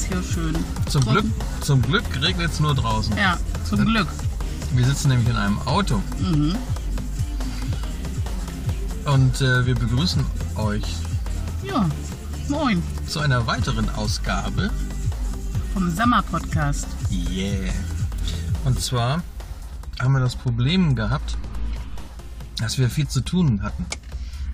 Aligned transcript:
es 0.00 0.06
hier 0.06 0.22
schön. 0.22 0.54
Zum. 0.88 1.02
Glück, 1.04 1.24
zum 1.60 1.82
Glück 1.82 2.04
regnet 2.22 2.50
es 2.52 2.60
nur 2.60 2.74
draußen. 2.74 3.16
Ja, 3.16 3.38
zum 3.68 3.84
Glück. 3.84 4.08
Wir 4.74 4.84
sitzen 4.86 5.08
nämlich 5.08 5.28
in 5.28 5.36
einem 5.36 5.58
Auto 5.66 6.00
Mhm. 6.20 6.54
und 9.06 9.40
äh, 9.40 9.66
wir 9.66 9.74
begrüßen 9.74 10.24
euch 10.56 10.84
Ja, 11.62 11.88
moin. 12.48 12.82
zu 13.06 13.20
einer 13.20 13.46
weiteren 13.46 13.88
Ausgabe. 13.90 14.70
Vom 15.74 15.94
Sommer-Podcast. 15.94 16.86
Yeah. 17.10 17.72
Und 18.64 18.80
zwar 18.80 19.22
haben 20.00 20.12
wir 20.12 20.20
das 20.20 20.36
Problem 20.36 20.94
gehabt, 20.94 21.36
dass 22.58 22.78
wir 22.78 22.90
viel 22.90 23.08
zu 23.08 23.20
tun 23.20 23.62
hatten. 23.62 23.86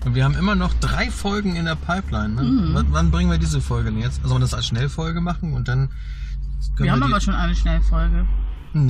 Und 0.05 0.15
wir 0.15 0.23
haben 0.23 0.35
immer 0.35 0.55
noch 0.55 0.73
drei 0.75 1.09
Folgen 1.11 1.55
in 1.55 1.65
der 1.65 1.75
Pipeline. 1.75 2.35
Ne? 2.35 2.43
Mhm. 2.43 2.85
Wann 2.91 3.11
bringen 3.11 3.29
wir 3.29 3.37
diese 3.37 3.61
Folge 3.61 3.91
denn 3.91 3.99
jetzt? 3.99 4.21
Also 4.23 4.35
wir 4.35 4.39
das 4.39 4.53
als 4.53 4.67
Schnellfolge 4.67 5.21
machen 5.21 5.53
und 5.53 5.67
dann 5.67 5.89
können 6.75 6.85
Wir 6.85 6.91
haben 6.91 7.03
aber 7.03 7.19
schon 7.19 7.33
eine 7.33 7.55
Schnellfolge. 7.55 8.25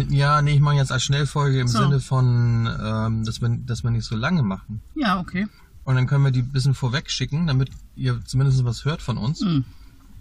Ja, 0.09 0.41
nee, 0.41 0.55
ich 0.55 0.59
mache 0.59 0.75
jetzt 0.75 0.91
als 0.91 1.03
Schnellfolge 1.03 1.59
im 1.59 1.67
So. 1.67 1.79
Sinne 1.79 1.99
von, 1.99 2.67
ähm, 2.83 3.23
dass, 3.23 3.41
wir, 3.41 3.49
dass 3.49 3.83
wir 3.83 3.91
nicht 3.91 4.05
so 4.05 4.15
lange 4.15 4.43
machen. 4.43 4.81
Ja, 4.95 5.19
okay. 5.19 5.47
Und 5.85 5.95
dann 5.95 6.07
können 6.07 6.23
wir 6.23 6.31
die 6.31 6.41
ein 6.41 6.51
bisschen 6.51 6.73
vorweg 6.73 7.09
schicken, 7.09 7.47
damit 7.47 7.69
ihr 7.95 8.19
zumindest 8.25 8.65
was 8.65 8.83
hört 8.83 9.01
von 9.01 9.17
uns. 9.17 9.41
Mhm. 9.41 9.63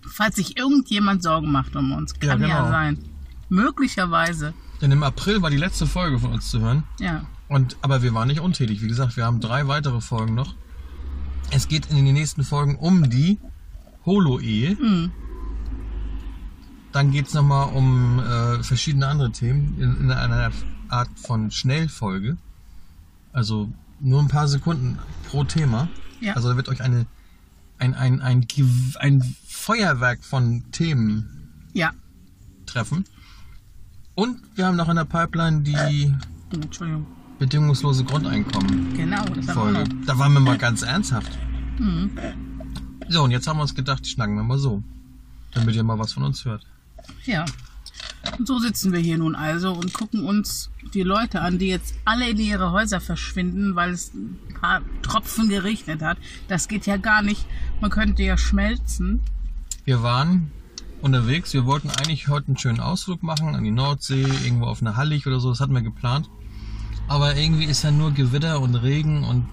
Falls 0.08 0.36
sich 0.36 0.56
irgendjemand 0.56 1.22
Sorgen 1.24 1.50
macht 1.50 1.74
um 1.74 1.90
uns, 1.92 2.14
Ja, 2.22 2.30
kann 2.30 2.40
ja, 2.42 2.58
genau. 2.58 2.70
sein. 2.70 2.98
Möglicherweise. 3.48 4.54
Denn 4.80 4.92
im 4.92 5.02
April 5.02 5.42
war 5.42 5.50
die 5.50 5.56
letzte 5.56 5.86
Folge 5.86 6.18
von 6.18 6.32
uns 6.32 6.50
zu 6.50 6.60
hören. 6.60 6.84
Ja. 7.00 7.24
Und, 7.48 7.76
aber 7.82 8.02
wir 8.02 8.14
waren 8.14 8.28
nicht 8.28 8.40
untätig. 8.40 8.82
Wie 8.82 8.88
gesagt, 8.88 9.16
wir 9.16 9.24
haben 9.24 9.40
drei 9.40 9.66
weitere 9.66 10.00
Folgen 10.00 10.34
noch. 10.34 10.54
Es 11.50 11.68
geht 11.68 11.86
in 11.86 12.04
den 12.04 12.14
nächsten 12.14 12.44
Folgen 12.44 12.76
um 12.76 13.08
die 13.08 13.38
Holo-Ehe. 14.04 14.74
Mhm. 14.76 15.10
Dann 16.92 17.10
geht 17.10 17.26
es 17.28 17.34
nochmal 17.34 17.68
um 17.74 18.18
äh, 18.20 18.62
verschiedene 18.62 19.06
andere 19.06 19.30
Themen 19.30 19.76
in, 19.80 20.00
in 20.00 20.10
einer 20.10 20.50
Art 20.88 21.10
von 21.16 21.50
Schnellfolge. 21.50 22.36
Also 23.32 23.70
nur 24.00 24.20
ein 24.22 24.28
paar 24.28 24.48
Sekunden 24.48 24.98
pro 25.28 25.44
Thema. 25.44 25.88
Ja. 26.20 26.34
Also 26.34 26.48
da 26.50 26.56
wird 26.56 26.68
euch 26.68 26.80
eine, 26.82 27.06
ein, 27.78 27.94
ein, 27.94 28.20
ein, 28.22 28.46
ein 28.98 29.36
Feuerwerk 29.46 30.24
von 30.24 30.64
Themen 30.72 31.68
Ja. 31.74 31.92
treffen. 32.64 33.04
Und 34.14 34.38
wir 34.54 34.66
haben 34.66 34.76
noch 34.76 34.88
in 34.88 34.96
der 34.96 35.04
Pipeline 35.04 35.60
die 35.62 36.14
Entschuldigung. 36.52 37.06
Bedingungslose 37.38 38.04
Grundeinkommen. 38.04 38.94
Genau, 38.94 39.24
das 39.24 39.48
haben 39.48 39.74
wir 39.74 39.74
Folge. 39.74 39.94
noch. 39.94 40.06
Da 40.06 40.18
waren 40.18 40.32
wir 40.32 40.40
mal 40.40 40.58
ganz 40.58 40.82
ernsthaft. 40.82 41.38
Mhm. 41.78 42.10
So, 43.08 43.22
und 43.22 43.30
jetzt 43.30 43.46
haben 43.46 43.58
wir 43.58 43.62
uns 43.62 43.74
gedacht, 43.74 44.06
schnacken 44.06 44.34
wir 44.36 44.42
mal 44.42 44.58
so. 44.58 44.82
Damit 45.52 45.74
ihr 45.74 45.84
mal 45.84 45.98
was 45.98 46.12
von 46.12 46.22
uns 46.22 46.44
hört. 46.44 46.66
Ja. 47.24 47.44
Und 48.38 48.46
so 48.46 48.58
sitzen 48.58 48.92
wir 48.92 49.00
hier 49.00 49.18
nun 49.18 49.34
also 49.34 49.72
und 49.72 49.92
gucken 49.94 50.24
uns 50.24 50.70
die 50.92 51.02
Leute 51.02 51.40
an, 51.40 51.58
die 51.58 51.68
jetzt 51.68 51.94
alle 52.04 52.28
in 52.28 52.38
ihre 52.38 52.72
Häuser 52.72 53.00
verschwinden, 53.00 53.76
weil 53.76 53.92
es 53.92 54.12
ein 54.12 54.38
paar 54.60 54.82
Tropfen 55.02 55.48
geregnet 55.48 56.02
hat. 56.02 56.18
Das 56.48 56.68
geht 56.68 56.86
ja 56.86 56.96
gar 56.96 57.22
nicht. 57.22 57.46
Man 57.80 57.90
könnte 57.90 58.22
ja 58.22 58.36
schmelzen. 58.36 59.20
Wir 59.84 60.02
waren 60.02 60.50
unterwegs. 61.00 61.54
Wir 61.54 61.64
wollten 61.64 61.90
eigentlich 61.90 62.28
heute 62.28 62.48
einen 62.48 62.58
schönen 62.58 62.80
Ausflug 62.80 63.22
machen 63.22 63.54
an 63.54 63.64
die 63.64 63.70
Nordsee, 63.70 64.22
irgendwo 64.44 64.66
auf 64.66 64.80
eine 64.80 64.96
Hallig 64.96 65.26
oder 65.26 65.40
so. 65.40 65.50
Das 65.50 65.60
hatten 65.60 65.74
wir 65.74 65.82
geplant. 65.82 66.28
Aber 67.08 67.36
irgendwie 67.36 67.64
ist 67.64 67.82
ja 67.82 67.90
nur 67.90 68.12
Gewitter 68.12 68.60
und 68.60 68.74
Regen 68.74 69.24
und 69.24 69.46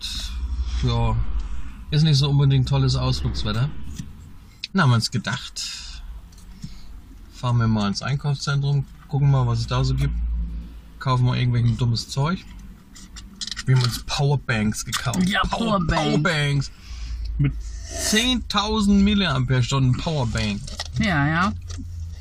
ja, 0.84 1.16
ist 1.92 2.04
nicht 2.04 2.18
so 2.18 2.30
unbedingt 2.30 2.68
tolles 2.68 2.96
Ausflugswetter. 2.96 3.70
Dann 4.74 4.82
haben 4.82 4.90
wir 4.90 4.96
uns 4.96 5.12
gedacht, 5.12 5.64
fahren 7.32 7.58
wir 7.58 7.68
mal 7.68 7.88
ins 7.88 8.02
Einkaufszentrum, 8.02 8.86
gucken 9.08 9.30
mal, 9.30 9.46
was 9.46 9.60
es 9.60 9.68
da 9.68 9.84
so 9.84 9.94
gibt, 9.94 10.16
kaufen 11.00 11.26
mal 11.26 11.38
irgendwelchen 11.38 11.78
dummes 11.78 12.10
Zeug. 12.10 12.44
Wir 13.66 13.76
haben 13.76 13.84
uns 13.84 14.04
Powerbanks 14.04 14.84
gekauft. 14.84 15.28
Ja, 15.30 15.42
Power, 15.44 15.80
Powerbank. 15.80 16.24
Powerbanks. 16.24 16.72
Mit 17.38 17.54
10.000 17.94 18.90
Milliampere-Stunden 18.90 19.96
Powerbank. 19.98 20.60
Ja, 21.00 21.28
ja. 21.28 21.54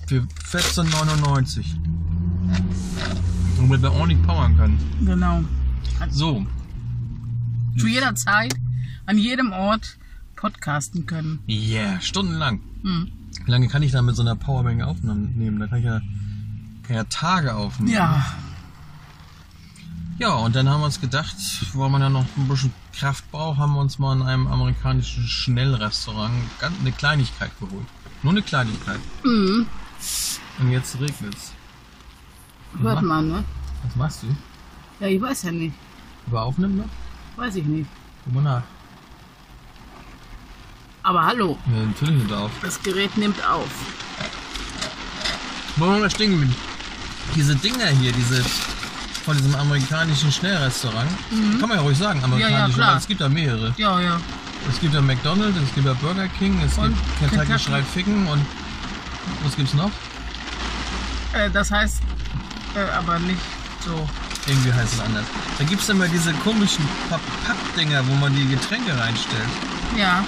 Für 0.07 0.27
14,99. 0.51 1.65
Damit 3.63 3.81
wir 3.81 3.93
ordentlich 3.93 4.21
powern 4.25 4.57
können. 4.57 4.79
Genau. 5.05 5.45
So, 6.11 6.45
Zu 7.79 7.87
jeder 7.87 8.15
Zeit, 8.17 8.55
an 9.07 9.19
jedem 9.19 9.53
Ort 9.53 9.99
podcasten 10.35 11.07
können. 11.07 11.39
yeah, 11.49 12.01
stundenlang. 12.01 12.61
Hm. 12.83 13.13
Wie 13.45 13.51
lange 13.51 13.69
kann 13.69 13.83
ich 13.85 13.93
da 13.93 14.03
mit 14.03 14.17
so 14.17 14.23
einer 14.23 14.35
Powerbank 14.35 14.83
aufnehmen? 14.83 15.61
Da 15.61 15.69
kann 15.69 15.79
ich 15.79 15.85
ja, 15.85 16.01
kann 16.83 16.97
ja 16.97 17.05
Tage 17.05 17.55
aufnehmen. 17.55 17.95
Ja. 17.95 18.27
Ja, 20.19 20.35
und 20.35 20.57
dann 20.57 20.69
haben 20.69 20.81
wir 20.81 20.87
uns 20.87 21.01
gedacht, 21.01 21.37
weil 21.75 21.89
man 21.89 22.03
ja 22.03 22.11
noch 22.11 22.27
ein 22.37 22.49
bisschen 22.49 22.73
Kraft 22.93 23.31
braucht, 23.31 23.59
haben 23.59 23.75
wir 23.75 23.81
uns 23.81 23.99
mal 24.01 24.15
in 24.17 24.23
einem 24.23 24.49
amerikanischen 24.49 25.25
Schnellrestaurant 25.25 26.35
eine 26.81 26.93
Kleinigkeit 26.93 27.51
geholt. 27.61 27.87
Nur 28.25 28.33
eine 28.33 28.43
Kleinigkeit. 28.43 29.01
Mhm. 29.25 29.67
Und 30.59 30.71
jetzt 30.71 31.01
regnet's. 31.01 31.53
Hört 32.81 33.03
man, 33.03 33.29
ne? 33.29 33.45
Was 33.85 33.97
machst 33.97 34.23
du? 34.23 34.27
Ja, 35.01 35.07
ich 35.09 35.21
weiß 35.21 35.43
ja 35.45 35.53
nicht. 35.53 35.75
Über 36.27 36.43
aufnehmen 36.43 36.79
noch? 36.79 37.43
Weiß 37.43 37.57
ich 37.57 37.65
nicht. 37.65 37.89
Guck 38.25 38.35
mal 38.35 38.43
nach. 38.43 38.63
Aber 41.05 41.25
hallo, 41.25 41.59
Ja, 41.67 41.83
natürlich 41.85 42.23
nicht 42.23 42.33
auf. 42.33 42.51
das 42.63 42.81
Gerät 42.83 43.17
nimmt 43.17 43.45
auf. 43.45 43.69
Wo 45.77 45.87
waren 45.89 46.01
wir 46.03 46.11
stehen 46.11 46.31
geblieben? 46.31 46.55
Diese 47.35 47.57
Dinger 47.57 47.87
hier, 47.89 48.13
diese 48.13 48.43
von 49.25 49.37
diesem 49.37 49.55
amerikanischen 49.57 50.31
Schnellrestaurant. 50.31 51.11
Kann 51.59 51.69
man 51.69 51.79
ja 51.79 51.83
ruhig 51.83 51.97
sagen, 51.99 52.23
amerikanisch, 52.23 52.77
Mhm. 52.77 52.81
Ja, 52.83 52.91
ja, 52.93 52.97
es 52.99 53.07
gibt 53.09 53.21
da 53.21 53.29
mehrere. 53.29 53.75
Ja, 53.77 54.01
ja. 54.01 54.21
Es 54.71 54.79
gibt 54.81 54.95
ja 54.95 55.01
McDonald's, 55.01 55.59
es 55.59 55.75
gibt 55.75 55.87
ja 55.87 55.93
Burger 55.95 56.29
King, 56.39 56.61
es 56.65 56.79
Und 56.79 56.95
gibt 57.21 57.31
Kentucky. 57.33 57.59
Fried 57.59 57.85
Ficken 57.87 58.27
und 58.29 58.45
was 59.45 59.57
gibt's 59.57 59.75
noch? 59.75 59.91
Äh, 61.33 61.51
das 61.51 61.71
heißt, 61.71 62.01
aber 62.95 63.19
nicht 63.21 63.41
so. 63.85 64.09
Irgendwie 64.47 64.73
heißt 64.73 64.95
es 64.95 65.01
anders. 65.01 65.25
Da 65.59 65.65
gibt's 65.65 65.89
immer 65.89 66.09
diese 66.09 66.33
komischen 66.35 66.85
Papp- 67.09 67.21
Pappdinger, 67.47 68.07
wo 68.09 68.15
man 68.15 68.35
die 68.35 68.47
Getränke 68.47 68.99
reinstellt. 68.99 69.49
Ja, 69.97 70.25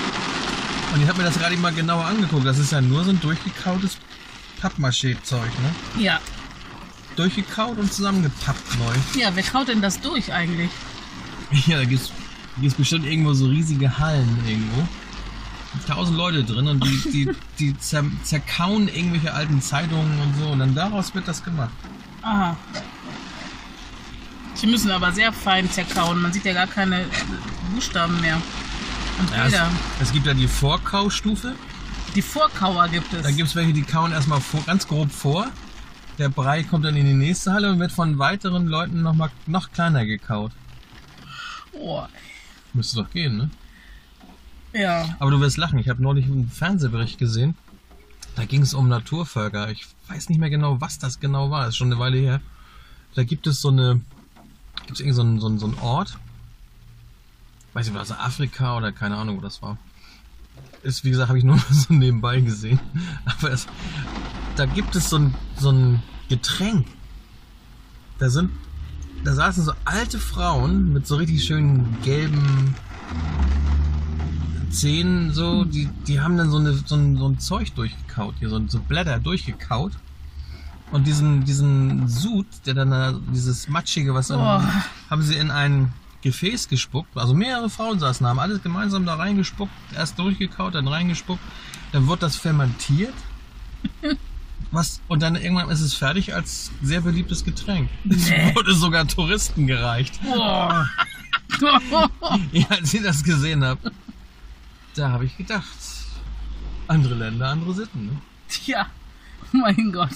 Und 0.95 1.03
ich 1.03 1.09
habe 1.09 1.19
mir 1.19 1.25
das 1.25 1.37
gerade 1.39 1.57
mal 1.57 1.73
genauer 1.73 2.05
angeguckt. 2.05 2.47
Das 2.47 2.59
ist 2.59 2.71
ja 2.73 2.81
nur 2.81 3.03
so 3.03 3.11
ein 3.11 3.21
durchgekautes 3.21 3.97
Pappmaché-Zeug, 4.61 5.51
ne? 5.97 6.03
ja. 6.03 6.21
Durchgekaut 7.17 7.79
und 7.79 7.93
zusammengepappt 7.93 8.79
neu. 8.79 9.21
Ja, 9.21 9.31
wer 9.35 9.43
kaut 9.45 9.69
denn 9.69 9.81
das 9.83 10.01
durch 10.01 10.33
eigentlich? 10.33 10.71
Ja, 11.67 11.77
da 11.77 11.85
gibt's, 11.85 12.11
gibt's 12.61 12.75
bestimmt 12.77 13.07
irgendwo 13.07 13.33
so 13.35 13.47
riesige 13.47 13.99
Hallen 13.99 14.39
irgendwo. 14.47 14.89
Tausend 15.87 16.17
Leute 16.17 16.43
drin 16.43 16.67
und 16.69 16.83
die, 16.85 17.11
die, 17.13 17.31
die 17.61 17.79
zer, 17.79 18.05
zerkauen 18.25 18.89
irgendwelche 18.89 19.33
alten 19.35 19.61
Zeitungen 19.61 20.21
und 20.21 20.37
so 20.41 20.49
und 20.51 20.59
dann 20.61 20.75
daraus 20.75 21.15
wird 21.15 21.29
das 21.29 21.45
gemacht. 21.45 21.71
Aha. 22.25 22.57
Sie 24.55 24.67
müssen 24.67 24.91
aber 24.91 25.13
sehr 25.13 25.33
fein 25.33 25.71
zerkauen. 25.71 26.23
Man 26.23 26.33
sieht 26.33 26.45
ja 26.45 26.55
gar 26.55 26.67
keine 26.67 27.05
Buchstaben 27.73 28.19
mehr. 28.21 28.41
Und 29.19 29.31
Ja, 29.31 29.47
es, 29.47 29.55
es 30.09 30.13
gibt 30.13 30.27
ja 30.27 30.35
die 30.35 30.49
Vorkaustufe. 30.49 31.55
Die 32.15 32.23
Vorkauer 32.23 32.89
gibt 32.89 33.13
es. 33.13 33.23
Da 33.23 33.31
gibt's 33.31 33.55
welche, 33.55 33.73
die 33.73 33.83
kauen 33.83 34.13
erstmal 34.13 34.41
vor, 34.41 34.63
ganz 34.65 34.87
grob 34.87 35.11
vor. 35.13 35.49
Der 36.19 36.29
Brei 36.29 36.63
kommt 36.63 36.85
dann 36.85 36.97
in 36.97 37.07
die 37.07 37.13
nächste 37.13 37.53
Halle 37.53 37.71
und 37.71 37.81
wird 37.81 37.93
von 37.93 38.19
weiteren 38.19 38.69
Leuten 38.69 39.03
noch 39.03 39.15
mal 39.15 39.31
noch 39.47 39.73
kleiner 39.73 40.07
gekaut. 40.07 40.53
oh. 41.73 42.05
Müsste 42.73 42.97
doch 43.03 43.11
gehen, 43.11 43.37
ne? 43.37 43.51
Ja. 44.73 45.15
Aber 45.21 45.31
du 45.31 45.41
wirst 45.41 45.57
lachen. 45.59 45.79
Ich 45.79 45.89
habe 45.89 46.03
neulich 46.03 46.25
einen 46.27 46.51
Fernsehbericht 46.51 47.19
gesehen. 47.19 47.57
Da 48.35 48.45
ging 48.45 48.63
es 48.63 48.75
um 48.75 48.89
Naturvölker. 48.89 49.71
Ich 49.71 49.87
weiß 50.09 50.29
nicht 50.29 50.39
mehr 50.39 50.51
genau, 50.51 50.81
was 50.81 50.99
das 50.99 51.21
genau 51.21 51.51
war. 51.51 51.69
ist 51.69 51.77
schon 51.77 51.93
eine 51.93 51.99
Weile 51.99 52.19
her. 52.19 52.41
Da 53.15 53.25
gibt 53.25 53.47
es 53.47 53.61
so 53.61 53.69
eine, 53.69 54.01
gibt 54.87 54.93
es 54.93 55.01
irgendwie 55.01 55.15
so 55.15 55.23
einen, 55.23 55.41
so 55.41 55.47
einen, 55.47 55.59
so 55.59 55.67
einen 55.67 55.79
Ort. 55.79 56.19
Weiß 57.73 57.87
nicht, 57.87 57.97
was 57.97 58.09
das 58.09 58.19
Afrika 58.19 58.77
oder 58.77 58.93
keine 58.93 59.17
Ahnung, 59.17 59.39
wo 59.39 59.41
das 59.41 59.63
war. 59.63 59.79
Ist, 60.83 61.05
wie 61.05 61.11
gesagt, 61.11 61.29
habe 61.29 61.39
ich 61.39 61.45
nur 61.45 61.59
so 61.71 61.93
nebenbei 61.95 62.41
gesehen. 62.41 62.81
Aber 63.25 63.53
es, 63.53 63.67
da 64.57 64.67
gibt 64.67 64.95
es 64.97 65.11
so 65.11 65.19
ein, 65.19 65.35
so 65.57 65.71
ein 65.71 66.03
Getränk. 66.29 66.87
Da 68.19 68.31
sind, 68.31 68.51
da 69.25 69.35
saßen 69.35 69.65
so 69.65 69.73
alte 69.85 70.19
Frauen 70.19 70.93
mit 70.93 71.07
so 71.07 71.17
richtig 71.17 71.45
schönen 71.45 71.97
gelben 72.03 72.75
Zähnen 74.75 75.33
so, 75.33 75.65
die, 75.65 75.89
die 76.07 76.21
haben 76.21 76.37
dann 76.37 76.51
so, 76.51 76.59
eine, 76.59 76.73
so, 76.75 76.95
ein, 76.97 77.17
so 77.17 77.29
ein 77.29 77.39
Zeug 77.39 77.75
durchgekaut, 77.75 78.35
hier 78.39 78.49
so, 78.51 78.61
so 78.69 78.79
Blätter 78.81 79.19
durchgekaut. 79.19 79.93
Und 80.93 81.07
diesen, 81.07 81.45
diesen 81.45 82.07
Sud, 82.09 82.47
der 82.67 82.75
dann 82.75 82.91
da, 82.91 83.15
dieses 83.33 83.69
Matschige, 83.69 84.15
was 84.15 84.29
dann, 84.29 84.41
Oh. 84.41 84.63
haben 85.11 85.23
sie 85.23 85.35
in 85.37 85.51
ein 85.51 85.93
Gefäß 86.23 86.69
gespuckt. 86.69 87.17
Also 87.17 87.35
mehrere 87.35 87.69
Frauen 87.71 87.99
saßen, 87.99 88.27
haben 88.27 88.39
alles 88.39 88.63
gemeinsam 88.63 89.05
da 89.07 89.15
reingespuckt, 89.15 89.73
erst 89.95 90.19
durchgekaut, 90.19 90.75
dann 90.75 90.87
reingespuckt. 90.89 91.41
Dann 91.93 92.07
wird 92.09 92.23
das 92.23 92.37
fermentiert. 92.37 93.15
Was, 94.71 95.01
und 95.09 95.23
dann 95.23 95.37
irgendwann 95.37 95.69
ist 95.71 95.81
es 95.83 95.95
fertig 95.95 96.35
als 96.35 96.73
sehr 96.83 97.01
beliebtes 97.01 97.45
Getränk. 97.45 97.89
Es 98.09 98.29
Nee. 98.29 98.53
wurde 98.55 98.75
sogar 98.75 99.07
Touristen 99.07 99.67
gereicht. 99.67 100.19
Boah. 100.23 100.89
Ja, 102.53 102.67
als 102.71 102.93
ich 102.95 103.03
das 103.03 103.23
gesehen 103.23 103.63
habe, 103.65 103.93
da 104.95 105.11
habe 105.11 105.25
ich 105.27 105.37
gedacht, 105.37 105.67
andere 106.89 107.15
Länder, 107.15 107.49
andere 107.49 107.75
Sitten. 107.75 108.07
Ne? 108.07 108.17
Tja, 108.49 108.87
mein 109.53 109.93
Gott. 109.93 110.11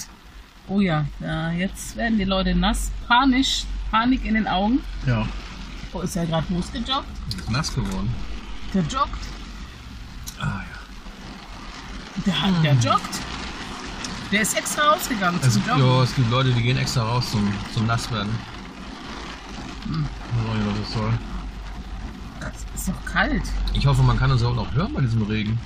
Oh 0.69 0.81
ja, 0.81 1.07
ja, 1.21 1.51
jetzt 1.53 1.97
werden 1.97 2.19
die 2.19 2.25
Leute 2.25 2.55
nass, 2.55 2.91
panisch, 3.07 3.65
Panik 3.91 4.25
in 4.25 4.35
den 4.35 4.47
Augen. 4.47 4.81
Ja. 5.07 5.27
Oh, 5.93 6.01
ist 6.01 6.15
ja 6.15 6.25
gerade 6.27 6.47
losgejoggt. 6.53 7.07
Ist 7.37 7.51
nass 7.51 7.75
geworden. 7.75 8.15
Der 8.75 8.83
joggt. 8.83 9.25
Ah 10.39 10.61
ja. 10.61 12.23
Der, 12.27 12.43
hat- 12.43 12.63
der 12.65 12.75
joggt. 12.75 13.19
Der 14.31 14.43
ist 14.43 14.55
extra 14.59 14.83
rausgegangen 14.93 15.41
Es, 15.43 15.55
zum 15.55 15.65
Joggen. 15.67 15.83
ja, 15.87 16.03
es 16.03 16.15
gibt 16.15 16.31
Leute, 16.31 16.53
die 16.53 16.63
gehen 16.63 16.77
extra 16.77 17.03
raus 17.03 17.31
zum, 17.31 17.51
zum 17.73 17.87
Nasswerden. 17.87 18.31
Hm. 19.87 20.07
Ich 20.07 20.37
weiß 20.39 20.51
auch 20.51 20.55
nicht, 20.55 20.67
was 20.67 20.81
das 20.85 20.93
soll. 20.93 21.13
Ist 22.89 22.97
doch 22.97 23.05
kalt. 23.13 23.43
Ich 23.75 23.87
hoffe, 23.87 24.03
man 24.03 24.19
kann 24.19 24.31
uns 24.31 24.43
auch 24.43 24.55
noch 24.55 24.73
hören 24.73 24.93
bei 24.95 25.01
diesem 25.03 25.23
Regen. 25.23 25.59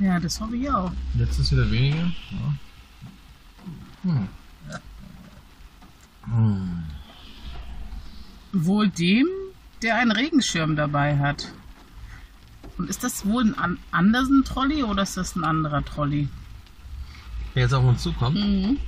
Ja, 0.00 0.18
das 0.18 0.40
hoffe 0.40 0.56
ich 0.56 0.68
auch. 0.70 0.90
Jetzt 1.14 1.38
ist 1.38 1.52
wieder 1.52 1.70
weniger. 1.70 1.96
Ja. 2.30 2.52
Hm. 4.02 4.28
Hm. 6.24 6.82
Wohl 8.52 8.88
dem, 8.88 9.26
der 9.82 9.96
einen 9.96 10.10
Regenschirm 10.10 10.76
dabei 10.76 11.16
hat. 11.18 11.52
Und 12.78 12.90
ist 12.90 13.04
das 13.04 13.24
wohl 13.24 13.44
ein 13.44 13.54
An 13.58 13.78
Andersen-Trolley 13.92 14.82
oder 14.82 15.02
ist 15.02 15.16
das 15.16 15.36
ein 15.36 15.44
anderer 15.44 15.84
Trolley? 15.84 16.28
Der 17.54 17.62
jetzt 17.62 17.72
auf 17.72 17.84
uns 17.84 18.02
zukommt, 18.02 18.36
Mhm. 18.36 18.78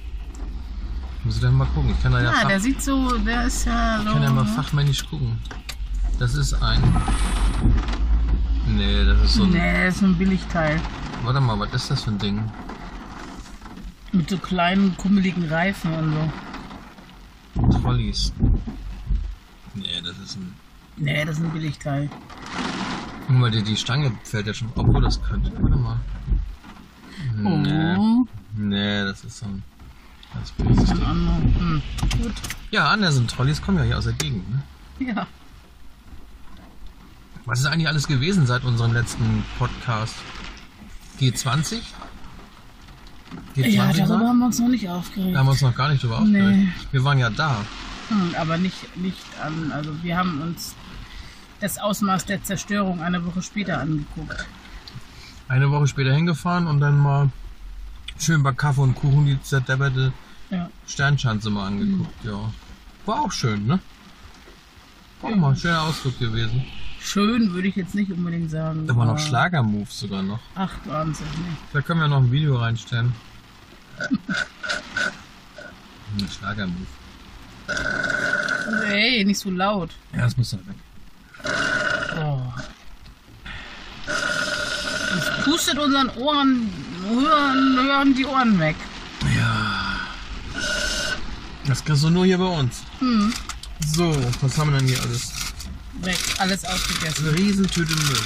muss 1.25 1.37
ich 1.37 1.41
dann 1.43 1.55
mal 1.55 1.67
gucken. 1.67 1.91
Ich 1.93 2.03
kann 2.03 2.13
da 2.13 2.21
ja, 2.23 2.33
Ja, 2.43 2.49
der 2.49 2.61
sieht 2.61 2.83
so, 2.83 3.17
der 3.19 3.47
ist 3.47 3.65
ja 3.65 3.99
so. 3.99 4.07
ich 4.09 4.13
kann 4.13 4.23
ja 4.23 4.31
mal 4.31 4.45
ne? 4.45 4.51
fachmännisch 4.51 5.09
gucken. 5.09 5.39
Das 6.19 6.35
ist 6.35 6.55
ein. 6.55 6.83
Nee, 8.67 9.05
das 9.05 9.23
ist 9.23 9.35
so 9.35 9.45
ein. 9.45 9.51
Nee, 9.51 9.85
das 9.87 9.97
ist 9.97 10.03
ein 10.03 10.17
Billigteil. 10.19 10.81
Warte 11.25 11.41
mal, 11.41 11.59
was 11.59 11.73
ist 11.75 11.91
das 11.91 12.05
für 12.05 12.11
ein 12.11 12.19
Ding? 12.19 12.43
Mit 14.13 14.31
so 14.31 14.39
kleinen, 14.39 14.97
kummeligen 14.97 15.45
Reifen 15.49 15.93
und 15.95 16.15
so. 17.63 17.79
Trolleys. 17.81 18.33
Nee, 19.75 20.01
das 20.05 20.19
ist 20.19 20.37
ein. 20.37 20.55
Nee, 20.97 21.25
das 21.25 21.39
ist 21.39 21.45
ein 21.45 21.51
Billigteil. 21.51 22.11
Guck 23.27 23.37
mal, 23.37 23.51
die, 23.51 23.63
die 23.63 23.77
Stange 23.77 24.13
fällt 24.25 24.47
ja 24.47 24.55
schon. 24.55 24.71
Obwohl 24.75 25.03
das 25.03 25.23
könnte. 25.23 25.53
Warte 25.61 25.77
mal. 25.77 26.01
Nee. 27.37 27.97
Oh, 27.97 28.25
Nee, 28.57 29.05
das 29.05 29.23
ist 29.25 29.39
so 29.39 29.47
ein. 29.47 29.63
Ganz 30.35 30.53
ein 30.59 30.65
billiges 30.67 30.91
Ding. 30.93 31.05
anderer. 31.05 31.37
Hm. 31.37 31.83
Gut. 32.23 32.33
Ja, 32.71 32.89
Andersen 32.89 33.29
Trolleys 33.29 33.63
kommen 33.63 33.79
ja 33.79 33.85
hier 33.85 33.99
aus 33.99 34.05
der 34.05 34.13
Gegend. 34.15 34.45
Ne? 34.51 34.63
Ja. 35.15 35.27
Was 37.49 37.61
ist 37.61 37.67
eigentlich 37.67 37.89
alles 37.89 38.07
gewesen 38.07 38.47
seit 38.47 38.63
unserem 38.65 38.93
letzten 38.93 39.43
Podcast? 39.59 40.15
G20? 41.19 41.79
G20 43.57 43.67
Ja, 43.69 43.87
darüber 43.91 44.21
war? 44.21 44.29
haben 44.29 44.39
wir 44.41 44.47
uns 44.47 44.59
noch 44.59 44.69
nicht 44.69 44.87
aufgeregt. 44.87 45.35
Da 45.35 45.39
haben 45.39 45.47
wir 45.47 45.53
uns 45.53 45.63
noch 45.63 45.75
gar 45.75 45.89
nicht 45.89 46.03
drüber 46.03 46.21
Nee. 46.21 46.41
aufgeregt. 46.43 46.93
Wir 46.93 47.05
waren 47.05 47.19
ja 47.19 47.31
da. 47.31 47.57
Hm, 48.09 48.35
aber 48.39 48.59
nicht, 48.59 48.97
nicht 48.99 49.25
an, 49.43 49.73
also 49.73 50.03
wir 50.03 50.19
haben 50.19 50.43
uns 50.43 50.75
das 51.61 51.79
Ausmaß 51.79 52.27
der 52.27 52.43
Zerstörung 52.45 53.01
eine 53.01 53.25
Woche 53.25 53.41
später 53.41 53.81
angeguckt. 53.81 54.47
Eine 55.49 55.71
Woche 55.71 55.87
später 55.89 56.13
hingefahren 56.15 56.67
und 56.67 56.81
dann 56.81 56.99
mal 56.99 57.31
schön 58.19 58.43
bei 58.43 58.53
Kaffee 58.53 58.83
und 58.83 58.95
Kuchen 58.95 59.25
die 59.25 59.41
zerdepperte 59.41 60.13
Ja. 60.51 60.69
Sternschanze 60.87 61.49
mal 61.49 61.67
angeguckt. 61.69 62.25
Ja. 62.25 62.53
War 63.07 63.21
auch 63.23 63.33
schön, 63.33 63.67
ne? 63.67 63.81
War 65.23 65.31
auch 65.33 65.37
mal 65.37 65.51
ein 65.53 65.57
schöner 65.57 65.81
Ausflug 65.85 66.19
gewesen. 66.19 66.63
Schön 67.13 67.55
würde 67.55 67.69
ich 67.69 67.77
jetzt 67.77 67.95
nicht 67.95 68.13
unbedingt 68.13 68.51
sagen. 68.51 68.87
Da 68.87 68.95
waren 68.95 69.09
noch 69.09 69.19
Schlagermoves 69.19 69.99
sogar 70.01 70.23
noch. 70.23 70.41
Ach, 70.55 70.73
Wahnsinn. 70.85 71.27
Da 71.73 71.81
können 71.81 72.01
wir 72.01 72.09
noch 72.09 72.19
ein 72.19 72.31
Video 72.31 72.57
reinstellen. 72.59 73.15
Ein 76.19 76.29
Schlagermove. 76.31 76.87
Hey, 78.87 79.25
nicht 79.25 79.39
so 79.39 79.51
laut. 79.51 79.91
Ja, 80.13 80.21
das 80.21 80.37
muss 80.37 80.51
dann 80.51 80.67
weg. 80.67 80.77
Oh. 82.21 82.43
Das 84.07 85.45
pustet 85.45 85.79
unseren 85.79 86.11
Ohren, 86.11 86.71
hören, 87.09 87.79
hören 87.87 88.15
die 88.15 88.27
Ohren 88.27 88.59
weg. 88.61 88.77
Ja. 89.35 89.97
Das 91.67 91.83
kriegst 91.83 92.05
du 92.05 92.11
nur 92.11 92.27
hier 92.27 92.37
bei 92.39 92.45
uns. 92.59 92.83
Hm, 92.99 93.33
So, 93.81 94.15
was 94.43 94.59
haben 94.59 94.73
wir 94.73 94.79
denn 94.79 94.89
hier 94.89 95.01
alles? 95.03 95.33
Weg, 96.03 96.19
alles 96.39 96.65
aufgegessen. 96.65 97.29
Eine 97.29 97.39
Riesentüte 97.39 97.95
Müll. 97.95 98.21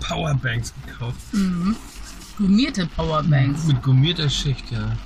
Powerbanks 0.00 0.72
gekauft. 0.86 1.16
Gummierte 2.38 2.86
Powerbanks. 2.86 3.64
Mit 3.64 3.82
gummierter 3.82 4.28
Schicht, 4.30 4.70
ja. 4.70 4.96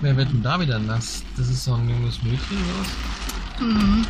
Wer 0.00 0.16
wird 0.16 0.30
denn 0.30 0.42
da 0.42 0.58
wieder 0.60 0.78
nass? 0.78 1.22
Das 1.36 1.48
ist 1.48 1.64
so 1.64 1.74
ein 1.74 1.88
junges 1.88 2.22
Mädchen 2.22 2.56
oder 2.56 2.80
was? 2.80 3.60
Mhm. 3.60 4.06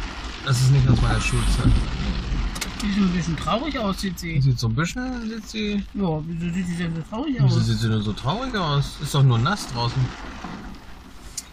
Das 0.47 0.61
ist 0.61 0.71
nicht 0.71 0.89
aus 0.89 1.01
meiner 1.03 1.21
Schulzeit. 1.21 1.73
Sieht 2.81 2.97
ein 2.97 3.13
bisschen 3.13 3.37
traurig 3.37 3.79
aus, 3.79 4.01
sieht 4.01 4.19
sie. 4.19 4.41
Sieht 4.41 4.59
so 4.59 4.69
ein 4.69 4.75
bisschen, 4.75 5.29
sieht 5.29 5.49
sie. 5.49 5.85
Ja, 5.95 6.23
wieso 6.27 6.55
sieht 6.55 6.67
sie 6.69 6.77
denn 6.77 6.95
so 6.95 7.03
traurig 7.03 7.35
Wieso 7.39 7.57
aus? 7.59 7.67
sieht 7.67 7.79
sie 7.79 7.89
denn 7.89 8.03
so 8.03 8.13
traurig 8.15 8.55
aus? 8.57 8.97
Ist 9.03 9.15
doch 9.15 9.23
nur 9.23 9.39
nass 9.39 9.67
draußen. 9.69 10.03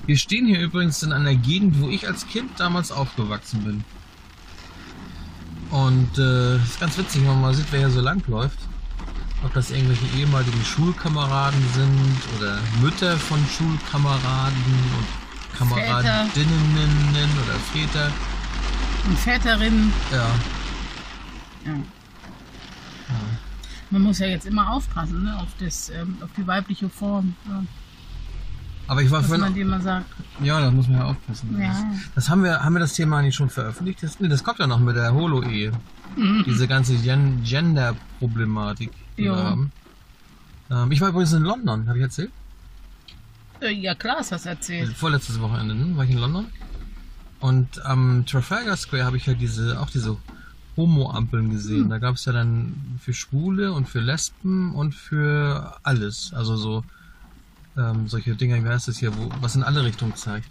Wir 0.06 0.18
stehen 0.18 0.46
hier 0.48 0.62
übrigens 0.62 1.04
in 1.04 1.12
einer 1.12 1.36
Gegend, 1.36 1.82
wo 1.82 1.90
ich 1.90 2.08
als 2.08 2.26
Kind 2.28 2.52
damals 2.58 2.94
aufgewachsen 2.94 3.64
bin. 3.66 3.84
Und 5.72 6.18
äh, 6.18 6.56
ist 6.58 6.80
ganz 6.80 6.98
witzig, 6.98 7.22
wenn 7.22 7.28
man 7.30 7.42
mal 7.42 7.54
sieht, 7.54 7.68
wer 7.72 7.80
hier 7.80 7.90
so 7.90 8.02
lang 8.02 8.24
läuft. 8.28 8.60
Ob 9.44 9.54
das 9.54 9.70
irgendwelche 9.70 10.06
ehemaligen 10.18 10.64
Schulkameraden 10.64 11.64
sind 11.74 12.18
oder 12.38 12.60
Mütter 12.82 13.18
von 13.18 13.40
Schulkameraden 13.48 14.64
und 14.98 15.58
Kameradinnen 15.58 17.30
oder 17.46 17.60
Väter. 17.72 18.12
Und 19.08 19.20
Väterinnen. 19.20 19.94
Ja, 20.12 20.30
Ja. 21.66 23.16
Man 23.90 24.02
muss 24.02 24.20
ja 24.20 24.28
jetzt 24.28 24.46
immer 24.46 24.70
aufpassen, 24.72 25.24
ne, 25.24 25.38
auf, 25.38 25.48
das, 25.60 25.90
ähm, 25.90 26.18
auf 26.22 26.30
die 26.36 26.46
weibliche 26.46 26.90
Form. 26.90 27.36
Ja, 27.48 27.64
aber 28.88 29.02
ich 29.02 29.12
war 29.12 29.22
was 29.22 29.30
man 29.38 29.68
mal 29.68 29.82
sagt. 29.82 30.06
Ja, 30.42 30.62
da 30.62 30.72
muss 30.72 30.88
man 30.88 31.00
ja 31.00 31.06
aufpassen. 31.06 31.58
Ja. 31.60 31.68
Das, 31.68 31.78
das 32.16 32.30
haben 32.30 32.44
wir, 32.44 32.64
haben 32.64 32.74
wir 32.74 32.80
das 32.80 32.94
Thema 32.94 33.22
nicht 33.22 33.36
schon 33.36 33.50
veröffentlicht? 33.50 34.02
Das, 34.02 34.20
nee, 34.20 34.28
das 34.28 34.44
kommt 34.44 34.60
ja 34.60 34.68
noch 34.68 34.80
mit 34.80 34.96
der 34.96 35.14
Holo-Ehe. 35.14 35.72
Mhm. 36.16 36.44
Diese 36.46 36.68
ganze 36.68 36.96
Gen 36.96 37.44
Gender-Problematik, 37.44 38.92
die 39.18 39.24
Jo. 39.24 39.36
wir 39.36 39.44
haben. 39.44 39.72
Ähm, 40.70 40.92
ich 40.92 41.02
war 41.02 41.10
übrigens 41.10 41.34
in 41.34 41.44
London, 41.44 41.88
habe 41.88 41.98
ich 41.98 42.04
erzählt? 42.04 42.32
Äh, 43.62 43.72
Ja, 43.72 43.96
klar, 43.96 44.18
hast 44.20 44.32
du 44.32 44.50
erzählt. 44.50 44.96
Vorletztes 44.96 45.40
Wochenende 45.42 45.76
ne? 45.76 45.96
war 45.98 46.04
ich 46.04 46.12
in 46.12 46.18
London. 46.18 46.48
Und 47.40 47.86
am 47.86 48.26
Trafalgar 48.26 48.78
Square 48.78 49.06
habe 49.06 49.18
ich 49.18 49.26
ja 49.26 49.34
diese, 49.34 49.80
auch 49.80 49.90
diese 49.90 50.18
Homo-Ampeln 50.76 51.50
gesehen. 51.50 51.84
Hm. 51.84 51.90
Da 51.90 51.98
gab 52.00 52.16
es 52.16 52.26
ja 52.26 52.34
dann 52.34 52.74
für 53.00 53.14
Schwule 53.14 53.74
und 53.74 53.88
für 53.88 54.00
Lesben 54.00 54.74
und 54.74 54.96
für 54.96 55.78
alles. 55.84 56.32
Also 56.34 56.56
so 56.56 56.84
ähm, 57.78 58.08
solche 58.08 58.36
Dinger, 58.36 58.64
wie 58.64 58.68
heißt 58.70 58.88
das 58.88 58.98
hier, 58.98 59.16
wo, 59.18 59.30
was 59.42 59.56
in 59.56 59.64
alle 59.64 59.84
Richtungen 59.84 60.16
zeigt. 60.16 60.50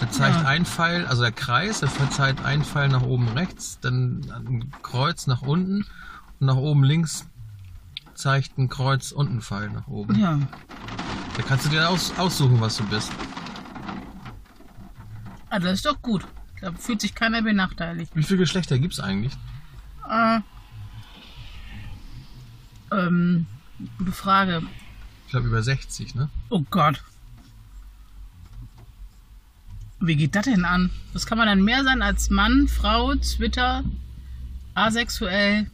Der 0.00 0.10
zeigt 0.10 0.36
Ja. 0.42 0.48
ein 0.48 0.64
Pfeil, 0.64 1.06
also 1.06 1.22
der 1.22 1.32
Kreis, 1.32 1.80
der 1.80 1.90
zeigt 2.10 2.44
ein 2.44 2.62
Pfeil 2.64 2.88
nach 2.88 3.02
oben 3.02 3.28
rechts, 3.28 3.78
dann 3.80 4.24
ein 4.34 4.72
Kreuz 4.82 5.26
nach 5.26 5.42
unten 5.42 5.84
und 6.40 6.46
nach 6.46 6.56
oben 6.56 6.84
links 6.84 7.26
zeigt 8.14 8.56
ein 8.58 8.68
Kreuz 8.68 9.12
und 9.12 9.30
ein 9.30 9.40
Pfeil 9.42 9.70
nach 9.70 9.86
oben. 9.88 10.18
Ja. 10.18 10.38
Da 11.36 11.42
kannst 11.42 11.66
du 11.66 11.70
dir 11.70 11.88
aus, 11.88 12.12
aussuchen, 12.18 12.60
was 12.60 12.76
du 12.78 12.84
bist. 12.84 13.10
Ah, 15.50 15.58
das 15.58 15.72
ist 15.74 15.86
doch 15.86 16.00
gut. 16.00 16.26
Da 16.60 16.72
fühlt 16.72 17.00
sich 17.00 17.14
keiner 17.14 17.42
benachteiligt. 17.42 18.12
Wie 18.14 18.22
viele 18.22 18.40
Geschlechter 18.40 18.78
gibt 18.78 18.92
es 18.94 19.00
eigentlich? 19.00 19.32
Äh, 20.08 20.40
ähm, 22.92 23.46
gute 23.98 24.12
Frage. 24.12 24.62
Ich 25.30 25.32
glaube 25.32 25.46
über 25.46 25.62
60, 25.62 26.16
ne? 26.16 26.28
Oh 26.48 26.64
Gott. 26.72 27.04
Wie 30.00 30.16
geht 30.16 30.34
das 30.34 30.46
denn 30.46 30.64
an? 30.64 30.90
Was 31.12 31.24
kann 31.24 31.38
man 31.38 31.46
dann 31.46 31.62
mehr 31.62 31.84
sein 31.84 32.02
als 32.02 32.30
Mann, 32.30 32.66
Frau, 32.66 33.14
Twitter, 33.14 33.84
asexuell? 34.74 35.70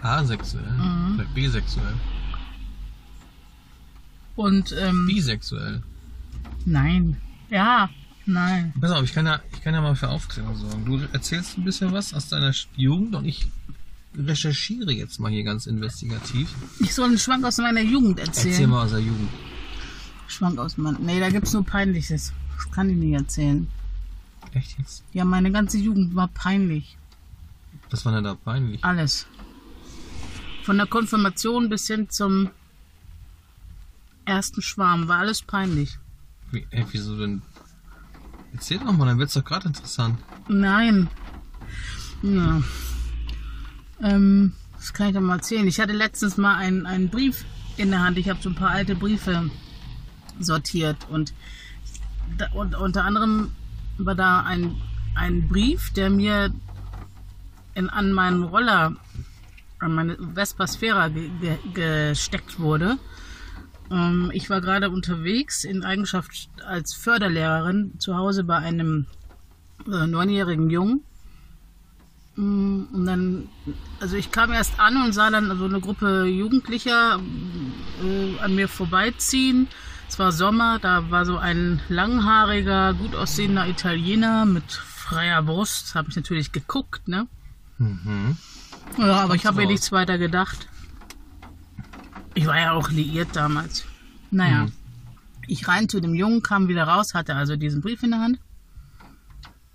Asexuell, 0.00 0.70
Mhm. 0.70 1.14
vielleicht 1.16 1.34
bisexuell. 1.34 1.94
Und, 4.36 4.76
ähm, 4.78 5.06
Bisexuell. 5.08 5.82
nein. 6.64 7.16
Ja, 7.50 7.90
nein. 8.26 8.72
Pass 8.80 8.92
auf, 8.92 9.02
ich 9.02 9.12
kann 9.12 9.26
ja, 9.26 9.40
Ich 9.52 9.60
kann 9.60 9.74
ja 9.74 9.80
mal 9.80 9.96
für 9.96 10.08
Aufklärung 10.08 10.54
sorgen. 10.54 10.84
Du 10.84 11.00
erzählst 11.12 11.58
ein 11.58 11.64
bisschen 11.64 11.90
was 11.92 12.14
aus 12.14 12.28
deiner 12.28 12.52
Jugend 12.76 13.16
und 13.16 13.24
ich 13.24 13.48
recherchiere 14.16 14.92
jetzt 14.92 15.20
mal 15.20 15.30
hier 15.30 15.44
ganz 15.44 15.66
investigativ. 15.66 16.50
Ich 16.80 16.94
soll 16.94 17.08
einen 17.08 17.18
Schwank 17.18 17.44
aus 17.44 17.58
meiner 17.58 17.82
Jugend 17.82 18.18
erzählen. 18.18 18.52
Erzähl 18.52 18.66
mal 18.66 18.84
aus 18.84 18.90
der 18.90 19.00
Jugend. 19.00 19.30
Schwank 20.26 20.58
aus 20.58 20.76
meiner. 20.76 20.98
Nee, 20.98 21.20
da 21.20 21.30
gibt's 21.30 21.52
nur 21.52 21.64
Peinliches. 21.64 22.32
Das 22.56 22.70
kann 22.70 22.90
ich 22.90 22.96
nicht 22.96 23.14
erzählen. 23.14 23.68
Echt 24.52 24.78
jetzt? 24.78 25.04
Ja, 25.12 25.24
meine 25.24 25.52
ganze 25.52 25.78
Jugend 25.78 26.14
war 26.14 26.28
peinlich. 26.28 26.96
Was 27.90 28.04
war 28.04 28.12
denn 28.12 28.24
da 28.24 28.34
peinlich? 28.34 28.84
Alles. 28.84 29.26
Von 30.64 30.76
der 30.76 30.86
Konfirmation 30.86 31.68
bis 31.68 31.86
hin 31.86 32.08
zum 32.10 32.50
ersten 34.24 34.62
Schwarm 34.62 35.08
war 35.08 35.18
alles 35.18 35.42
peinlich. 35.42 35.98
Wie, 36.52 36.66
ey, 36.70 36.84
wieso 36.90 37.16
denn? 37.18 37.42
Erzähl 38.52 38.78
doch 38.78 38.92
mal, 38.92 39.06
dann 39.06 39.18
wird's 39.18 39.34
doch 39.34 39.44
gerade 39.44 39.68
interessant. 39.68 40.18
Nein. 40.48 41.08
Ja. 42.22 42.62
Ähm, 44.02 44.54
das 44.76 44.92
kann 44.92 45.08
ich 45.08 45.14
doch 45.14 45.20
mal 45.20 45.36
erzählen. 45.36 45.66
Ich 45.66 45.80
hatte 45.80 45.92
letztens 45.92 46.36
mal 46.36 46.56
einen, 46.56 46.86
einen 46.86 47.08
Brief 47.08 47.44
in 47.76 47.90
der 47.90 48.02
Hand. 48.02 48.18
Ich 48.18 48.28
habe 48.28 48.40
so 48.42 48.48
ein 48.48 48.54
paar 48.54 48.70
alte 48.70 48.94
Briefe 48.94 49.50
sortiert 50.38 51.06
und, 51.10 51.34
da, 52.38 52.50
und 52.52 52.74
unter 52.74 53.04
anderem 53.04 53.52
war 53.98 54.14
da 54.14 54.40
ein, 54.40 54.76
ein 55.14 55.48
Brief, 55.48 55.92
der 55.92 56.10
mir 56.10 56.52
in, 57.74 57.90
an 57.90 58.12
meinen 58.12 58.44
Roller, 58.44 58.96
an 59.78 59.94
meine 59.94 60.16
Vespa 60.34 60.66
Sfera 60.66 61.08
ge, 61.08 61.30
ge, 61.40 61.58
gesteckt 61.74 62.58
wurde. 62.58 62.98
Ähm, 63.90 64.30
ich 64.32 64.48
war 64.50 64.60
gerade 64.60 64.90
unterwegs 64.90 65.64
in 65.64 65.84
Eigenschaft 65.84 66.48
als 66.64 66.94
Förderlehrerin 66.94 67.98
zu 67.98 68.16
Hause 68.16 68.44
bei 68.44 68.56
einem 68.56 69.06
äh, 69.86 70.06
neunjährigen 70.06 70.70
Jungen. 70.70 71.04
Mm, 72.40 72.84
Und 72.92 73.06
dann, 73.06 73.48
also 74.00 74.16
ich 74.16 74.30
kam 74.32 74.52
erst 74.52 74.78
an 74.80 74.96
und 75.02 75.12
sah 75.12 75.30
dann 75.30 75.56
so 75.58 75.66
eine 75.66 75.80
Gruppe 75.80 76.24
Jugendlicher 76.24 77.20
äh, 78.02 78.38
an 78.40 78.54
mir 78.54 78.68
vorbeiziehen. 78.68 79.68
Es 80.08 80.18
war 80.18 80.32
Sommer, 80.32 80.78
da 80.80 81.10
war 81.10 81.24
so 81.26 81.36
ein 81.36 81.80
langhaariger, 81.88 82.94
gut 82.94 83.14
aussehender 83.14 83.68
Italiener 83.68 84.44
mit 84.46 84.72
freier 84.72 85.42
Brust. 85.42 85.94
Habe 85.94 86.08
ich 86.10 86.16
natürlich 86.16 86.50
geguckt, 86.52 87.06
ne? 87.08 87.26
Mhm. 87.78 88.36
Ja, 88.98 89.20
aber 89.20 89.34
ich 89.34 89.46
habe 89.46 89.58
mir 89.58 89.66
nichts 89.66 89.92
weiter 89.92 90.18
gedacht. 90.18 90.66
Ich 92.34 92.46
war 92.46 92.58
ja 92.58 92.72
auch 92.72 92.90
liiert 92.90 93.36
damals. 93.36 93.84
Naja, 94.30 94.64
Mhm. 94.64 94.72
ich 95.46 95.68
rein 95.68 95.88
zu 95.88 96.00
dem 96.00 96.14
Jungen, 96.14 96.42
kam 96.42 96.68
wieder 96.68 96.84
raus, 96.84 97.14
hatte 97.14 97.34
also 97.36 97.56
diesen 97.56 97.80
Brief 97.82 98.02
in 98.02 98.10
der 98.12 98.20
Hand. 98.20 98.38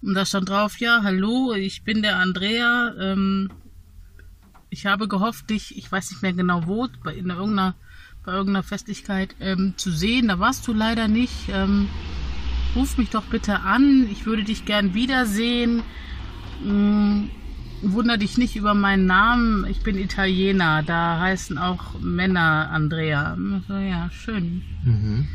Und 0.05 0.13
da 0.13 0.23
stand 0.23 0.49
drauf, 0.49 0.79
ja, 0.79 1.01
hallo, 1.01 1.53
ich 1.53 1.83
bin 1.83 2.03
der 2.03 2.17
Andrea. 2.17 2.93
Ähm, 2.99 3.49
ich 4.69 4.85
habe 4.85 5.07
gehofft, 5.07 5.49
dich, 5.49 5.75
ich 5.77 5.91
weiß 5.91 6.11
nicht 6.11 6.21
mehr 6.21 6.33
genau 6.33 6.67
wo, 6.67 6.87
bei, 7.03 7.15
in 7.15 7.31
irgendeiner, 7.31 7.73
bei 8.23 8.33
irgendeiner 8.33 8.61
Festlichkeit 8.61 9.35
ähm, 9.39 9.73
zu 9.77 9.89
sehen. 9.89 10.27
Da 10.27 10.37
warst 10.37 10.67
du 10.67 10.73
leider 10.73 11.07
nicht. 11.07 11.49
Ähm, 11.49 11.89
ruf 12.75 12.99
mich 12.99 13.09
doch 13.09 13.23
bitte 13.23 13.61
an. 13.61 14.07
Ich 14.11 14.27
würde 14.27 14.43
dich 14.43 14.65
gern 14.65 14.93
wiedersehen. 14.93 15.81
Mm, 16.63 17.23
wunder 17.81 18.17
dich 18.17 18.37
nicht 18.37 18.55
über 18.55 18.75
meinen 18.75 19.07
Namen. 19.07 19.65
Ich 19.65 19.81
bin 19.81 19.97
Italiener. 19.97 20.83
Da 20.83 21.19
heißen 21.19 21.57
auch 21.57 21.99
Männer 21.99 22.69
Andrea. 22.71 23.35
Ja, 23.69 24.11
schön. 24.11 24.61
Mhm. 24.83 25.27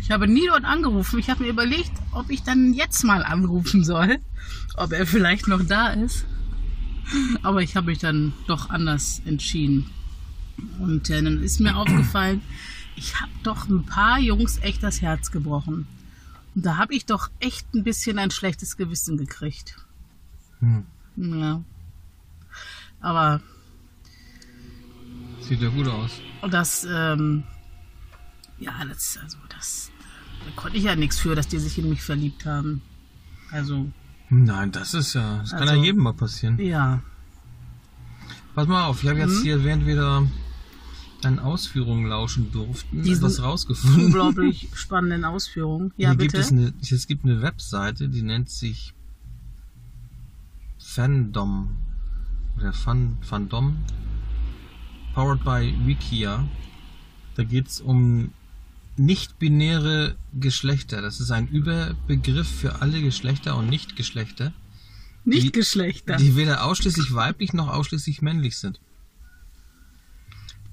Ich 0.00 0.10
habe 0.10 0.26
nie 0.26 0.46
dort 0.46 0.64
angerufen. 0.64 1.18
Ich 1.18 1.28
habe 1.28 1.42
mir 1.44 1.50
überlegt, 1.50 1.92
ob 2.12 2.30
ich 2.30 2.42
dann 2.42 2.72
jetzt 2.72 3.04
mal 3.04 3.22
anrufen 3.22 3.84
soll. 3.84 4.18
Ob 4.76 4.92
er 4.92 5.06
vielleicht 5.06 5.48
noch 5.48 5.62
da 5.62 5.88
ist. 5.88 6.24
Aber 7.42 7.62
ich 7.62 7.76
habe 7.76 7.86
mich 7.86 7.98
dann 7.98 8.32
doch 8.46 8.70
anders 8.70 9.20
entschieden. 9.24 9.90
Und 10.78 11.10
äh, 11.10 11.22
dann 11.22 11.42
ist 11.42 11.60
mir 11.60 11.76
aufgefallen, 11.76 12.42
ich 12.96 13.20
habe 13.20 13.30
doch 13.42 13.68
ein 13.68 13.84
paar 13.84 14.18
Jungs 14.18 14.58
echt 14.58 14.82
das 14.82 15.00
Herz 15.02 15.30
gebrochen. 15.30 15.86
Und 16.54 16.66
da 16.66 16.76
habe 16.76 16.94
ich 16.94 17.06
doch 17.06 17.30
echt 17.38 17.72
ein 17.74 17.84
bisschen 17.84 18.18
ein 18.18 18.30
schlechtes 18.30 18.76
Gewissen 18.76 19.16
gekriegt. 19.16 19.76
Hm. 20.60 20.84
Ja. 21.16 21.62
Aber 23.00 23.40
Sieht 25.40 25.60
ja 25.62 25.68
gut 25.68 25.88
aus. 25.88 26.20
das, 26.50 26.86
ähm, 26.90 27.44
ja, 28.60 28.72
das, 28.84 29.18
also 29.22 29.38
das, 29.48 29.90
da 30.44 30.50
konnte 30.60 30.76
ich 30.78 30.84
ja 30.84 30.96
nichts 30.96 31.18
für, 31.18 31.34
dass 31.34 31.48
die 31.48 31.58
sich 31.58 31.78
in 31.78 31.88
mich 31.88 32.02
verliebt 32.02 32.44
haben. 32.46 32.82
Also, 33.50 33.90
Nein, 34.30 34.72
das 34.72 34.92
ist 34.94 35.14
ja, 35.14 35.38
das 35.38 35.50
kann 35.52 35.60
Also- 35.62 35.74
ja 35.76 35.82
jedem 35.84 36.02
mal 36.02 36.12
passieren. 36.14 36.58
ja. 36.60 37.02
Pass 38.54 38.66
mal 38.66 38.86
auf, 38.86 39.02
ich 39.04 39.08
habe 39.08 39.20
jetzt 39.20 39.38
Mhm. 39.38 39.42
hier, 39.42 39.64
während 39.64 39.86
wir 39.86 39.96
da 39.96 40.26
deinen 41.22 41.38
Ausführungen 41.38 42.06
lauschen 42.06 42.50
durften, 42.52 43.02
Diesen 43.02 43.24
etwas 43.24 43.40
rausgefunden. 43.42 44.06
Unglaublich 44.06 44.68
spannenden 44.74 45.24
Ausführungen. 45.24 45.92
Ja, 45.96 46.10
hier 46.10 46.18
bitte. 46.18 46.32
Gibt 46.32 46.44
es, 46.44 46.50
eine, 46.52 46.72
es 46.80 47.06
gibt 47.06 47.24
eine 47.24 47.40
Webseite, 47.40 48.08
die 48.08 48.22
nennt 48.22 48.50
sich 48.50 48.94
Fandom. 50.78 51.76
Oder 52.56 52.72
Fan, 52.72 53.18
Fandom. 53.20 53.78
Powered 55.14 55.44
by 55.44 55.74
Wikia. 55.86 56.46
Da 57.36 57.44
geht 57.44 57.68
es 57.68 57.80
um 57.80 58.32
nicht-binäre 58.98 60.16
Geschlechter. 60.38 61.00
Das 61.02 61.20
ist 61.20 61.30
ein 61.30 61.48
Überbegriff 61.48 62.48
für 62.48 62.80
alle 62.82 63.00
Geschlechter 63.00 63.56
und 63.56 63.68
Nicht-Geschlechter, 63.68 64.52
Nicht 65.24 65.42
die- 65.46 65.52
die 66.18 66.36
weder 66.36 66.64
ausschließlich 66.64 67.12
weiblich 67.14 67.52
noch 67.52 67.68
ausschließlich 67.68 68.22
männlich 68.22 68.56
sind. 68.58 68.80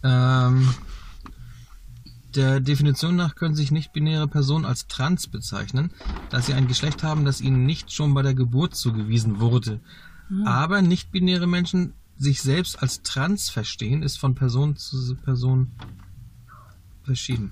Ähm, 0.03 0.73
der 2.35 2.59
Definition 2.59 3.15
nach 3.15 3.35
können 3.35 3.55
sich 3.55 3.71
nicht-binäre 3.71 4.27
Personen 4.27 4.65
als 4.65 4.87
trans 4.87 5.27
bezeichnen, 5.27 5.91
da 6.29 6.41
sie 6.41 6.53
ein 6.53 6.67
Geschlecht 6.67 7.01
haben, 7.03 7.23
das 7.25 7.41
ihnen 7.41 7.65
nicht 7.65 7.91
schon 7.93 8.13
bei 8.13 8.21
der 8.21 8.33
Geburt 8.33 8.75
zugewiesen 8.75 9.39
wurde. 9.39 9.79
Aber 10.43 10.81
nicht-binäre 10.81 11.47
Menschen 11.47 11.93
sich 12.17 12.41
selbst 12.41 12.81
als 12.81 13.03
trans 13.03 13.49
verstehen, 13.49 14.01
ist 14.03 14.17
von 14.17 14.35
Person 14.35 14.75
zu 14.75 15.15
Person 15.15 15.71
verschieden. 17.03 17.51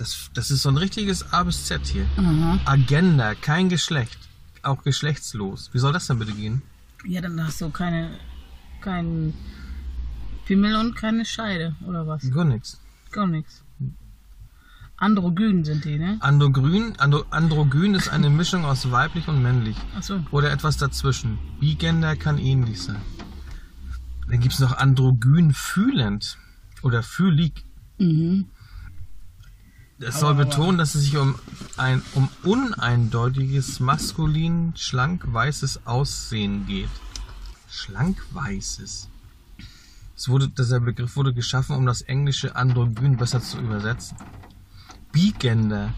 Das, 0.00 0.30
das 0.32 0.50
ist 0.50 0.62
so 0.62 0.70
ein 0.70 0.78
richtiges 0.78 1.30
A 1.30 1.42
bis 1.42 1.66
Z 1.66 1.86
hier. 1.86 2.06
Aha. 2.16 2.58
Agenda, 2.64 3.34
kein 3.34 3.68
Geschlecht, 3.68 4.18
auch 4.62 4.82
geschlechtslos. 4.82 5.68
Wie 5.74 5.78
soll 5.78 5.92
das 5.92 6.06
denn 6.06 6.18
bitte 6.18 6.32
gehen? 6.32 6.62
Ja, 7.04 7.20
dann 7.20 7.44
hast 7.46 7.60
du 7.60 7.68
keine, 7.68 8.18
keinen 8.80 9.34
Pimmel 10.46 10.74
und 10.76 10.96
keine 10.96 11.26
Scheide, 11.26 11.76
oder 11.86 12.06
was? 12.06 12.30
Gar 12.30 12.46
nichts. 12.46 12.80
Gar 13.12 13.26
nichts. 13.26 13.62
Androgyn 14.96 15.66
sind 15.66 15.84
die, 15.84 15.98
ne? 15.98 16.16
Androgyn, 16.20 16.94
Andro, 16.96 17.26
Androgyn 17.28 17.94
ist 17.94 18.08
eine 18.08 18.30
Mischung 18.30 18.64
aus 18.64 18.90
weiblich 18.90 19.28
und 19.28 19.42
männlich. 19.42 19.76
Achso. 19.94 20.20
Oder 20.30 20.50
etwas 20.50 20.78
dazwischen. 20.78 21.38
Bigender 21.60 22.16
kann 22.16 22.38
ähnlich 22.38 22.80
sein. 22.80 23.02
Dann 24.30 24.40
gibt 24.40 24.54
es 24.54 24.60
noch 24.60 24.78
androgyn 24.78 25.52
fühlend. 25.52 26.38
Oder 26.80 27.02
fühlig. 27.02 27.66
Mhm. 27.98 28.46
Es 30.02 30.18
soll 30.18 30.34
betonen, 30.34 30.78
dass 30.78 30.94
es 30.94 31.02
sich 31.02 31.18
um 31.18 31.34
ein 31.76 32.02
um 32.14 32.30
uneindeutiges, 32.42 33.80
maskulin, 33.80 34.72
schlank-weißes 34.74 35.86
Aussehen 35.86 36.66
geht. 36.66 36.88
Schlank-weißes. 37.68 39.10
Es 40.16 40.28
wurde, 40.28 40.48
dieser 40.48 40.80
Begriff 40.80 41.16
wurde 41.16 41.34
geschaffen, 41.34 41.76
um 41.76 41.84
das 41.84 42.00
englische 42.00 42.56
androgyn 42.56 43.18
besser 43.18 43.42
zu 43.42 43.58
übersetzen. 43.58 44.16
Bigender 45.12 45.92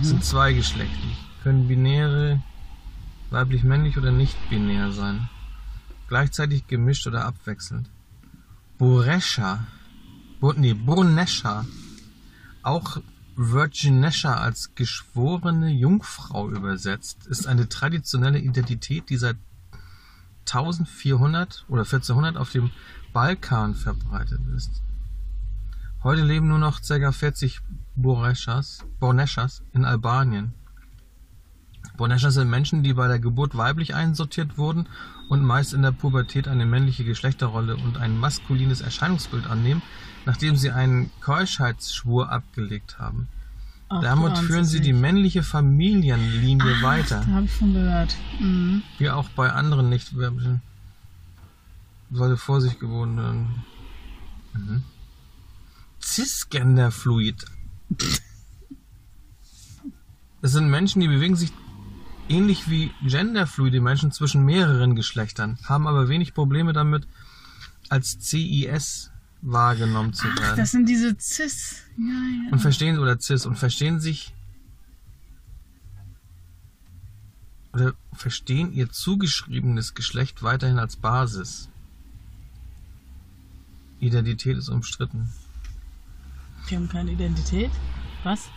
sind 0.00 0.24
zweigeschlechtlich, 0.24 1.16
können 1.42 1.68
binäre, 1.68 2.42
weiblich-männlich 3.30 3.98
oder 3.98 4.12
nicht-binär 4.12 4.92
sein. 4.92 5.28
Gleichzeitig 6.08 6.66
gemischt 6.68 7.06
oder 7.06 7.26
abwechselnd. 7.26 7.90
Boresha, 8.78 9.66
Bo, 10.40 10.54
nee, 10.54 10.72
Burnesha, 10.72 11.66
auch 12.62 12.98
Virginesha 13.36 14.34
als 14.34 14.74
geschworene 14.74 15.70
Jungfrau 15.70 16.50
übersetzt, 16.50 17.26
ist 17.26 17.46
eine 17.46 17.68
traditionelle 17.68 18.38
Identität, 18.38 19.08
die 19.08 19.16
seit 19.16 19.36
1400 20.46 21.64
oder 21.68 21.82
1400 21.82 22.36
auf 22.36 22.50
dem 22.50 22.70
Balkan 23.12 23.74
verbreitet 23.74 24.40
ist. 24.56 24.82
Heute 26.02 26.22
leben 26.22 26.48
nur 26.48 26.58
noch 26.58 26.80
ca. 26.80 27.12
40 27.12 27.60
Boreschas, 27.94 28.84
Borneschas 28.98 29.62
in 29.72 29.84
Albanien. 29.84 30.54
Borneschas 31.96 32.34
sind 32.34 32.50
Menschen, 32.50 32.82
die 32.82 32.94
bei 32.94 33.06
der 33.06 33.18
Geburt 33.18 33.56
weiblich 33.56 33.94
einsortiert 33.94 34.58
wurden 34.58 34.88
und 35.28 35.44
meist 35.44 35.74
in 35.74 35.82
der 35.82 35.92
Pubertät 35.92 36.48
eine 36.48 36.66
männliche 36.66 37.04
Geschlechterrolle 37.04 37.76
und 37.76 37.98
ein 37.98 38.18
maskulines 38.18 38.80
Erscheinungsbild 38.80 39.46
annehmen, 39.46 39.82
nachdem 40.24 40.56
sie 40.56 40.70
einen 40.70 41.10
Keuschheitsschwur 41.20 42.30
abgelegt 42.30 42.98
haben. 42.98 43.28
Ach, 43.88 44.00
Damit 44.00 44.38
führen 44.38 44.64
sie 44.64 44.80
die 44.80 44.92
nicht. 44.92 45.02
männliche 45.02 45.42
Familienlinie 45.42 46.76
Da 46.80 46.82
weiter. 46.82 47.26
habe 47.26 47.44
ich 47.44 47.52
von 47.52 47.74
gehört. 47.74 48.16
Mhm. 48.40 48.82
Wie 48.98 49.10
auch 49.10 49.28
bei 49.30 49.52
anderen 49.52 49.88
nicht 49.88 50.14
sollte 52.10 52.36
Vorsicht 52.36 52.80
geboten 52.80 53.16
werden. 53.16 53.64
Mhm. 54.54 54.82
Cisgenderfluid. 56.00 57.44
Das 60.40 60.52
sind 60.52 60.68
Menschen, 60.68 61.00
die 61.00 61.08
bewegen 61.08 61.36
sich 61.36 61.52
ähnlich 62.28 62.68
wie 62.68 62.90
genderfluide 63.02 63.80
Menschen 63.80 64.10
zwischen 64.10 64.44
mehreren 64.44 64.96
Geschlechtern, 64.96 65.58
haben 65.64 65.86
aber 65.86 66.08
wenig 66.08 66.34
Probleme 66.34 66.72
damit, 66.72 67.06
als 67.88 68.18
CIS 68.20 69.10
wahrgenommen 69.42 70.12
zu 70.14 70.26
Ach, 70.28 70.40
werden. 70.40 70.56
das 70.56 70.70
sind 70.70 70.88
diese 70.88 71.16
Cis. 71.18 71.82
Ja, 71.98 72.04
ja. 72.04 72.52
und 72.52 72.60
verstehen 72.60 72.98
oder 72.98 73.20
cis 73.20 73.44
und 73.44 73.58
verstehen 73.58 74.00
sich 74.00 74.32
oder 77.72 77.94
verstehen 78.12 78.72
ihr 78.72 78.90
zugeschriebenes 78.90 79.94
Geschlecht 79.94 80.42
weiterhin 80.42 80.78
als 80.78 80.96
Basis. 80.96 81.68
Identität 83.98 84.56
ist 84.56 84.68
umstritten. 84.68 85.32
Die 86.68 86.76
haben 86.76 86.88
keine 86.88 87.12
Identität. 87.12 87.70
Was? 88.24 88.50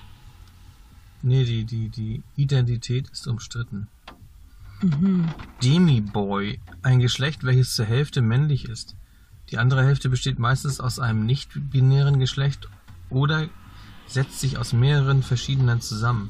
Nee, 1.22 1.44
die, 1.46 1.66
die, 1.66 1.90
die 1.90 2.24
Identität 2.36 3.10
ist 3.10 3.28
umstritten. 3.28 3.88
Demi-Boy, 5.64 6.60
ein 6.82 7.00
Geschlecht, 7.00 7.44
welches 7.44 7.74
zur 7.74 7.86
Hälfte 7.86 8.22
männlich 8.22 8.66
ist. 8.66 8.96
Die 9.52 9.58
andere 9.58 9.84
Hälfte 9.84 10.10
besteht 10.10 10.40
meistens 10.40 10.80
aus 10.80 11.00
einem 11.00 11.26
nicht-binären 11.26 12.20
Geschlecht 12.20 12.68
oder 13.10 13.48
setzt 14.08 14.40
sich 14.40 14.58
aus 14.58 14.74
mehreren 14.74 15.24
verschiedenen 15.24 15.82
zusammen. 15.82 16.30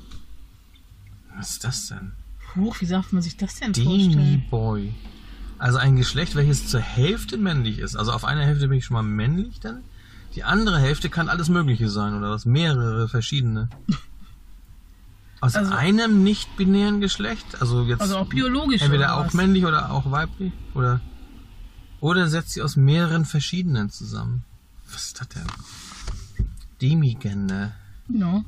Was 1.38 1.52
ist 1.52 1.64
das 1.64 1.88
denn? 1.88 2.12
Huch, 2.56 2.80
wie 2.82 2.88
darf 2.88 3.12
man 3.12 3.22
sich 3.22 3.38
das 3.38 3.56
denn? 3.56 3.74
Demi-Boy. 3.74 4.94
Also 5.58 5.78
ein 5.78 5.96
Geschlecht, 5.96 6.36
welches 6.36 6.68
zur 6.68 6.80
Hälfte 6.82 7.38
männlich 7.38 7.80
ist. 7.80 7.96
Also 7.96 8.12
auf 8.12 8.26
einer 8.26 8.44
Hälfte 8.46 8.68
bin 8.68 8.78
ich 8.78 8.86
schon 8.86 8.96
mal 8.96 9.04
männlich 9.04 9.60
dann. 9.60 9.84
Die 10.36 10.44
andere 10.44 10.80
Hälfte 10.80 11.10
kann 11.10 11.30
alles 11.30 11.48
Mögliche 11.50 11.90
sein 11.90 12.14
oder 12.18 12.30
was 12.32 12.46
mehrere 12.46 13.08
verschiedene. 13.08 13.70
Aus 15.42 15.56
Also- 15.56 15.74
einem 15.74 16.24
nicht-binären 16.24 17.02
Geschlecht, 17.02 17.46
also 17.62 17.84
jetzt 17.84 18.02
Also 18.02 18.18
auch 18.18 18.28
biologisch. 18.28 18.82
entweder 18.82 19.18
auch 19.18 19.32
männlich 19.34 19.66
oder 19.66 19.92
auch 19.92 20.10
weiblich 20.12 20.52
oder 20.74 21.00
oder 22.06 22.28
setzt 22.28 22.52
sie 22.52 22.62
aus 22.62 22.76
mehreren 22.76 23.26
verschiedenen 23.26 23.90
zusammen. 23.90 24.44
Was 24.92 25.08
ist 25.08 25.22
das 25.22 25.28
denn? 25.30 25.48
Demigender. 26.80 27.74
No. 28.08 28.46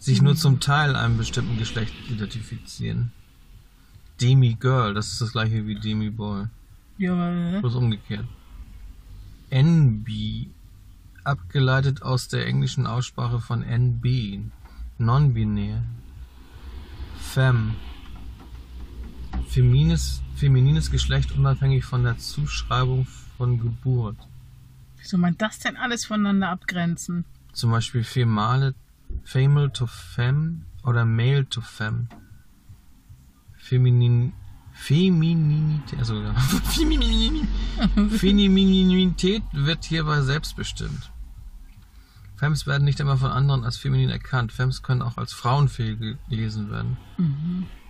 Sich 0.00 0.20
nur 0.22 0.34
zum 0.34 0.58
Teil 0.58 0.96
einem 0.96 1.18
bestimmten 1.18 1.56
Geschlecht 1.56 1.94
identifizieren. 2.10 3.12
Demi-Girl, 4.20 4.92
das 4.92 5.12
ist 5.12 5.20
das 5.20 5.30
gleiche 5.30 5.68
wie 5.68 5.76
Demi-Boy. 5.76 6.46
Ja, 6.98 7.12
aber, 7.12 7.60
Bloß 7.60 7.76
umgekehrt. 7.76 8.26
NB, 9.50 10.48
abgeleitet 11.22 12.02
aus 12.02 12.26
der 12.26 12.48
englischen 12.48 12.88
Aussprache 12.88 13.38
von 13.38 13.62
NB, 13.62 14.40
non-binär. 14.98 15.84
Femme, 17.20 17.76
feminines, 19.46 20.22
feminines 20.42 20.90
Geschlecht 20.90 21.30
unabhängig 21.30 21.84
von 21.84 22.02
der 22.02 22.18
Zuschreibung 22.18 23.06
von 23.38 23.60
Geburt. 23.60 24.16
wie 24.98 25.04
soll 25.06 25.20
man 25.20 25.38
das 25.38 25.60
denn 25.60 25.76
alles 25.76 26.04
voneinander 26.04 26.48
abgrenzen? 26.48 27.24
Zum 27.52 27.70
Beispiel 27.70 28.02
female, 28.02 28.74
female 29.22 29.72
to 29.72 29.86
femme 29.86 30.62
oder 30.82 31.04
male 31.04 31.48
to 31.48 31.60
femme. 31.60 32.08
Feminin, 33.56 34.32
Femininität, 34.72 35.98
also 36.00 36.20
ja, 36.20 36.32
Feminin- 36.74 37.46
Femininität 38.18 39.44
wird 39.52 39.84
hierbei 39.84 40.22
selbstbestimmt. 40.22 41.12
Femmes 42.34 42.66
werden 42.66 42.82
nicht 42.84 42.98
immer 42.98 43.16
von 43.16 43.30
anderen 43.30 43.62
als 43.64 43.76
feminin 43.76 44.10
erkannt. 44.10 44.50
Femmes 44.50 44.82
können 44.82 45.02
auch 45.02 45.16
als 45.18 45.32
frauenfähig 45.32 46.16
gelesen 46.28 46.68
werden. 46.72 46.96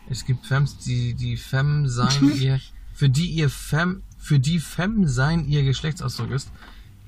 Es 0.09 0.25
gibt 0.25 0.47
Femmes, 0.47 0.79
die 0.79 1.15
die 1.15 1.37
Femme 1.37 1.89
sein 1.89 2.33
ihr, 2.39 2.61
für 2.93 3.09
die 3.09 3.27
ihr 3.27 3.51
Femme, 3.51 4.03
für 4.19 4.39
die 4.39 4.61
Femme 4.61 5.09
sein 5.09 5.47
ihr 5.47 5.63
Geschlechtsausdruck 5.63 6.31
ist, 6.31 6.51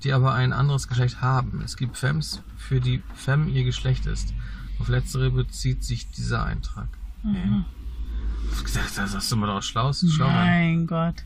die 0.03 0.13
aber 0.13 0.35
ein 0.35 0.53
anderes 0.53 0.89
Geschlecht 0.89 1.21
haben. 1.21 1.63
Es 1.65 1.77
gibt 1.77 1.97
Femmes, 1.97 2.43
für 2.57 2.81
die 2.81 3.03
Femme 3.15 3.51
ihr 3.51 3.65
Geschlecht 3.65 4.07
ist. 4.07 4.35
Auf 4.79 4.89
letztere 4.89 5.31
bezieht 5.31 5.85
sich 5.85 6.11
dieser 6.11 6.45
Eintrag. 6.45 6.89
Mhm. 7.23 7.65
Da 8.97 9.07
sagst 9.07 9.33
du 9.33 9.37
mal 9.37 9.47
doch 9.47 9.63
schlau, 9.63 9.93
schlau. 9.93 10.29
Mein 10.29 10.87
Gott. 10.87 11.25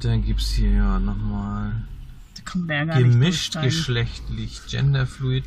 Dann 0.00 0.24
gibt's 0.24 0.50
hier 0.52 0.70
ja 0.70 0.98
nochmal 0.98 1.84
gemischt 2.44 3.60
geschlechtlich, 3.60 4.62
genderfluid, 4.68 5.44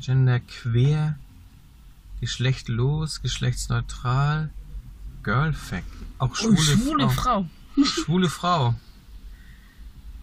genderqueer, 0.00 1.16
geschlechtlos, 2.22 3.20
geschlechtsneutral, 3.20 4.50
girlfact, 5.24 5.84
auch 6.18 6.30
Oh, 6.30 6.34
schwule, 6.34 6.56
schwule 6.56 7.10
Frau. 7.10 7.46
Frau. 7.76 7.84
Schwule 7.84 8.28
Frau. 8.30 8.74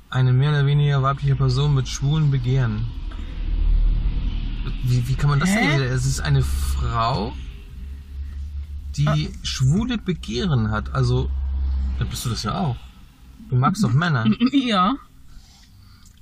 Eine 0.10 0.32
mehr 0.34 0.52
oder 0.52 0.66
weniger 0.66 1.04
weibliche 1.04 1.36
Person 1.36 1.76
mit 1.76 1.90
schwulen 1.90 2.32
Begehren. 2.32 2.88
Wie, 4.86 5.08
wie 5.08 5.16
kann 5.16 5.30
man 5.30 5.40
das 5.42 5.50
Hä? 5.50 5.78
denn? 5.78 5.82
Es 5.84 6.06
ist 6.06 6.22
eine 6.22 6.42
Frau, 6.42 7.34
die 8.96 9.08
Ah. 9.08 9.18
schwule 9.44 9.98
Begehren 9.98 10.72
hat. 10.72 10.94
Also, 10.94 11.30
dann 11.98 12.08
bist 12.08 12.24
du 12.26 12.30
das 12.30 12.44
ja 12.44 12.58
auch. 12.58 12.78
Du 13.50 13.56
magst 13.58 13.84
doch 13.84 13.92
Männer. 13.94 14.26
Ja. 14.54 14.96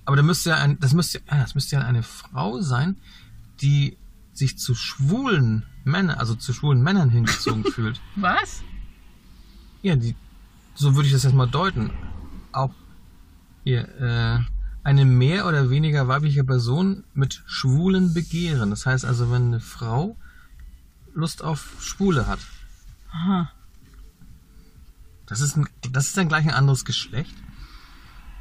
Aber 0.05 0.15
da 0.15 0.23
müsste 0.23 0.49
ja 0.51 0.55
ein, 0.57 0.79
das 0.79 0.93
müsste, 0.93 1.21
ah, 1.27 1.37
das 1.37 1.53
müsste 1.53 1.75
ja 1.75 1.81
eine 1.83 2.01
Frau 2.01 2.61
sein, 2.61 2.95
die 3.61 3.95
sich 4.38 4.58
zu 4.58 4.76
schwulen 4.76 5.63
Männern, 5.84 6.17
also 6.17 6.36
zu 6.36 6.54
schwulen 6.54 6.82
Männern 6.82 7.10
hingezogen 7.10 7.63
fühlt. 7.71 8.00
Was? 8.15 8.63
Ja, 9.82 9.95
die, 9.95 10.15
so 10.76 10.95
würde 10.95 11.08
ich 11.08 11.13
das 11.13 11.23
jetzt 11.23 11.36
mal 11.36 11.47
deuten. 11.47 11.91
Auch 12.52 12.71
hier, 13.63 13.88
äh, 14.00 14.39
eine 14.84 15.06
mehr 15.06 15.47
oder 15.47 15.69
weniger 15.69 16.08
weibliche 16.08 16.43
Person 16.43 17.04
mit 17.13 17.43
schwulen 17.45 18.13
Begehren. 18.13 18.69
Das 18.69 18.86
heißt 18.86 19.04
also, 19.04 19.32
wenn 19.32 19.47
eine 19.47 19.60
Frau 19.60 20.15
Lust 21.13 21.43
auf 21.43 21.76
Schwule 21.82 22.28
hat, 22.28 22.39
Aha. 23.12 23.52
das 25.26 25.41
ist, 25.41 25.58
ein, 25.58 25.67
das 25.91 26.08
ist 26.08 26.17
dann 26.17 26.30
gleich 26.30 26.45
ein 26.45 26.54
anderes 26.54 26.86
Geschlecht. 26.86 27.36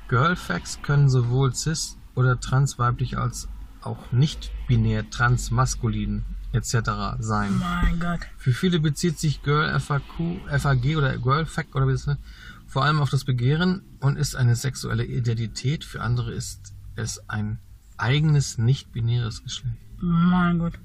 Girlfacts 0.08 0.82
können 0.82 1.08
sowohl 1.08 1.54
cis 1.54 1.96
oder 2.14 2.38
transweiblich 2.38 3.18
als 3.18 3.48
auch 3.86 4.12
nicht 4.12 4.50
binär 4.68 5.08
transmaskulin 5.10 6.24
etc. 6.52 6.74
sein. 7.20 7.58
Mein 7.58 8.00
Gott. 8.00 8.20
Für 8.36 8.52
viele 8.52 8.80
bezieht 8.80 9.18
sich 9.18 9.42
Girl 9.42 9.78
FAQ, 9.78 10.40
FAG 10.58 10.96
oder 10.96 11.16
Girlfact 11.18 11.74
oder 11.74 11.86
wie 11.88 11.92
das 11.92 12.06
nennt, 12.06 12.20
vor 12.66 12.84
allem 12.84 13.00
auf 13.00 13.10
das 13.10 13.24
Begehren 13.24 13.82
und 14.00 14.16
ist 14.16 14.36
eine 14.36 14.56
sexuelle 14.56 15.04
Identität. 15.04 15.84
Für 15.84 16.02
andere 16.02 16.32
ist 16.32 16.74
es 16.94 17.28
ein 17.28 17.58
eigenes 17.96 18.58
nicht-binäres 18.58 19.42
Geschlecht. 19.42 19.76
Mein 20.00 20.58
Gott. 20.58 20.78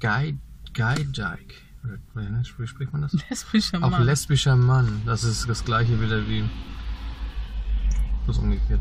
Guy, 0.00 0.38
Guy 0.74 1.04
Dyke. 1.04 1.54
Ne, 2.14 2.42
wie 2.58 2.66
spricht 2.66 2.92
man 2.92 3.02
das? 3.02 3.12
Lesbischer 3.30 3.82
Auch 3.82 3.90
Mann. 3.90 4.04
lesbischer 4.04 4.56
Mann. 4.56 5.02
Das 5.06 5.24
ist 5.24 5.48
das 5.48 5.64
gleiche 5.64 6.00
wieder 6.00 6.28
wie. 6.28 6.44
Bloß 8.24 8.38
umgekehrt. 8.38 8.80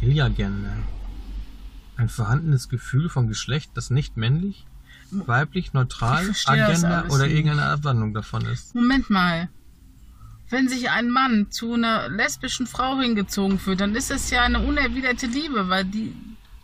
Iliagender. 0.00 0.76
Ein 1.96 2.08
vorhandenes 2.08 2.68
Gefühl 2.68 3.08
von 3.08 3.26
Geschlecht, 3.28 3.70
das 3.74 3.90
nicht 3.90 4.16
männlich, 4.16 4.66
weiblich, 5.10 5.72
neutral, 5.72 6.26
das 6.28 6.46
Agenda 6.46 7.04
oder 7.08 7.24
nicht. 7.26 7.36
irgendeine 7.36 7.64
Abwandlung 7.70 8.12
davon 8.12 8.44
ist. 8.46 8.74
Moment 8.74 9.08
mal. 9.10 9.48
Wenn 10.48 10.68
sich 10.68 10.90
ein 10.90 11.08
Mann 11.10 11.50
zu 11.50 11.74
einer 11.74 12.08
lesbischen 12.08 12.66
Frau 12.66 13.00
hingezogen 13.00 13.58
fühlt, 13.58 13.80
dann 13.80 13.94
ist 13.96 14.10
es 14.10 14.30
ja 14.30 14.42
eine 14.42 14.60
unerwiderte 14.60 15.26
Liebe, 15.26 15.68
weil 15.68 15.84
die, 15.84 16.14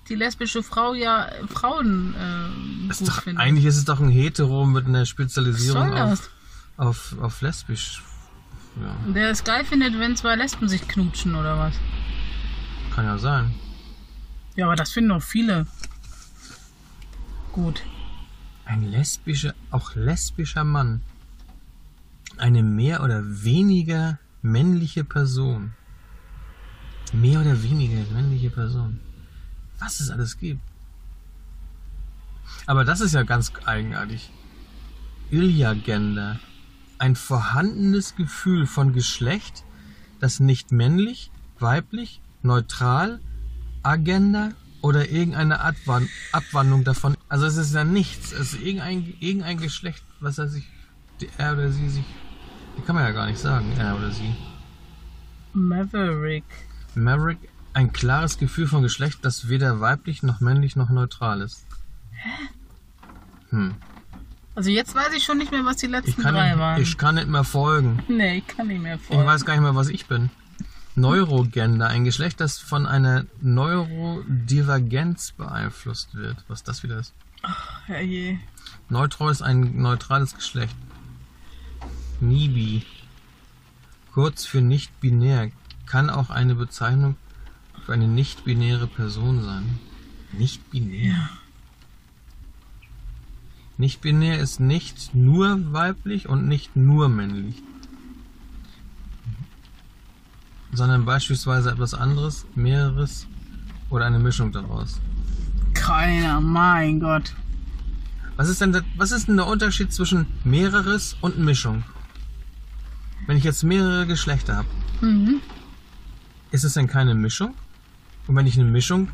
die 0.09 0.15
lesbische 0.15 0.63
Frau 0.63 0.95
ja 0.95 1.29
Frauen 1.49 2.15
äh, 2.15 2.89
Das 2.89 2.99
gut 2.99 3.09
ist 3.09 3.17
doch, 3.17 3.23
findet. 3.23 3.43
eigentlich 3.43 3.65
ist 3.65 3.77
es 3.79 3.85
doch 3.85 3.99
ein 4.01 4.09
Hetero 4.11 4.67
mit 4.67 4.87
einer 4.87 5.05
Spezialisierung 5.07 5.91
das? 5.93 6.31
auf, 6.77 7.13
auf, 7.13 7.17
auf 7.21 7.41
lesbisch. 7.41 8.03
Ja, 8.81 9.13
Der 9.13 9.31
es 9.31 9.43
geil 9.45 9.65
findet, 9.65 9.99
wenn 9.99 10.15
zwei 10.17 10.37
Lesben 10.37 10.69
sich 10.69 10.87
knutschen 10.87 11.35
oder 11.35 11.59
was? 11.59 11.75
kann 12.95 13.05
ja 13.07 13.19
sein. 13.19 13.53
Ja, 14.57 14.67
aber 14.67 14.77
das 14.77 14.93
finden 14.93 15.13
auch 15.13 15.23
viele. 15.23 15.67
Gut. 17.53 17.83
Ein 18.65 18.83
lesbischer, 18.91 19.55
auch 19.71 19.95
lesbischer 19.95 20.65
Mann. 20.65 21.01
Eine 22.37 22.63
mehr 22.63 23.03
oder 23.03 23.23
weniger 23.25 24.19
männliche 24.41 25.05
Person. 25.05 25.73
Mehr 27.13 27.41
oder 27.41 27.63
weniger 27.63 28.03
männliche 28.13 28.51
Person. 28.51 29.01
Was 29.79 30.01
es 30.01 30.11
alles 30.11 30.39
gibt. 30.39 30.61
Aber 32.67 32.85
das 32.85 33.01
ist 33.01 33.15
ja 33.15 33.23
ganz 33.23 33.53
eigenartig. 33.65 34.31
Ilya-Gender. 35.31 36.39
Ein 36.99 37.17
vorhandenes 37.17 38.15
Gefühl 38.17 38.67
von 38.67 38.93
Geschlecht, 38.93 39.65
das 40.21 40.41
nicht 40.41 40.73
männlich, 40.73 41.31
weiblich, 41.59 42.21
neutral, 42.43 43.21
Agenda 43.83 44.51
oder 44.81 45.11
irgendeine 45.11 45.61
Abwan 45.61 46.09
Abwandlung 46.33 46.85
davon. 46.85 47.17
Also 47.29 47.47
es 47.47 47.57
ist 47.57 47.75
ja 47.75 47.85
nichts. 47.85 48.33
Es 48.33 48.55
ist 48.55 48.63
irgendein, 48.63 49.15
irgendein 49.21 49.59
Geschlecht, 49.59 50.05
was 50.21 50.39
er 50.39 50.49
sich, 50.49 50.65
er 51.39 51.53
oder 51.55 51.71
sie 51.71 51.89
sich, 51.89 52.05
kann 52.87 52.95
man 52.97 53.05
ja 53.05 53.11
gar 53.13 53.27
nicht 53.27 53.39
sagen, 53.39 53.73
er 53.79 53.97
oder 53.97 54.11
sie. 54.11 54.35
Maverick. 55.53 56.45
Maverick, 56.95 57.39
ein 57.75 57.93
klares 57.93 58.39
Gefühl 58.39 58.67
von 58.67 58.83
Geschlecht, 58.83 59.19
das 59.23 59.49
weder 59.49 59.81
weiblich 59.81 60.23
noch 60.23 60.41
männlich 60.41 60.77
noch 60.77 60.91
neutral 60.91 61.41
ist. 61.43 61.65
Hm. 63.51 63.75
Also 64.55 64.71
jetzt 64.71 64.95
weiß 64.95 65.13
ich 65.17 65.25
schon 65.25 65.39
nicht 65.39 65.51
mehr, 65.51 65.65
was 65.65 65.77
die 65.79 65.87
Ich 65.87 65.93
letzten 65.93 66.23
drei 66.23 66.51
nicht, 66.51 66.59
waren. 66.59 66.81
ich 66.83 66.99
kann 66.99 67.15
nicht 67.15 67.29
mehr 67.29 67.45
folgen. 67.45 68.03
nee, 68.09 68.39
ich 68.39 68.47
kann 68.47 68.67
nicht 68.67 68.83
mehr 68.83 68.97
Ich 68.97 69.03
folgen. 69.03 69.27
weiß 69.27 69.45
gar 69.45 69.55
nicht 69.55 69.63
mehr, 69.63 69.75
was 69.75 69.89
ich 69.89 70.07
bin. 70.07 70.31
Neurogender, 70.95 71.89
ein 71.89 72.05
Geschlecht, 72.05 72.41
das 72.41 72.59
von 72.59 72.87
einer 72.87 73.25
Neurodivergenz 73.41 75.33
beeinflusst 75.33 76.15
wird. 76.15 76.45
Was 76.49 76.63
das 76.63 76.83
wieder 76.83 76.99
ist. 76.99 77.15
Herrje. 77.87 78.39
Neutro 78.89 79.31
ist 79.31 79.43
ein 79.43 79.81
neutrales 79.81 80.35
Geschlecht. 80.35 80.77
Nibi, 82.21 82.85
kurz 84.13 84.45
für 84.45 84.61
nicht 84.61 85.01
binär, 85.01 85.51
kann 85.87 86.11
auch 86.11 86.31
eine 86.31 86.55
Bezeichnung 86.55 87.17
für 87.85 87.95
eine 87.95 88.07
nicht-binäre 88.07 88.87
Person 88.87 89.43
sein. 89.43 89.79
Nicht 90.33 90.71
binär. 90.71 91.31
Nicht 93.77 94.03
binär 94.03 94.39
ist 94.39 94.61
nicht 94.61 95.15
nur 95.15 95.73
weiblich 95.73 96.29
und 96.29 96.47
nicht 96.47 96.77
nur 96.77 97.09
männlich, 97.09 97.63
sondern 100.73 101.05
beispielsweise 101.05 101.71
etwas 101.71 101.95
anderes, 101.95 102.47
mehreres 102.55 103.27
oder 103.91 104.07
eine 104.07 104.19
Mischung 104.19 104.53
daraus. 104.53 105.01
Keiner, 105.75 106.41
mein 106.41 107.01
Gott. 107.01 107.35
Was 108.37 108.49
ist 108.49 108.61
denn 108.61 108.81
was 108.97 109.13
ist 109.13 109.29
denn 109.29 109.37
der 109.37 109.47
Unterschied 109.47 109.93
zwischen 109.93 110.27
mehreres 110.45 111.17
und 111.21 111.39
Mischung? 111.39 111.85
Wenn 113.27 113.37
ich 113.37 113.45
jetzt 113.45 113.63
mehrere 113.63 114.07
Geschlechter 114.07 114.57
habe, 114.57 114.69
Mhm. 115.01 115.41
ist 116.51 116.65
es 116.65 116.75
denn 116.75 116.87
keine 116.87 117.15
Mischung? 117.15 117.55
Und 118.27 118.37
wenn 118.37 118.47
ich 118.47 118.59
eine 118.59 118.69
Mischung 118.71 119.09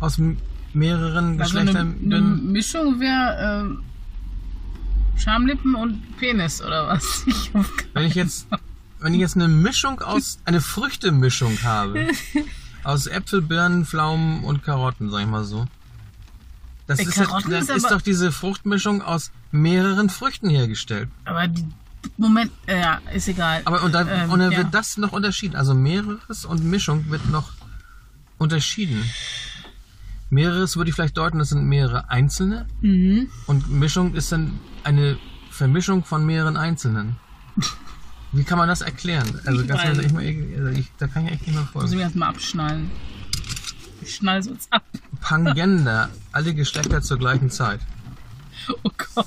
aus 0.00 0.18
mehreren 0.72 1.40
Also 1.40 1.58
eine, 1.58 1.66
Geschlechtern 1.72 1.96
eine 2.04 2.20
bin, 2.20 2.52
Mischung 2.52 3.00
wäre 3.00 3.62
ähm, 3.64 3.80
Schamlippen 5.16 5.74
und 5.74 6.16
Penis 6.18 6.62
oder 6.62 6.88
was? 6.88 7.24
Ich 7.26 7.50
hab 7.54 7.66
wenn 7.94 8.04
ich 8.04 8.14
jetzt, 8.14 8.46
wenn 9.00 9.14
ich 9.14 9.20
jetzt 9.20 9.36
eine 9.36 9.48
Mischung 9.48 10.00
aus, 10.00 10.38
eine 10.44 10.60
Früchtemischung 10.60 11.62
habe, 11.62 12.08
aus 12.84 13.06
Äpfel, 13.06 13.42
Birnen, 13.42 13.84
Pflaumen 13.84 14.44
und 14.44 14.62
Karotten, 14.62 15.10
sag 15.10 15.20
ich 15.22 15.26
mal 15.26 15.44
so. 15.44 15.66
Das 16.86 16.98
Ey, 17.00 17.06
ist, 17.06 17.16
ja, 17.16 17.26
Karotten 17.26 17.50
dann 17.50 17.62
ist 17.62 17.70
ist 17.70 17.90
doch 17.90 18.00
diese 18.00 18.32
Fruchtmischung 18.32 19.02
aus 19.02 19.30
mehreren 19.52 20.08
Früchten 20.08 20.48
hergestellt. 20.48 21.08
Aber 21.24 21.46
die, 21.46 21.66
Moment, 22.16 22.50
äh, 22.66 22.80
ja, 22.80 23.00
ist 23.12 23.28
egal. 23.28 23.62
Aber 23.66 23.82
und, 23.82 23.92
da, 23.92 24.06
Ähm, 24.08 24.30
und 24.30 24.38
dann 24.38 24.52
ja. 24.52 24.58
wird 24.58 24.72
das 24.74 24.96
noch 24.96 25.12
unterschieden. 25.12 25.54
Also 25.56 25.74
mehreres 25.74 26.44
und 26.44 26.64
Mischung 26.64 27.10
wird 27.10 27.28
noch 27.28 27.52
unterschieden. 28.38 29.04
Mehreres 30.30 30.76
würde 30.76 30.90
ich 30.90 30.94
vielleicht 30.94 31.16
deuten, 31.16 31.38
das 31.38 31.50
sind 31.50 31.64
mehrere 31.64 32.10
einzelne 32.10 32.66
Mhm. 32.80 33.28
und 33.46 33.70
Mischung 33.70 34.14
ist 34.14 34.30
dann 34.32 34.58
eine 34.84 35.18
Vermischung 35.50 36.04
von 36.04 36.24
mehreren 36.24 36.56
einzelnen. 36.56 37.16
Wie 38.32 38.44
kann 38.44 38.58
man 38.58 38.68
das 38.68 38.82
erklären? 38.82 39.40
Also, 39.46 39.62
Ich 39.62 39.68
ganz 39.68 39.80
weiß 39.80 39.88
ehrlich, 39.88 40.06
ich, 40.06 40.12
mal, 40.12 40.58
also 40.66 40.78
ich, 40.80 40.90
da 40.98 41.06
kann 41.06 41.26
ich 41.26 41.32
echt 41.32 41.46
nicht 41.46 41.54
mehr 41.54 41.60
Muss 41.62 41.68
ich 41.68 41.72
folgen. 41.80 41.96
mir 41.96 42.02
erstmal 42.02 42.28
abschnallen. 42.28 42.90
Ich 44.02 44.14
schnall 44.16 44.42
sonst 44.42 44.72
ab. 44.72 44.84
Pangender, 45.20 46.08
alle 46.32 46.54
Geschlechter 46.54 47.02
zur 47.02 47.18
gleichen 47.18 47.50
Zeit. 47.50 47.80
Oh 48.84 48.90
Gott. 49.14 49.26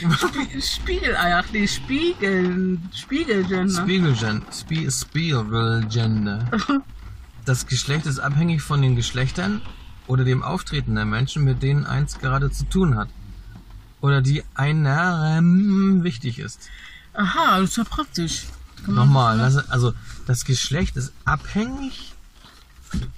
Spie- 0.00 0.62
Spiegel, 0.62 1.14
ach 1.18 1.44
nee, 1.52 1.66
Spiegel, 1.68 2.78
Spiegelgender. 2.94 3.82
Spiegelgen, 3.82 4.42
Spie, 4.52 4.90
Spiegelgender. 4.90 6.50
Das 7.44 7.66
Geschlecht 7.66 8.06
ist 8.06 8.18
abhängig 8.18 8.60
von 8.62 8.82
den 8.82 8.96
Geschlechtern 8.96 9.60
oder 10.08 10.24
dem 10.24 10.42
Auftreten 10.42 10.94
der 10.96 11.04
Menschen, 11.04 11.44
mit 11.44 11.62
denen 11.62 11.84
eins 11.84 12.18
gerade 12.18 12.50
zu 12.50 12.64
tun 12.64 12.96
hat. 12.96 13.08
Oder 14.00 14.20
die 14.22 14.42
einem 14.54 16.02
wichtig 16.02 16.38
ist. 16.40 16.68
Aha, 17.16 17.60
das 17.60 17.70
ist 17.70 17.76
ja 17.78 17.84
praktisch. 17.84 18.44
Kann 18.84 18.94
man- 18.94 19.06
Nochmal, 19.06 19.38
das, 19.38 19.56
also 19.70 19.94
das 20.26 20.44
Geschlecht 20.44 20.96
ist 20.96 21.12
abhängig 21.24 22.14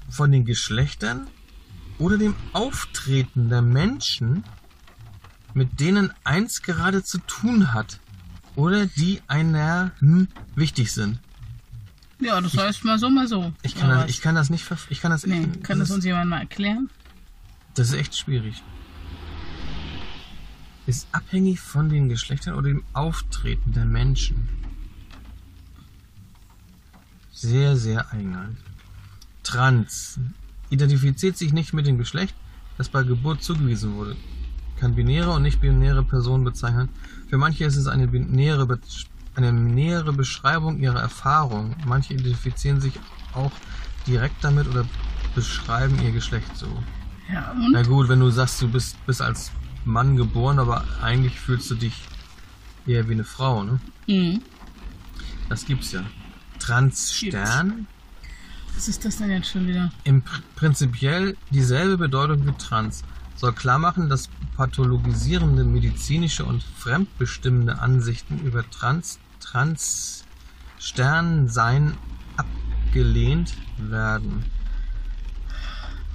von 0.09 0.31
den 0.33 0.45
Geschlechtern 0.45 1.27
oder 1.99 2.17
dem 2.17 2.35
Auftreten 2.53 3.49
der 3.49 3.63
Menschen, 3.63 4.45
mit 5.55 5.81
denen 5.81 6.13
eins 6.25 6.63
gerade 6.63 7.03
zu 7.03 7.19
tun 7.19 7.73
hat. 7.75 7.99
Oder 8.55 8.87
die 8.87 9.21
einer 9.29 9.93
hm, 10.01 10.29
wichtig 10.57 10.93
sind. 10.93 11.19
Ja, 12.21 12.41
das 12.41 12.57
heißt 12.57 12.85
mal 12.85 12.99
so, 12.99 13.09
mal 13.11 13.29
so. 13.29 13.53
Ich 13.63 13.77
kann, 13.77 13.87
Oder 13.87 13.95
das, 13.97 14.05
was? 14.05 14.11
ich 14.11 14.21
kann 14.21 14.35
das 14.35 14.51
nicht 14.51 14.65
verf- 14.65 14.87
ich 14.89 15.01
kann 15.01 15.13
das 15.13 15.25
Nee, 15.25 15.47
kann 15.63 15.79
das 15.79 15.89
das, 15.89 15.97
uns 15.97 16.05
jemand 16.05 16.31
mal 16.31 16.41
erklären? 16.41 16.91
das 17.75 17.89
ist 17.89 17.95
echt 17.95 18.17
schwierig. 18.17 18.63
Ist 20.88 21.07
abhängig 21.12 21.61
von 21.61 21.90
den 21.90 22.09
Geschlechtern 22.09 22.55
oder 22.55 22.68
dem 22.68 22.83
Auftreten 22.94 23.74
der 23.74 23.85
Menschen. 23.85 24.48
Sehr, 27.31 27.77
sehr 27.77 28.11
eigenartig. 28.11 28.57
Trans. 29.42 30.18
Identifiziert 30.70 31.37
sich 31.37 31.53
nicht 31.53 31.74
mit 31.74 31.87
dem 31.87 31.98
Geschlecht, 31.98 32.35
das 32.79 32.88
bei 32.88 33.03
Geburt 33.03 33.42
zugewiesen 33.42 33.96
wurde. 33.96 34.16
Kann 34.81 34.94
binäre 34.94 35.31
und 35.33 35.42
nicht-binäre 35.42 36.05
Personen 36.05 36.44
bezeichnen. 36.44 36.88
Für 37.29 37.37
manche 37.37 37.66
ist 37.66 37.77
es 37.77 37.87
eine 37.87 38.09
binäre, 38.09 38.64
Be 38.64 38.81
eine 39.35 39.53
nähere 39.53 40.14
Beschreibung 40.14 40.79
ihrer 40.79 41.01
Erfahrung. 41.03 41.77
Manche 41.85 42.14
identifizieren 42.14 42.81
sich 42.81 42.94
auch 43.35 43.53
direkt 44.07 44.42
damit 44.42 44.66
oder 44.66 44.87
beschreiben 45.35 46.01
ihr 46.03 46.12
Geschlecht 46.12 46.57
so. 46.57 46.83
Ja, 47.31 47.55
Na 47.72 47.83
gut, 47.83 48.09
wenn 48.09 48.20
du 48.20 48.31
sagst, 48.31 48.62
du 48.62 48.68
bist, 48.68 48.96
bist 49.05 49.20
als 49.20 49.53
Mann 49.88 50.16
geboren, 50.16 50.59
aber 50.59 50.85
eigentlich 51.03 51.38
fühlst 51.40 51.70
du 51.70 51.74
dich 51.74 51.94
eher 52.87 53.09
wie 53.09 53.12
eine 53.14 53.24
Frau, 53.24 53.64
ne? 53.64 53.81
Mhm. 54.07 54.42
Das 55.48 55.64
gibt's 55.64 55.92
ja. 55.92 56.03
Transstern, 56.59 57.87
Was 58.74 58.88
ist 58.88 59.05
das 59.05 59.16
denn 59.16 59.31
jetzt 59.31 59.51
schon 59.51 59.66
wieder? 59.66 59.90
im 60.05 60.22
Pr 60.22 60.40
prinzipiell 60.57 61.37
dieselbe 61.51 61.96
Bedeutung 61.96 62.46
wie 62.46 62.53
trans, 62.53 63.03
soll 63.37 63.53
klar 63.53 63.79
machen, 63.79 64.09
dass 64.09 64.29
pathologisierende 64.57 65.64
medizinische 65.64 66.44
und 66.44 66.62
fremdbestimmende 66.62 67.79
Ansichten 67.79 68.40
über 68.40 68.68
trans, 68.70 69.18
trans 69.40 70.24
Sternsein 70.79 71.94
abgelehnt 72.37 73.55
werden. 73.79 74.44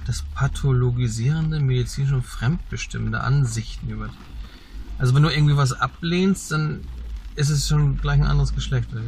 Das 0.06 0.22
pathologisierende 0.34 1.60
medizinische 1.60 2.16
und 2.16 2.26
fremdbestimmende 2.26 3.20
Ansichten 3.20 3.88
über. 3.88 4.10
Also 4.98 5.14
wenn 5.14 5.22
du 5.22 5.30
irgendwie 5.30 5.56
was 5.56 5.72
ablehnst, 5.72 6.52
dann 6.52 6.80
ist 7.36 7.50
es 7.50 7.68
schon 7.68 7.98
gleich 7.98 8.20
ein 8.20 8.26
anderes 8.26 8.54
Geschlecht. 8.54 8.92
oder? 8.92 9.02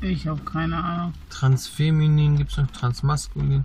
Ich 0.00 0.26
habe 0.26 0.42
keine 0.42 0.76
Ahnung. 0.82 1.14
Transfeminin 1.30 2.36
gibt's 2.36 2.56
noch, 2.56 2.70
Transmaskulin. 2.70 3.64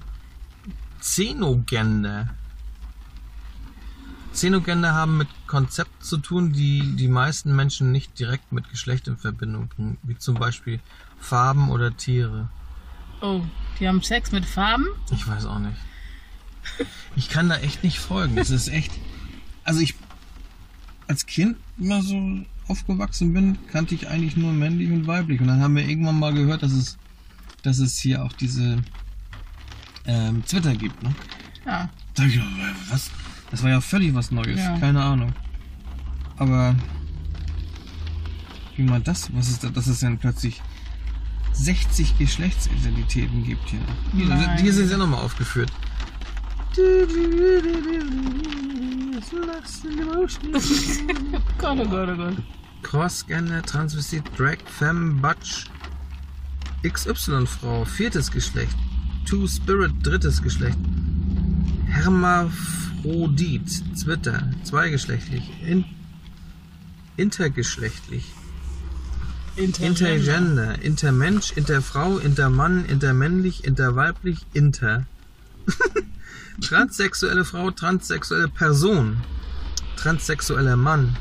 Xenogender. 1.00 2.30
Xenogender 4.32 4.94
haben 4.94 5.18
mit 5.18 5.28
Konzepten 5.48 6.02
zu 6.02 6.18
tun, 6.18 6.54
die 6.54 6.96
die 6.96 7.08
meisten 7.08 7.56
Menschen 7.56 7.92
nicht 7.92 8.18
direkt 8.18 8.52
mit 8.52 8.70
Geschlecht 8.70 9.08
in 9.08 9.18
Verbindung 9.18 9.68
bringen, 9.68 9.98
wie 10.04 10.18
zum 10.18 10.36
Beispiel 10.36 10.80
Farben 11.20 11.70
oder 11.70 11.96
Tiere. 11.96 12.50
Oh, 13.22 13.42
die 13.80 13.88
haben 13.88 14.02
Sex 14.02 14.32
mit 14.32 14.46
Farben? 14.46 14.88
Ich 15.12 15.28
weiß 15.28 15.46
auch 15.46 15.60
nicht. 15.60 15.78
Ich 17.16 17.30
kann 17.30 17.50
da 17.50 17.58
echt 17.58 17.84
nicht 17.84 18.00
folgen. 18.00 18.38
Es 18.38 18.50
ist 18.50 18.68
echt. 18.68 18.92
Also 19.64 19.80
ich 19.80 19.96
als 21.08 21.26
Kind 21.26 21.58
immer 21.78 22.02
so 22.02 22.40
aufgewachsen 22.68 23.34
bin, 23.34 23.58
kannte 23.72 23.94
ich 23.96 24.08
eigentlich 24.08 24.38
nur 24.38 24.52
männlich 24.54 24.90
und 24.90 25.06
weiblich. 25.08 25.42
Und 25.42 25.48
dann 25.48 25.62
haben 25.62 25.76
wir 25.76 25.88
irgendwann 25.88 26.18
mal 26.18 26.34
gehört, 26.34 26.64
dass 26.64 26.72
es, 26.72 26.98
dass 27.62 27.80
es 27.80 28.00
hier 28.00 28.24
auch 28.24 28.34
diese 28.34 28.82
ähm, 30.06 30.44
Twitter 30.46 30.76
gibt. 30.76 31.02
Ne? 31.04 31.14
Ja. 31.66 31.90
Da 32.16 32.24
ich 32.24 32.34
gedacht, 32.34 32.50
was? 32.90 33.12
Das 33.52 33.64
war 33.64 33.70
ja 33.70 33.82
völlig 33.82 34.14
was 34.14 34.32
Neues. 34.32 34.60
Ja. 34.60 34.78
Keine 34.80 35.04
Ahnung. 35.04 35.34
Aber 36.38 36.76
wie 38.76 38.84
man 38.84 39.04
das, 39.04 39.34
was 39.36 39.50
ist 39.50 39.64
das, 39.64 39.74
dass 39.74 39.88
es 39.88 40.00
dann 40.00 40.18
plötzlich 40.18 40.62
60 41.54 42.18
Geschlechtsidentitäten 42.18 43.44
gibt 43.44 43.70
hier. 43.70 43.80
Nein. 44.14 44.60
hier 44.60 44.74
sind 44.74 44.88
sie 44.88 44.94
ja 44.94 44.98
nochmal 44.98 45.22
aufgeführt. 45.22 45.72
Gott, 51.58 51.78
oh 51.80 51.86
Gott, 51.86 52.10
oh 52.10 52.16
Gott. 52.16 52.36
Cross-Gender, 52.82 53.62
Transvestit, 53.62 54.24
Drag, 54.38 54.58
Femme, 54.66 55.22
Butch, 55.22 55.66
XY-Frau, 56.84 57.86
viertes 57.86 58.32
Geschlecht, 58.32 58.76
Two-Spirit, 59.26 59.92
drittes 60.02 60.42
Geschlecht, 60.42 60.78
Hermaphrodit, 61.88 63.70
Zwitter, 63.96 64.50
zweigeschlechtlich, 64.64 65.44
in, 65.66 65.86
intergeschlechtlich, 67.18 68.26
Intergender, 69.56 70.82
Intermensch, 70.82 71.52
Interfrau, 71.52 72.18
Intermann, 72.18 72.86
Intermännlich, 72.86 73.64
Interweiblich, 73.64 74.40
Inter. 74.54 75.06
Transsexuelle 76.62 77.46
Frau, 77.46 77.72
transsexuelle 77.72 78.48
Person, 78.48 79.18
transsexueller 79.98 80.76
Mann, 80.76 81.16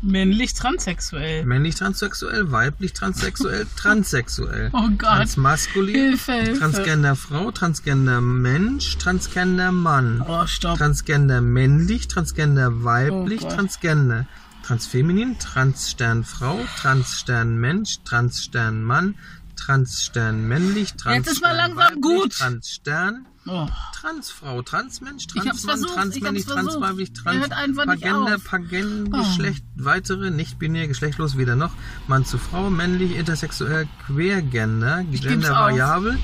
Männlich 0.00 0.54
transsexuell. 0.54 1.44
männlich 1.44 1.74
transsexuell, 1.74 2.52
weiblich 2.52 2.92
transsexuell, 2.92 3.66
transsexuell. 3.76 4.70
Oh 4.72 4.88
Gott. 4.96 5.00
Transmaskulin, 5.00 5.94
Hilfe, 5.94 6.32
Hilfe. 6.34 6.58
Transgender 6.60 7.16
Frau, 7.16 7.50
Transgender 7.50 8.20
Mensch, 8.20 8.96
Transgender 8.98 9.72
Mann, 9.72 10.22
Oh, 10.26 10.46
stopp. 10.46 10.78
Transgender 10.78 11.40
männlich, 11.40 12.06
Transgender 12.06 12.84
weiblich, 12.84 13.42
Oh. 13.42 13.48
Transgender, 13.48 14.26
Transfeminin, 14.64 15.36
Transstern 15.40 16.24
Frau, 16.24 16.60
Transstern 16.80 17.56
Mensch, 17.56 17.98
Transstern 18.04 18.84
Mann, 18.84 19.16
Transstern 19.56 20.46
männlich, 20.46 20.90
Transstern 20.94 21.14
Jetzt 21.24 21.32
ist 21.32 21.42
mal 21.42 21.56
langsam 21.56 21.78
weiblich, 21.86 22.00
gut. 22.02 22.32
Transstern, 22.38 23.26
Oh. 23.50 23.66
Transfrau, 23.94 24.62
Transmensch, 24.62 25.26
Ich 25.34 25.42
Transmann, 25.42 25.82
Transmännlich, 25.82 26.44
ich. 26.46 26.52
Transweiblich, 26.52 27.12
Trans, 27.14 27.38
hört 27.40 27.52
einfach 27.52 27.86
nicht 27.86 28.02
Pagender, 28.02 28.36
auf. 28.36 28.44
Pagengeschlecht, 28.44 29.64
weitere, 29.76 30.30
nicht-binär, 30.30 30.86
geschlechtlos, 30.86 31.36
weder 31.36 31.56
noch, 31.56 31.72
Mann 32.06 32.24
zu 32.24 32.38
Frau, 32.38 32.70
männlich, 32.70 33.16
intersexuell, 33.16 33.88
Quergender, 34.06 35.02
geb's 35.04 35.22
Gender 35.22 35.50
auf. 35.52 35.56
variabel, 35.70 36.18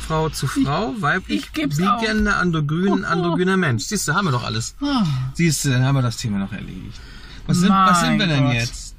Frau 0.00 0.28
zu 0.30 0.46
Frau, 0.48 0.94
weiblich, 1.00 1.40
ich 1.44 1.52
geb's 1.52 1.80
auf. 1.80 2.00
bigender, 2.00 2.38
androgyn, 2.38 3.04
Oh. 3.04 3.06
androgyner 3.06 3.56
Mensch. 3.56 3.84
Siehst 3.84 4.08
du, 4.08 4.14
haben 4.14 4.26
wir 4.26 4.32
doch 4.32 4.44
alles. 4.44 4.74
Oh. 4.80 4.86
Siehst 5.34 5.64
du, 5.64 5.70
dann 5.70 5.84
haben 5.84 5.94
wir 5.94 6.02
das 6.02 6.16
Thema 6.16 6.38
noch 6.38 6.52
erledigt. 6.52 6.98
Was 7.46 7.58
sind, 7.58 7.68
was 7.70 8.00
sind 8.00 8.18
wir 8.18 8.26
denn 8.26 8.44
Gott. 8.44 8.54
jetzt? 8.54 8.96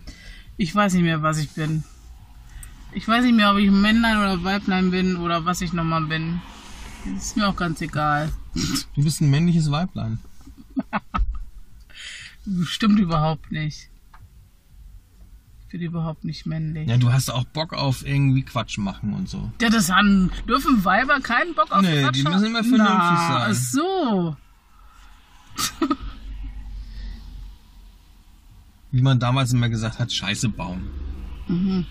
Ich 0.58 0.74
weiß 0.74 0.94
nicht 0.94 1.04
mehr, 1.04 1.22
was 1.22 1.38
ich 1.40 1.50
bin. 1.52 1.84
Ich 2.94 3.08
weiß 3.08 3.24
nicht 3.24 3.36
mehr, 3.36 3.52
ob 3.52 3.58
ich 3.58 3.68
ein 3.68 3.82
Männlein 3.82 4.18
oder 4.18 4.44
Weiblein 4.44 4.92
bin 4.92 5.16
oder 5.18 5.46
was 5.46 5.62
ich 5.62 5.74
nochmal 5.74 6.04
bin. 6.06 6.42
Das 7.06 7.26
ist 7.26 7.38
mir 7.38 7.48
auch 7.48 7.56
ganz 7.56 7.82
egal. 7.82 8.32
Du 8.96 9.04
bist 9.04 9.22
ein 9.22 9.30
männliches 9.30 9.72
Weiblein. 9.72 10.20
Stimmt 12.64 13.00
überhaupt 13.00 13.52
nicht. 13.52 13.90
Ich 15.62 15.68
bin 15.72 15.82
überhaupt 15.82 16.26
nicht 16.26 16.46
männlich. 16.46 16.90
Ja, 16.90 16.98
du 16.98 17.14
hast 17.14 17.30
auch 17.30 17.46
Bock 17.46 17.74
auf 17.74 18.06
irgendwie 18.06 18.44
Quatsch 18.44 18.78
machen 18.78 19.14
und 19.14 19.30
so. 19.30 19.52
Ja, 19.62 19.70
das 19.70 19.90
haben, 19.90 20.32
dürfen 20.48 20.84
Weiber 20.84 21.22
keinen 21.22 21.56
Bock 21.56 21.72
auf 21.72 21.82
Nee, 21.82 22.02
Quatsch 22.02 22.16
die 22.16 22.24
müssen 22.24 22.46
immer 22.48 22.64
vernünftig 22.64 22.88
Na, 22.88 23.52
sein. 23.52 23.52
Ach 23.52 23.54
so. 23.54 24.36
Wie 28.92 29.02
man 29.02 29.20
damals 29.20 29.54
immer 29.54 29.70
gesagt 29.70 30.00
hat, 30.00 30.12
Scheiße 30.12 30.50
bauen. 30.50 30.90
Mhm. 31.48 31.86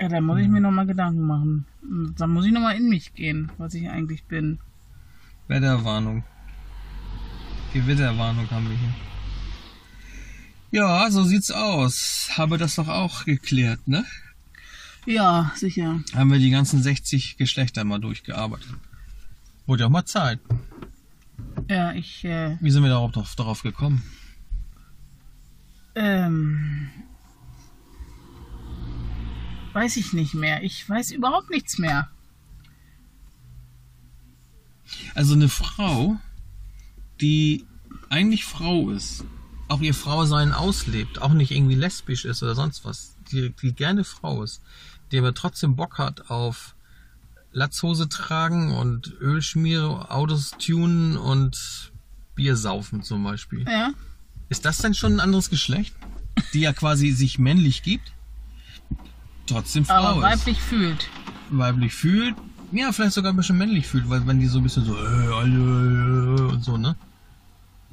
Ja, 0.00 0.08
da 0.08 0.20
muss 0.20 0.38
ich 0.40 0.48
mir 0.48 0.60
nochmal 0.60 0.86
Gedanken 0.86 1.22
machen. 1.26 1.66
Da 2.16 2.26
muss 2.26 2.46
ich 2.46 2.52
nochmal 2.52 2.76
in 2.76 2.88
mich 2.88 3.14
gehen, 3.14 3.50
was 3.58 3.74
ich 3.74 3.88
eigentlich 3.88 4.24
bin. 4.24 4.58
Wetterwarnung. 5.48 6.24
Gewitterwarnung 7.72 8.48
haben 8.50 8.68
wir 8.68 8.76
hier. 8.76 8.94
Ja, 10.70 11.10
so 11.10 11.24
sieht's 11.24 11.50
aus. 11.50 12.30
Habe 12.36 12.58
das 12.58 12.74
doch 12.76 12.88
auch 12.88 13.24
geklärt, 13.24 13.86
ne? 13.88 14.04
Ja, 15.06 15.52
sicher. 15.56 16.00
Haben 16.14 16.30
wir 16.30 16.38
die 16.38 16.50
ganzen 16.50 16.82
60 16.82 17.36
Geschlechter 17.38 17.84
mal 17.84 17.98
durchgearbeitet. 17.98 18.68
Wurde 19.66 19.82
ja 19.82 19.86
auch 19.86 19.90
mal 19.90 20.04
Zeit. 20.04 20.38
Ja, 21.68 21.92
ich, 21.92 22.24
äh, 22.24 22.56
Wie 22.60 22.70
sind 22.70 22.82
wir 22.82 22.90
darauf, 22.90 23.12
darauf- 23.12 23.34
darauf 23.34 23.62
gekommen? 23.62 24.02
ähm, 25.94 26.88
weiß 29.72 29.96
ich 29.96 30.12
nicht 30.12 30.34
mehr. 30.34 30.62
Ich 30.62 30.88
weiß 30.88 31.12
überhaupt 31.12 31.50
nichts 31.50 31.78
mehr. 31.78 32.08
Also 35.14 35.34
eine 35.34 35.48
Frau, 35.48 36.16
die 37.20 37.66
eigentlich 38.08 38.44
Frau 38.44 38.90
ist, 38.90 39.24
auch 39.68 39.80
ihr 39.80 39.94
Frausein 39.94 40.52
auslebt, 40.52 41.20
auch 41.20 41.32
nicht 41.32 41.50
irgendwie 41.50 41.74
lesbisch 41.74 42.24
ist 42.24 42.42
oder 42.42 42.54
sonst 42.54 42.84
was, 42.84 43.16
die, 43.30 43.50
die 43.50 43.74
gerne 43.74 44.04
Frau 44.04 44.42
ist, 44.42 44.62
die 45.12 45.18
aber 45.18 45.34
trotzdem 45.34 45.76
Bock 45.76 45.98
hat 45.98 46.30
auf 46.30 46.74
Latzhose 47.52 48.08
tragen 48.08 48.72
und 48.74 49.14
Ölschmiere, 49.20 50.10
Autos 50.10 50.52
tunen 50.58 51.16
und 51.16 51.92
Bier 52.34 52.56
saufen 52.56 53.02
zum 53.02 53.24
Beispiel. 53.24 53.64
Ja. 53.68 53.92
Ist 54.48 54.64
das 54.64 54.78
denn 54.78 54.94
schon 54.94 55.14
ein 55.14 55.20
anderes 55.20 55.50
Geschlecht? 55.50 55.94
Die 56.54 56.60
ja 56.60 56.72
quasi 56.72 57.10
sich 57.10 57.38
männlich 57.38 57.82
gibt, 57.82 58.12
trotzdem 59.48 59.84
Frau 59.84 59.94
Aber 59.94 60.16
ist. 60.18 60.40
weiblich 60.40 60.60
fühlt. 60.60 61.08
weiblich 61.50 61.94
fühlt, 61.94 62.36
ja, 62.72 62.92
vielleicht 62.92 63.14
sogar 63.14 63.32
ein 63.32 63.36
bisschen 63.36 63.58
männlich 63.58 63.86
fühlt, 63.86 64.08
weil 64.10 64.26
wenn 64.26 64.40
die 64.40 64.46
so 64.46 64.58
ein 64.58 64.62
bisschen 64.64 64.84
so, 64.84 64.94
äh, 64.94 65.34
alle, 65.34 66.36
äh, 66.38 66.52
und 66.52 66.64
so, 66.64 66.76
ne? 66.76 66.96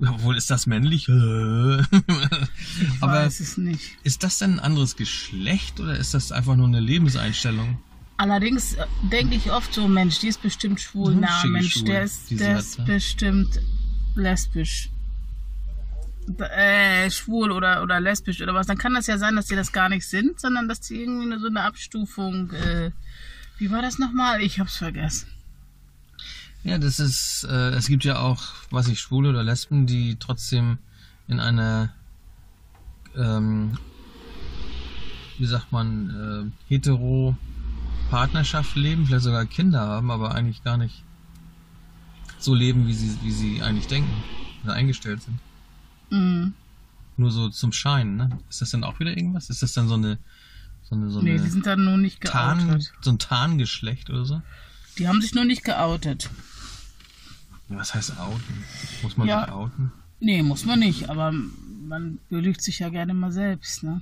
Obwohl, 0.01 0.35
ist 0.35 0.51
das 0.51 0.67
männlich? 0.67 1.07
Äh. 1.07 1.79
Ich 1.81 3.01
Aber 3.01 3.13
weiß 3.13 3.39
es 3.39 3.57
nicht. 3.57 3.97
ist 4.03 4.23
das 4.23 4.39
denn 4.39 4.55
ein 4.55 4.59
anderes 4.59 4.97
Geschlecht 4.97 5.79
oder 5.79 5.97
ist 5.97 6.13
das 6.13 6.33
einfach 6.33 6.57
nur 6.57 6.67
eine 6.67 6.81
Lebenseinstellung? 6.81 7.77
Allerdings 8.17 8.73
äh, 8.73 8.85
denke 9.09 9.35
ich 9.35 9.51
oft 9.51 9.73
so, 9.73 9.87
Mensch, 9.87 10.19
die 10.19 10.27
ist 10.27 10.41
bestimmt 10.41 10.81
schwul. 10.81 11.15
Na, 11.15 11.45
Mensch, 11.45 11.83
der 11.85 12.03
ist, 12.03 12.31
der 12.31 12.59
ist 12.59 12.77
ja. 12.77 12.83
bestimmt 12.83 13.61
lesbisch. 14.15 14.89
Äh, 16.39 17.11
schwul 17.11 17.51
oder, 17.51 17.83
oder 17.83 17.99
lesbisch 17.99 18.41
oder 18.41 18.53
was. 18.53 18.67
Dann 18.67 18.77
kann 18.77 18.93
das 18.93 19.07
ja 19.07 19.17
sein, 19.17 19.35
dass 19.35 19.45
die 19.45 19.55
das 19.55 19.71
gar 19.71 19.89
nicht 19.89 20.07
sind, 20.07 20.39
sondern 20.39 20.67
dass 20.67 20.81
die 20.81 21.01
irgendwie 21.01 21.27
nur 21.27 21.39
so 21.39 21.47
eine 21.47 21.61
Abstufung. 21.61 22.51
Äh, 22.51 22.91
wie 23.57 23.71
war 23.71 23.81
das 23.81 23.99
nochmal? 23.99 24.41
Ich 24.41 24.59
hab's 24.59 24.77
vergessen. 24.77 25.27
Ja, 26.63 26.79
das 26.79 26.99
ist, 26.99 27.47
äh, 27.47 27.69
es 27.69 27.87
gibt 27.87 28.05
ja 28.05 28.19
auch, 28.19 28.41
was 28.71 28.87
ich, 28.87 28.99
Schwule 28.99 29.29
oder 29.29 29.43
Lesben, 29.43 29.85
die 29.85 30.17
trotzdem 30.19 30.79
in 31.27 31.39
einer, 31.39 31.93
ähm, 33.15 33.77
wie 35.37 35.45
sagt 35.45 35.71
man, 35.71 36.51
äh, 36.69 36.73
hetero 36.73 37.37
Partnerschaft 38.09 38.75
leben, 38.75 39.05
vielleicht 39.05 39.25
sogar 39.25 39.45
Kinder 39.45 39.81
haben, 39.81 40.09
aber 40.09 40.33
eigentlich 40.33 40.63
gar 40.63 40.77
nicht 40.77 41.03
so 42.39 42.55
leben, 42.55 42.87
wie 42.87 42.93
sie, 42.95 43.15
wie 43.21 43.31
sie 43.31 43.61
eigentlich 43.61 43.87
denken 43.87 44.23
oder 44.63 44.73
eingestellt 44.73 45.21
sind. 45.21 45.39
Mhm. 46.09 46.53
Nur 47.17 47.31
so 47.31 47.49
zum 47.49 47.71
Schein, 47.71 48.15
ne? 48.17 48.37
Ist 48.49 48.61
das 48.61 48.71
dann 48.71 48.83
auch 48.83 48.99
wieder 48.99 49.15
irgendwas? 49.15 49.49
Ist 49.49 49.61
das 49.63 49.73
dann 49.73 49.87
so 49.87 49.93
eine, 49.95 50.17
so 50.83 50.95
eine, 50.95 51.09
so 51.09 51.21
Nee, 51.21 51.31
eine 51.35 51.41
die 51.43 51.49
sind 51.49 51.65
dann 51.65 51.85
nur 51.85 51.97
nicht 51.97 52.21
Tarn, 52.21 52.67
geoutet. 52.67 52.91
so 53.01 53.09
ein 53.11 53.19
Tarngeschlecht 53.19 54.09
oder 54.09 54.25
so? 54.25 54.41
Die 54.97 55.07
haben 55.07 55.21
sich 55.21 55.33
nur 55.33 55.45
nicht 55.45 55.63
geoutet. 55.63 56.29
Ja, 57.69 57.77
Was 57.77 57.95
heißt 57.95 58.17
outen? 58.19 58.63
Muss 59.01 59.17
man 59.17 59.27
Ja. 59.27 59.45
sich 59.45 59.53
outen? 59.53 59.91
Nee, 60.19 60.43
muss 60.43 60.65
man 60.65 60.79
nicht, 60.79 61.09
aber 61.09 61.31
man 61.31 62.19
belügt 62.29 62.61
sich 62.61 62.79
ja 62.79 62.89
gerne 62.89 63.13
mal 63.13 63.31
selbst, 63.31 63.83
ne? 63.83 64.01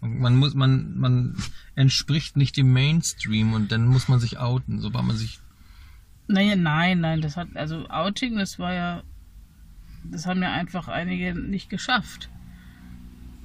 Man 0.00 0.36
muss, 0.36 0.54
man, 0.54 0.96
man 0.98 1.36
entspricht 1.74 2.36
nicht 2.36 2.56
dem 2.56 2.72
Mainstream 2.72 3.52
und 3.52 3.72
dann 3.72 3.86
muss 3.86 4.06
man 4.08 4.20
sich 4.20 4.38
outen, 4.38 4.80
sobald 4.80 5.04
man 5.04 5.16
sich. 5.16 5.40
Naja, 6.28 6.54
nein, 6.54 7.00
nein, 7.00 7.20
das 7.20 7.36
hat, 7.36 7.48
also 7.56 7.88
Outing, 7.88 8.36
das 8.36 8.58
war 8.60 8.72
ja, 8.72 9.02
das 10.04 10.26
haben 10.26 10.42
ja 10.42 10.52
einfach 10.52 10.88
einige 10.88 11.34
nicht 11.34 11.70
geschafft. 11.70 12.28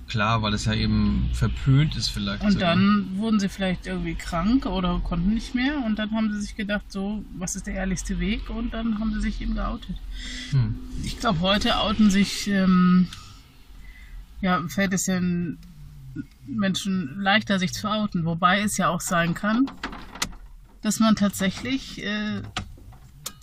Klar, 0.08 0.42
weil 0.42 0.54
es 0.54 0.66
ja 0.66 0.74
eben 0.74 1.30
verpönt 1.34 1.96
ist 1.96 2.10
vielleicht. 2.10 2.44
Und 2.44 2.54
sogar. 2.54 2.76
dann 2.76 3.18
wurden 3.18 3.40
sie 3.40 3.50
vielleicht 3.50 3.88
irgendwie 3.88 4.16
krank 4.16 4.66
oder 4.66 5.00
konnten 5.04 5.34
nicht 5.34 5.56
mehr 5.56 5.84
und 5.86 5.98
dann 5.98 6.12
haben 6.12 6.32
sie 6.32 6.42
sich 6.42 6.56
gedacht, 6.56 6.92
so, 6.92 7.24
was 7.38 7.56
ist 7.56 7.68
der 7.68 7.76
ehrlichste 7.76 8.20
Weg 8.20 8.50
und 8.50 8.74
dann 8.74 9.00
haben 9.00 9.14
sie 9.14 9.22
sich 9.22 9.42
eben 9.42 9.56
geoutet. 9.56 9.96
Hm. 10.52 10.76
Ich 11.04 11.20
glaube, 11.20 11.40
heute 11.40 11.80
outen 11.80 12.12
sich, 12.12 12.48
ähm, 12.48 13.08
ja, 14.42 14.62
fällt 14.68 14.94
es 14.94 15.06
den 15.06 15.58
Menschen 16.46 17.20
leichter, 17.22 17.58
sich 17.58 17.74
zu 17.74 17.90
outen. 17.90 18.26
Wobei 18.26 18.62
es 18.62 18.78
ja 18.78 18.90
auch 18.90 19.02
sein 19.02 19.34
kann, 19.34 19.72
dass 20.82 21.00
man 21.00 21.16
tatsächlich 21.16 22.04
äh, 22.04 22.42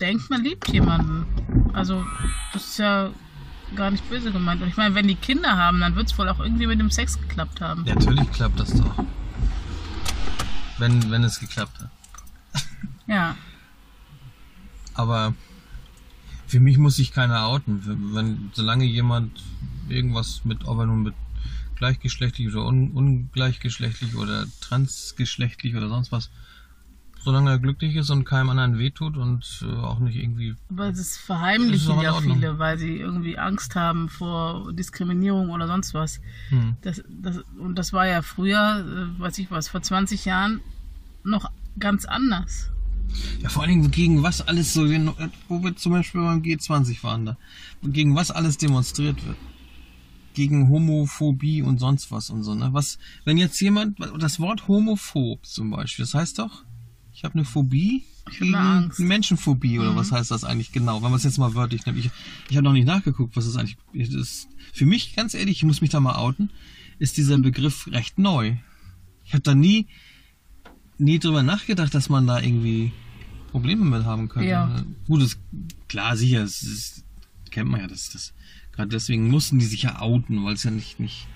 denkt, 0.01 0.31
man 0.31 0.43
liebt 0.43 0.69
jemanden. 0.69 1.27
Also, 1.73 2.05
das 2.53 2.65
ist 2.65 2.79
ja 2.79 3.11
gar 3.77 3.91
nicht 3.91 4.09
böse 4.09 4.33
gemeint. 4.33 4.63
Und 4.63 4.69
ich 4.69 4.77
meine, 4.77 4.95
wenn 4.95 5.07
die 5.07 5.15
Kinder 5.15 5.57
haben, 5.57 5.81
dann 5.81 5.95
wird 5.95 6.11
es 6.11 6.19
wohl 6.19 6.29
auch 6.29 6.41
irgendwie 6.41 6.67
mit 6.67 6.81
dem 6.81 6.91
Sex 6.91 7.21
geklappt 7.21 7.61
haben. 7.61 7.85
Ja, 7.87 7.95
natürlich 7.95 8.31
klappt 8.33 8.59
das 8.59 8.75
doch. 8.75 9.05
wenn, 10.79 11.11
wenn 11.11 11.23
es 11.23 11.39
geklappt 11.39 11.79
hat. 11.81 11.91
Ja. 13.07 13.37
Aber 14.95 15.35
für 16.47 16.61
mich 16.61 16.79
muss 16.79 16.97
sich 16.97 17.13
keiner 17.13 17.47
outen. 17.47 17.83
Wenn, 18.15 18.51
solange 18.55 18.85
jemand 18.85 19.43
irgendwas 19.89 20.45
mit, 20.45 20.67
ob 20.67 20.79
er 20.79 20.87
nun 20.87 21.03
mit 21.03 21.15
gleichgeschlechtlich 21.77 22.49
oder 22.49 22.67
un, 22.67 22.91
ungleichgeschlechtlich 22.91 24.15
oder 24.17 24.47
transgeschlechtlich 24.61 25.77
oder 25.77 25.89
sonst 25.89 26.13
was, 26.13 26.31
solange 27.23 27.51
er 27.51 27.59
glücklich 27.59 27.97
ist 27.97 28.11
und 28.11 28.25
keinem 28.25 28.51
anderen 28.51 28.79
wehtut 28.79 29.17
und 29.17 29.63
äh, 29.63 29.77
auch 29.77 29.99
nicht 29.99 30.17
irgendwie. 30.17 30.55
Aber 30.71 30.91
das 30.91 31.17
verheimlichen 31.17 32.01
ja 32.01 32.15
viele, 32.15 32.59
weil 32.59 32.79
sie 32.79 32.97
irgendwie 32.97 33.39
Angst 33.39 33.77
haben 33.77 34.09
vor 34.09 34.73
Diskriminierung 34.73 35.51
oder 35.51 35.67
sonst 35.67 35.95
was. 35.95 36.21
Hm. 36.49 36.77
Das, 36.83 37.03
das, 37.09 37.41
und 37.59 37.77
das 37.77 37.93
war 37.93 38.07
ja 38.07 38.23
früher, 38.23 38.85
äh, 39.19 39.21
weiß 39.21 39.39
ich 39.39 39.51
was, 39.51 39.69
vor 39.69 39.83
20 39.83 40.25
Jahren 40.25 40.61
noch 41.23 41.51
ganz 41.79 42.05
anders. 42.05 42.71
Ja, 43.43 43.49
vor 43.49 43.63
allen 43.63 43.71
Dingen 43.73 43.91
gegen 43.91 44.23
was 44.23 44.47
alles 44.47 44.73
so, 44.73 44.83
wo 45.49 45.63
wir 45.63 45.77
zum 45.77 45.93
Beispiel 45.93 46.21
beim 46.21 46.43
G20 46.43 47.03
waren 47.03 47.27
da, 47.27 47.37
gegen 47.83 48.15
was 48.15 48.31
alles 48.31 48.57
demonstriert 48.57 49.25
wird. 49.27 49.37
Gegen 50.33 50.69
Homophobie 50.69 51.61
und 51.63 51.79
sonst 51.79 52.13
was 52.13 52.31
und 52.31 52.45
so, 52.45 52.55
ne? 52.55 52.69
Was, 52.73 52.99
wenn 53.25 53.37
jetzt 53.37 53.61
jemand, 53.61 53.99
das 54.19 54.39
Wort 54.39 54.69
homophob 54.69 55.45
zum 55.45 55.71
Beispiel, 55.71 56.05
das 56.05 56.15
heißt 56.15 56.39
doch, 56.39 56.63
ich 57.21 57.25
habe 57.25 57.35
eine 57.35 57.45
Phobie 57.45 58.03
Ich 58.31 58.37
hab 58.37 58.41
gegen 58.41 58.55
eine 58.55 58.85
Angst. 58.85 58.99
Menschenphobie 58.99 59.79
oder 59.79 59.95
was 59.95 60.11
heißt 60.11 60.31
das 60.31 60.43
eigentlich 60.43 60.73
genau, 60.73 61.03
wenn 61.03 61.11
man 61.11 61.19
es 61.19 61.25
jetzt 61.25 61.37
mal 61.37 61.55
wörtlich 61.55 61.85
nimmt. 61.85 61.99
Ich, 61.99 62.11
ich 62.49 62.57
habe 62.57 62.65
noch 62.65 62.73
nicht 62.73 62.87
nachgeguckt, 62.87 63.37
was 63.37 63.45
das 63.45 63.57
eigentlich 63.59 63.77
ist. 63.93 64.49
Für 64.73 64.87
mich, 64.87 65.15
ganz 65.15 65.35
ehrlich, 65.35 65.59
ich 65.59 65.65
muss 65.65 65.83
mich 65.83 65.91
da 65.91 66.01
mal 66.01 66.15
outen, 66.15 66.49
ist 66.99 67.19
dieser 67.19 67.37
Begriff 67.37 67.89
recht 67.89 68.19
neu. 68.19 68.57
Ich 69.27 69.35
habe 69.35 69.43
da 69.43 69.55
nie, 69.55 69.87
nie 70.97 71.19
drüber 71.19 71.43
nachgedacht, 71.43 71.95
dass 71.95 72.09
man 72.09 72.27
da 72.27 72.41
irgendwie 72.41 72.91
Probleme 73.51 73.85
mit 73.85 74.07
haben 74.07 74.31
könnte. 74.31 74.49
Ja. 74.49 74.83
Gut, 75.07 75.21
das, 75.21 75.39
klar, 75.89 76.17
sicher, 76.17 76.41
das, 76.41 76.63
ist, 76.63 77.05
kennt 77.51 77.69
man 77.69 77.81
ja, 77.83 77.87
das, 77.87 78.09
das, 78.09 78.33
gerade 78.73 78.89
deswegen 78.89 79.29
mussten 79.29 79.59
die 79.59 79.67
sich 79.67 79.83
ja 79.83 80.01
outen, 80.01 80.43
weil 80.43 80.55
es 80.55 80.63
ja 80.63 80.71
nicht, 80.71 80.99
nicht, 81.01 81.27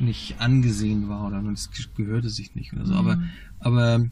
nicht 0.00 0.40
angesehen 0.40 1.08
war 1.08 1.28
oder 1.28 1.40
es 1.52 1.70
gehörte 1.94 2.28
sich 2.28 2.56
nicht 2.56 2.72
oder 2.72 2.86
so. 2.86 2.94
Aber, 2.94 3.14
Mhm. 3.14 3.30
aber 3.60 4.10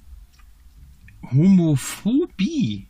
Homophobie, 1.22 2.87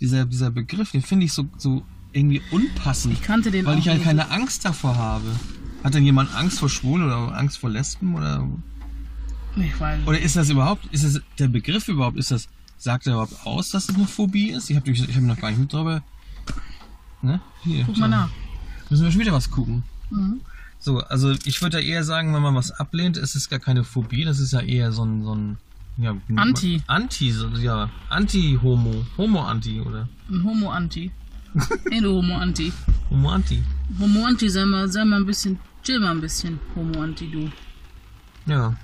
dieser, 0.00 0.24
dieser 0.24 0.50
Begriff, 0.50 0.90
den 0.90 1.02
finde 1.02 1.26
ich 1.26 1.32
so, 1.32 1.48
so 1.56 1.84
irgendwie 2.12 2.42
unpassend. 2.50 3.14
Ich 3.14 3.22
kannte 3.22 3.50
den 3.50 3.66
weil 3.66 3.78
ich 3.78 3.88
halt 3.88 4.02
keine 4.02 4.30
Angst 4.30 4.64
davor 4.64 4.96
habe. 4.96 5.24
Hat 5.82 5.94
denn 5.94 6.04
jemand 6.04 6.34
Angst 6.34 6.58
vor 6.58 6.68
Schwulen 6.68 7.04
oder 7.04 7.36
Angst 7.36 7.58
vor 7.58 7.70
Lesben 7.70 8.14
oder 8.14 8.48
Ich 9.56 9.78
weiß 9.78 9.98
nicht. 9.98 10.08
oder 10.08 10.18
ist 10.18 10.36
das 10.36 10.48
überhaupt, 10.48 10.86
ist 10.92 11.04
das 11.04 11.20
der 11.38 11.48
Begriff 11.48 11.88
überhaupt, 11.88 12.16
ist 12.16 12.30
das, 12.30 12.48
sagt 12.78 13.06
er 13.06 13.14
überhaupt 13.14 13.46
aus, 13.46 13.70
dass 13.70 13.88
es 13.88 13.94
eine 13.94 14.06
Phobie 14.06 14.50
ist? 14.50 14.70
Ich 14.70 14.76
habe 14.76 14.90
ich 14.90 15.16
hab 15.16 15.22
noch 15.22 15.38
gar 15.38 15.50
nicht 15.50 15.60
mit 15.60 15.72
drüber. 15.72 16.02
Ne? 17.22 17.40
Hier, 17.62 17.84
Guck 17.84 17.98
mal 17.98 18.08
nach. 18.08 18.30
Müssen 18.90 19.04
wir 19.04 19.10
schon 19.12 19.20
wieder 19.20 19.32
was 19.32 19.50
gucken. 19.50 19.82
Mhm. 20.10 20.40
So, 20.78 20.98
also 21.00 21.32
ich 21.44 21.62
würde 21.62 21.80
ja 21.80 21.86
eher 21.86 22.04
sagen, 22.04 22.34
wenn 22.34 22.42
man 22.42 22.54
was 22.54 22.70
ablehnt, 22.70 23.16
ist 23.16 23.34
es 23.34 23.48
gar 23.48 23.58
keine 23.58 23.84
Phobie, 23.84 24.24
das 24.24 24.38
ist 24.38 24.52
ja 24.52 24.60
eher 24.60 24.92
so 24.92 25.04
ein, 25.04 25.22
so 25.22 25.34
ein 25.34 25.56
ja, 25.98 26.16
Anti. 26.36 26.82
Anti, 26.86 27.34
ja, 27.60 27.88
Anti-Homo, 28.08 29.04
Homo-Anti 29.16 29.80
oder 29.80 30.08
Ein 30.30 30.44
Homo-Anti. 30.44 31.10
nee, 31.90 32.00
du 32.00 32.14
Homo-Anti. 32.16 32.72
Homo-Anti. 33.10 33.62
Homo-Anti, 34.00 34.48
sei 34.48 34.64
mal, 34.64 34.88
sei 34.90 35.04
mal 35.04 35.20
ein 35.20 35.26
bisschen, 35.26 35.58
chill 35.84 36.00
mal 36.00 36.10
ein 36.10 36.20
bisschen, 36.20 36.58
Homo-Anti, 36.74 37.30
du. 37.30 37.50
Ja. 38.50 38.76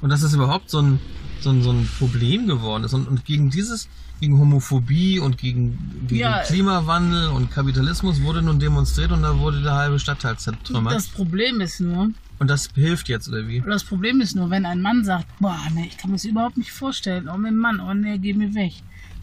Und 0.00 0.10
dass 0.10 0.22
es 0.22 0.32
überhaupt 0.34 0.70
so 0.70 0.80
ein, 0.80 1.00
so 1.40 1.50
ein, 1.50 1.62
so 1.62 1.70
ein 1.70 1.88
Problem 1.98 2.46
geworden 2.46 2.84
ist. 2.84 2.94
Und, 2.94 3.08
und 3.08 3.24
gegen 3.24 3.50
dieses, 3.50 3.88
gegen 4.20 4.38
Homophobie 4.38 5.18
und 5.18 5.38
gegen, 5.38 6.06
gegen 6.06 6.20
Ja. 6.20 6.42
Klimawandel 6.42 7.28
und 7.28 7.50
Kapitalismus 7.50 8.22
wurde 8.22 8.42
nun 8.42 8.58
demonstriert 8.60 9.10
und 9.10 9.22
da 9.22 9.38
wurde 9.38 9.62
der 9.62 9.74
halbe 9.74 9.98
Stadtteil 9.98 10.38
zertrümmert. 10.38 10.94
Das 10.94 11.08
Problem 11.08 11.60
ist 11.60 11.80
nur, 11.80 12.10
und 12.38 12.48
das 12.48 12.68
hilft 12.74 13.08
jetzt, 13.08 13.28
oder 13.28 13.48
wie? 13.48 13.60
das 13.60 13.84
Problem 13.84 14.20
ist 14.20 14.36
nur, 14.36 14.50
wenn 14.50 14.66
ein 14.66 14.82
Mann 14.82 15.04
sagt, 15.04 15.26
boah, 15.40 15.58
ne, 15.74 15.86
ich 15.86 15.96
kann 15.96 16.10
mir 16.10 16.16
das 16.16 16.24
überhaupt 16.24 16.58
nicht 16.58 16.72
vorstellen, 16.72 17.28
oh 17.28 17.38
mein 17.38 17.56
Mann, 17.56 17.80
oh 17.80 17.94
ne, 17.94 18.18
geh 18.18 18.34
mir 18.34 18.54
weg. 18.54 18.72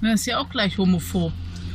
Dann 0.01 0.11
ist 0.11 0.25
ja 0.25 0.39
auch 0.39 0.49
gleich 0.49 0.77
homophob. 0.77 1.31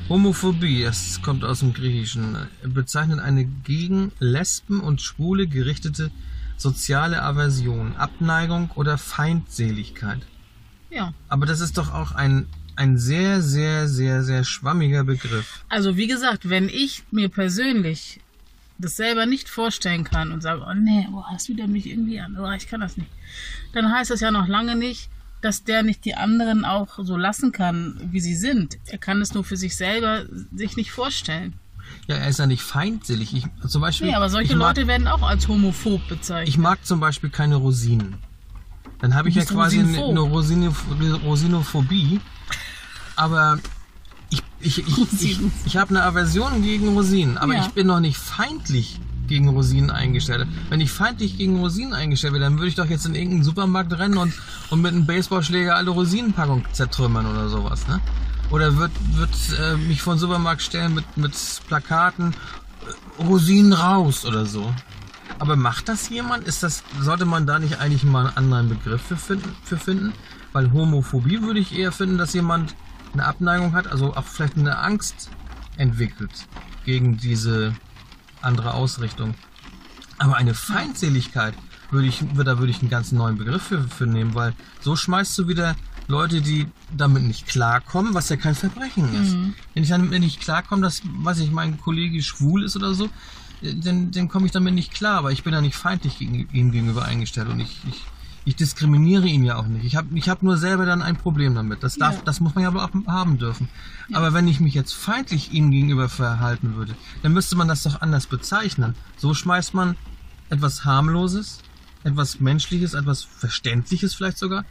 Homophobie, 0.09 0.83
es 0.83 1.21
kommt 1.23 1.45
aus 1.45 1.61
dem 1.61 1.75
Griechischen, 1.75 2.37
bezeichnet 2.63 3.21
eine 3.21 3.45
gegen 3.45 4.13
Lesben 4.19 4.81
und 4.81 5.03
Schwule 5.03 5.47
gerichtete 5.47 6.11
soziale 6.57 7.23
Aversion, 7.23 7.95
Abneigung 7.97 8.71
oder 8.75 8.99
Feindseligkeit. 8.99 10.21
Ja. 10.91 11.13
Aber 11.29 11.47
das 11.47 11.61
ist 11.61 11.79
doch 11.79 11.93
auch 11.93 12.13
ein, 12.13 12.47
ein 12.75 12.99
sehr, 12.99 13.43
sehr, 13.43 13.87
sehr, 13.89 14.23
sehr 14.23 14.45
schwammiger 14.45 15.05
Begriff. 15.05 15.65
Also 15.69 15.97
wie 15.97 16.07
gesagt, 16.07 16.49
wenn 16.49 16.69
ich 16.69 17.05
mir 17.11 17.29
persönlich 17.29 18.21
das 18.79 18.97
selber 18.97 19.27
nicht 19.27 19.49
vorstellen 19.49 20.05
kann 20.05 20.33
und 20.33 20.43
sage, 20.43 20.65
oh 20.69 20.75
nee, 20.75 21.07
boah, 21.11 21.27
das 21.33 21.49
wieder 21.49 21.67
mich 21.67 21.87
irgendwie 21.87 22.21
an, 22.21 22.37
oh, 22.39 22.51
ich 22.53 22.69
kann 22.69 22.81
das 22.81 22.97
nicht, 22.97 23.11
dann 23.73 23.93
heißt 23.93 24.11
das 24.11 24.21
ja 24.21 24.31
noch 24.31 24.47
lange 24.47 24.77
nicht, 24.77 25.11
dass 25.41 25.65
der 25.65 25.83
nicht 25.83 26.05
die 26.05 26.15
anderen 26.15 26.65
auch 26.65 26.99
so 27.03 27.17
lassen 27.17 27.53
kann, 27.53 28.01
wie 28.11 28.21
sie 28.21 28.35
sind. 28.35 28.77
Er 28.87 28.99
kann 28.99 29.21
es 29.21 29.35
nur 29.35 29.45
für 29.45 29.57
sich 29.57 29.77
selber 29.77 30.25
sich 30.53 30.77
nicht 30.77 30.91
vorstellen. 30.91 31.55
Ja, 32.07 32.17
er 32.17 32.29
ist 32.29 32.39
ja 32.39 32.47
nicht 32.47 32.63
feindselig. 32.63 33.35
Ich, 33.35 33.47
zum 33.69 33.81
Beispiel, 33.81 34.09
Nee, 34.09 34.15
aber 34.15 34.31
solche 34.31 34.57
mag, 34.57 34.77
Leute 34.77 34.89
werden 34.89 35.07
auch 35.07 35.23
als 35.23 35.47
homophob 35.49 36.07
bezeichnet. 36.09 36.49
Ich 36.49 36.59
mag 36.59 36.85
zum 36.85 37.01
Beispiel 37.01 37.31
keine 37.31 37.57
Rosinen. 37.57 38.17
Dann 39.01 39.15
habe 39.15 39.29
ich 39.29 39.37
ja 39.37 39.45
quasi 39.45 39.79
eine, 39.79 39.97
rosinophob. 40.19 41.01
eine 41.01 41.15
Rosinophobie. 41.15 42.21
Aber 43.15 43.61
ich, 44.31 44.43
ich, 44.61 44.79
ich, 44.79 45.23
ich, 45.23 45.41
ich 45.65 45.77
habe 45.77 45.91
eine 45.91 46.03
Aversion 46.03 46.63
gegen 46.63 46.89
Rosinen. 46.89 47.39
Aber 47.39 47.55
Ja. 47.55 47.63
ich 47.63 47.69
bin 47.69 47.87
noch 47.87 48.01
nicht 48.01 48.17
feindlich 48.19 49.01
gegen 49.27 49.49
Rosinen 49.51 49.91
eingestellt. 49.91 50.47
Wenn 50.71 50.81
ich 50.81 50.91
feindlich 50.91 51.37
gegen 51.37 51.59
Rosinen 51.59 51.93
eingestellt 51.95 52.33
wäre, 52.33 52.45
dann 52.45 52.55
würde 52.57 52.69
ich 52.69 52.75
doch 52.75 52.87
jetzt 52.87 53.05
in 53.07 53.15
irgendeinen 53.15 53.45
Supermarkt 53.45 53.93
rennen 53.99 54.17
und, 54.19 54.33
und 54.71 54.81
mit 54.81 54.93
einem 54.93 55.07
Baseballschläger 55.07 55.77
alle 55.77 55.91
Rosinenpackungen 55.91 56.65
zertrümmern 56.73 57.27
oder 57.27 57.49
sowas. 57.49 57.87
Ne? 57.89 58.01
Oder 58.51 58.77
wird, 58.79 58.91
wird 59.13 59.31
äh, 59.61 59.77
mich 59.77 60.01
vor 60.01 60.15
den 60.15 60.19
Supermarkt 60.21 60.63
stellen 60.63 60.95
mit, 60.95 61.17
mit 61.19 61.35
Plakaten, 61.69 62.33
äh, 63.19 63.23
Rosinen 63.23 63.75
raus 63.75 64.25
oder 64.25 64.47
so. 64.47 64.73
Aber 65.39 65.57
macht 65.57 65.89
das 65.91 66.09
jemand? 66.09 66.45
Ist 66.49 66.63
das, 66.63 66.83
sollte 67.01 67.27
man 67.27 67.47
da 67.47 67.59
nicht 67.59 67.79
eigentlich 67.81 68.05
mal 68.05 68.27
einen 68.29 68.37
anderen 68.37 68.71
Begriff 68.71 69.03
für 69.03 69.17
finden, 69.19 69.55
für 69.63 69.77
finden? 69.77 70.13
Weil 70.55 70.73
Homophobie 70.73 71.43
würde 71.43 71.61
ich 71.61 71.79
eher 71.79 71.93
finden, 71.93 72.17
dass 72.17 72.33
jemand 72.33 72.75
eine 73.13 73.25
Abneigung 73.25 73.73
hat, 73.75 73.87
also 73.87 74.15
auch 74.15 74.25
vielleicht 74.25 74.57
eine 74.57 74.79
Angst 74.79 75.31
entwickelt 75.77 76.47
gegen 76.85 77.17
diese 77.17 77.75
andere 78.41 78.75
Ausrichtung. 78.75 79.35
Aber 80.19 80.37
eine 80.37 80.55
Feindseligkeit 80.55 81.55
würde 81.91 82.09
ich, 82.09 82.23
da 82.35 82.59
würde 82.59 82.71
ich 82.71 82.81
einen 82.81 82.91
ganz 82.91 83.13
neuen 83.13 83.39
Begriff 83.39 83.63
für, 83.63 83.83
für 83.83 84.07
nehmen, 84.07 84.35
weil 84.35 84.55
so 84.81 84.97
schmeißt 84.97 85.39
du 85.39 85.49
wieder 85.49 85.77
Leute, 86.07 86.41
die 86.41 86.67
damit 86.97 87.23
nicht 87.23 87.47
klarkommen, 87.47 88.15
was 88.15 88.29
ja 88.31 88.37
kein 88.37 88.55
Verbrechen 88.55 89.15
ist. 89.23 89.35
Wenn 89.75 89.83
ich 89.83 89.91
damit 89.91 90.19
nicht 90.21 90.41
klarkomme, 90.41 90.83
dass, 90.83 91.03
weiß 91.05 91.41
ich, 91.41 91.51
mein 91.51 91.79
Kollege 91.79 92.23
schwul 92.23 92.65
ist 92.65 92.77
oder 92.77 92.95
so, 92.95 93.11
äh, 93.63 93.75
dann, 93.75 94.11
dann 94.11 94.29
komme 94.29 94.47
ich 94.47 94.53
damit 94.53 94.75
nicht 94.75 94.93
klar, 94.93 95.19
aber 95.19 95.33
ich 95.33 95.45
bin 95.45 95.53
ja 95.53 95.61
nicht 95.61 95.77
feindlich 95.77 96.19
gegen, 96.19 96.49
ihm 96.53 96.73
gegenüber 96.73 97.05
eingestellt 97.05 97.49
und 97.49 97.61
ich, 97.61 97.79
ich, 97.89 98.05
ich 98.49 98.57
diskriminiere 98.57 99.27
ihn 99.27 99.45
ja 99.45 99.57
auch 99.57 99.67
nicht. 99.67 99.85
Ich 99.85 99.95
habe 99.95 100.09
ich 100.17 100.29
hab 100.31 100.43
nur 100.43 100.57
selber 100.57 100.87
dann 100.87 101.03
ein 101.03 101.17
Problem 101.17 101.55
damit. 101.55 101.83
Das, 101.83 101.97
darf, 101.97 102.15
Ja. 102.17 102.23
das 102.25 102.41
muss 102.41 102.55
man 102.55 102.63
ja 102.63 102.69
aber 102.69 102.83
auch 102.85 102.91
haben 103.07 103.37
dürfen. 103.39 103.69
Aber 104.13 104.33
wenn 104.33 104.49
ich 104.49 104.59
mich 104.59 104.73
jetzt 104.73 104.95
feindlich 104.95 105.53
ihm 105.53 105.71
gegenüber 105.71 106.09
verhalten 106.09 106.75
würde, 106.75 106.95
dann 107.23 107.33
müsste 107.35 107.57
man 107.57 107.69
das 107.69 107.83
doch 107.83 108.01
anders 108.01 108.27
bezeichnen. 108.27 108.95
So 109.19 109.35
schmeißt 109.35 109.75
man 109.75 109.97
etwas 110.49 110.87
harmloses, 110.87 111.59
etwas 112.05 112.41
menschliches, 112.41 112.95
etwas 112.95 113.23
verständliches 113.23 114.15
vielleicht 114.15 114.39
sogar 114.39 114.65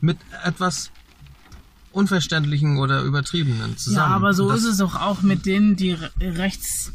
mit 0.00 0.18
etwas 0.42 0.90
unverständlichen 1.92 2.78
oder 2.78 3.02
übertriebenen 3.02 3.76
zusammen. 3.76 4.10
Ja, 4.10 4.16
aber 4.16 4.32
so 4.34 4.48
das, 4.50 4.60
ist 4.60 4.66
es 4.74 4.80
auch, 4.80 4.94
auch 4.96 5.22
mit 5.22 5.46
denen, 5.46 5.76
die 5.76 5.92
re- 5.92 6.10
rechts, 6.20 6.92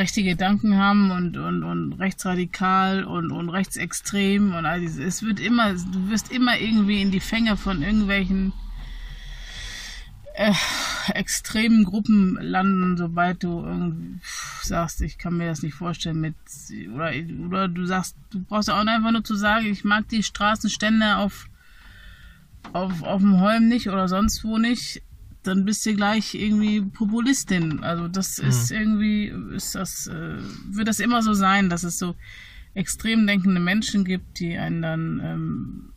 rechte 0.00 0.22
Gedanken 0.22 0.78
haben 0.78 1.10
und, 1.10 1.36
und, 1.36 1.62
und 1.62 1.92
rechtsradikal 1.92 3.04
und, 3.04 3.30
und 3.30 3.50
rechtsextrem 3.50 4.54
und 4.54 4.64
all 4.64 4.80
dieses. 4.80 4.98
Es 4.98 5.22
wird 5.22 5.40
immer, 5.40 5.74
du 5.74 6.08
wirst 6.08 6.32
immer 6.32 6.58
irgendwie 6.58 7.02
in 7.02 7.10
die 7.10 7.20
Fänge 7.20 7.58
von 7.58 7.82
irgendwelchen 7.82 8.54
äh, 10.34 10.54
extremen 11.12 11.84
Gruppen 11.84 12.38
landen, 12.40 12.96
sobald 12.96 13.44
du 13.44 13.62
irgendwie 13.62 14.20
sagst, 14.62 15.02
ich 15.02 15.18
kann 15.18 15.36
mir 15.36 15.48
das 15.48 15.62
nicht 15.62 15.74
vorstellen 15.74 16.20
mit 16.20 16.34
oder, 16.94 17.12
oder 17.46 17.68
du 17.68 17.84
sagst, 17.84 18.16
du 18.30 18.42
brauchst 18.42 18.68
ja 18.68 18.80
auch 18.80 18.86
einfach 18.86 19.12
nur 19.12 19.24
zu 19.24 19.34
sagen, 19.34 19.66
ich 19.66 19.84
mag 19.84 20.08
die 20.08 20.22
Straßenstände 20.22 21.16
auf 21.16 21.46
auf, 22.72 23.02
auf 23.02 23.20
dem 23.20 23.40
Holm 23.40 23.68
nicht 23.68 23.88
oder 23.88 24.08
sonst 24.08 24.44
wo 24.44 24.56
nicht, 24.56 25.02
dann 25.42 25.64
bist 25.64 25.86
du 25.86 25.94
gleich 25.94 26.34
irgendwie 26.34 26.82
Populistin. 26.82 27.82
Also 27.82 28.08
das 28.08 28.38
ist 28.38 28.70
irgendwie, 28.70 29.32
ist 29.54 29.74
das, 29.74 30.06
äh, 30.06 30.36
wird 30.70 30.88
das 30.88 31.00
immer 31.00 31.22
so 31.22 31.32
sein, 31.34 31.70
dass 31.70 31.82
es 31.82 31.98
so 31.98 32.14
extrem 32.74 33.26
denkende 33.26 33.60
Menschen 33.60 34.04
gibt, 34.04 34.38
die 34.38 34.56
einen 34.56 34.82
dann 34.82 35.20
ähm, 35.24 35.92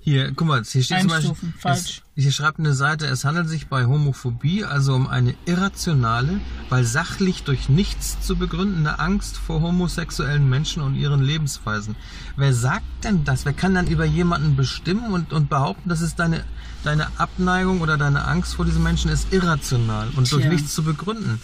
Hier, 0.00 0.32
guck 0.32 0.48
mal, 0.48 0.64
hier 0.64 0.82
steht 0.82 1.00
zum 1.00 1.10
Beispiel. 1.10 1.52
Es, 1.64 2.02
hier 2.14 2.32
schreibt 2.32 2.58
eine 2.58 2.72
Seite, 2.72 3.06
es 3.06 3.24
handelt 3.24 3.48
sich 3.48 3.68
bei 3.68 3.86
Homophobie 3.86 4.64
also 4.64 4.94
um 4.94 5.06
eine 5.06 5.34
irrationale, 5.44 6.40
weil 6.68 6.84
sachlich 6.84 7.44
durch 7.44 7.68
nichts 7.68 8.20
zu 8.20 8.36
begründende 8.36 8.98
Angst 8.98 9.36
vor 9.36 9.60
homosexuellen 9.60 10.48
Menschen 10.48 10.82
und 10.82 10.94
ihren 10.94 11.22
Lebensweisen. 11.22 11.94
Wer 12.36 12.52
sagt 12.52 13.04
denn 13.04 13.24
das? 13.24 13.44
Wer 13.44 13.52
kann 13.52 13.74
dann 13.74 13.86
über 13.86 14.04
jemanden 14.04 14.56
bestimmen 14.56 15.12
und, 15.12 15.32
und 15.32 15.48
behaupten, 15.48 15.88
dass 15.88 16.00
es 16.00 16.14
deine, 16.14 16.44
deine 16.86 17.18
Abneigung 17.18 17.80
oder 17.80 17.96
deine 17.96 18.24
Angst 18.26 18.54
vor 18.54 18.64
diesen 18.64 18.82
Menschen 18.82 19.10
ist 19.10 19.32
irrational 19.32 20.08
und 20.16 20.30
durch 20.30 20.46
nichts 20.46 20.72
zu 20.74 20.84
begründen? 20.84 21.40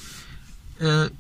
Äh, 0.78 1.10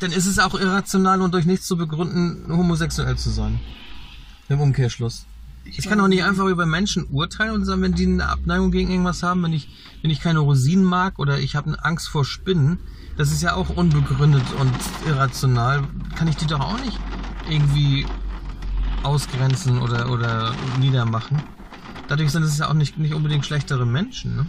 dann 0.00 0.12
ist 0.12 0.26
es 0.26 0.38
auch 0.38 0.54
irrational 0.54 1.20
und 1.20 1.34
durch 1.34 1.44
nichts 1.44 1.66
zu 1.66 1.76
begründen, 1.76 2.46
homosexuell 2.48 3.16
zu 3.16 3.28
sein. 3.30 3.60
Im 4.48 4.60
Umkehrschluss. 4.60 5.26
Ich 5.64 5.86
kann 5.86 5.98
doch 5.98 6.08
nicht 6.08 6.24
einfach 6.24 6.46
über 6.46 6.64
Menschen 6.64 7.06
urteilen 7.10 7.54
und 7.54 7.66
sagen, 7.66 7.82
wenn 7.82 7.92
die 7.92 8.06
eine 8.06 8.28
Abneigung 8.28 8.70
gegen 8.70 8.90
irgendwas 8.90 9.22
haben, 9.22 9.42
wenn 9.42 9.52
ich, 9.52 9.68
wenn 10.00 10.10
ich 10.10 10.20
keine 10.20 10.38
Rosinen 10.38 10.84
mag 10.84 11.18
oder 11.18 11.38
ich 11.38 11.54
habe 11.54 11.68
eine 11.68 11.84
Angst 11.84 12.08
vor 12.08 12.24
Spinnen, 12.24 12.78
das 13.18 13.30
ist 13.30 13.42
ja 13.42 13.54
auch 13.54 13.68
unbegründet 13.68 14.44
und 14.58 14.72
irrational, 15.06 15.84
kann 16.16 16.28
ich 16.28 16.36
die 16.36 16.46
doch 16.46 16.60
auch 16.60 16.82
nicht 16.82 16.98
irgendwie 17.50 18.06
ausgrenzen 19.02 19.82
oder, 19.82 20.10
oder 20.10 20.54
niedermachen. 20.80 21.42
Dadurch 22.10 22.32
sind 22.32 22.42
es 22.42 22.58
ja 22.58 22.68
auch 22.68 22.74
nicht, 22.74 22.98
nicht 22.98 23.14
unbedingt 23.14 23.46
schlechtere 23.46 23.86
Menschen. 23.86 24.34
Ne? 24.34 24.46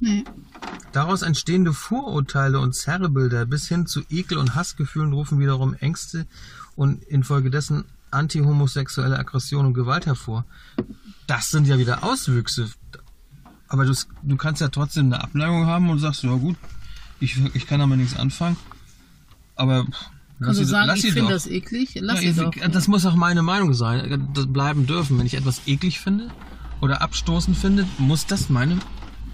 Nee. 0.00 0.24
Daraus 0.90 1.22
entstehende 1.22 1.72
Vorurteile 1.72 2.58
und 2.58 2.74
Zerrbilder 2.74 3.46
bis 3.46 3.68
hin 3.68 3.86
zu 3.86 4.02
Ekel- 4.10 4.38
und 4.38 4.56
Hassgefühlen 4.56 5.12
rufen 5.12 5.38
wiederum 5.38 5.74
Ängste 5.74 6.26
und 6.74 7.00
infolgedessen 7.04 7.84
antihomosexuelle 8.10 9.16
Aggression 9.16 9.66
und 9.66 9.74
Gewalt 9.74 10.06
hervor. 10.06 10.44
Das 11.28 11.50
sind 11.52 11.68
ja 11.68 11.78
wieder 11.78 12.02
Auswüchse. 12.02 12.68
Aber 13.68 13.84
du, 13.86 13.94
du 14.24 14.36
kannst 14.36 14.60
ja 14.60 14.66
trotzdem 14.66 15.06
eine 15.06 15.22
Abneigung 15.22 15.66
haben 15.66 15.90
und 15.90 16.00
sagst, 16.00 16.24
ja 16.24 16.34
gut, 16.34 16.56
ich, 17.20 17.40
ich 17.54 17.68
kann 17.68 17.78
damit 17.78 17.98
nichts 17.98 18.16
anfangen. 18.16 18.56
Aber 19.54 19.86
du 20.40 20.52
sie- 20.52 20.64
sagen, 20.64 20.88
lass 20.88 21.04
ich 21.04 21.12
finde 21.12 21.32
das 21.32 21.46
eklig? 21.46 21.96
Lass 22.00 22.20
Ja, 22.20 22.32
sie 22.32 22.40
doch. 22.40 22.52
Das 22.72 22.88
muss 22.88 23.06
auch 23.06 23.14
meine 23.14 23.42
Meinung 23.42 23.74
sein. 23.74 24.28
Das 24.34 24.52
bleiben 24.52 24.88
dürfen. 24.88 25.20
Wenn 25.20 25.26
ich 25.26 25.34
etwas 25.34 25.62
eklig 25.68 26.00
finde 26.00 26.32
oder 26.84 27.02
abstoßend 27.02 27.56
finde, 27.56 27.86
muss 27.98 28.26
das 28.26 28.48
meine 28.50 28.78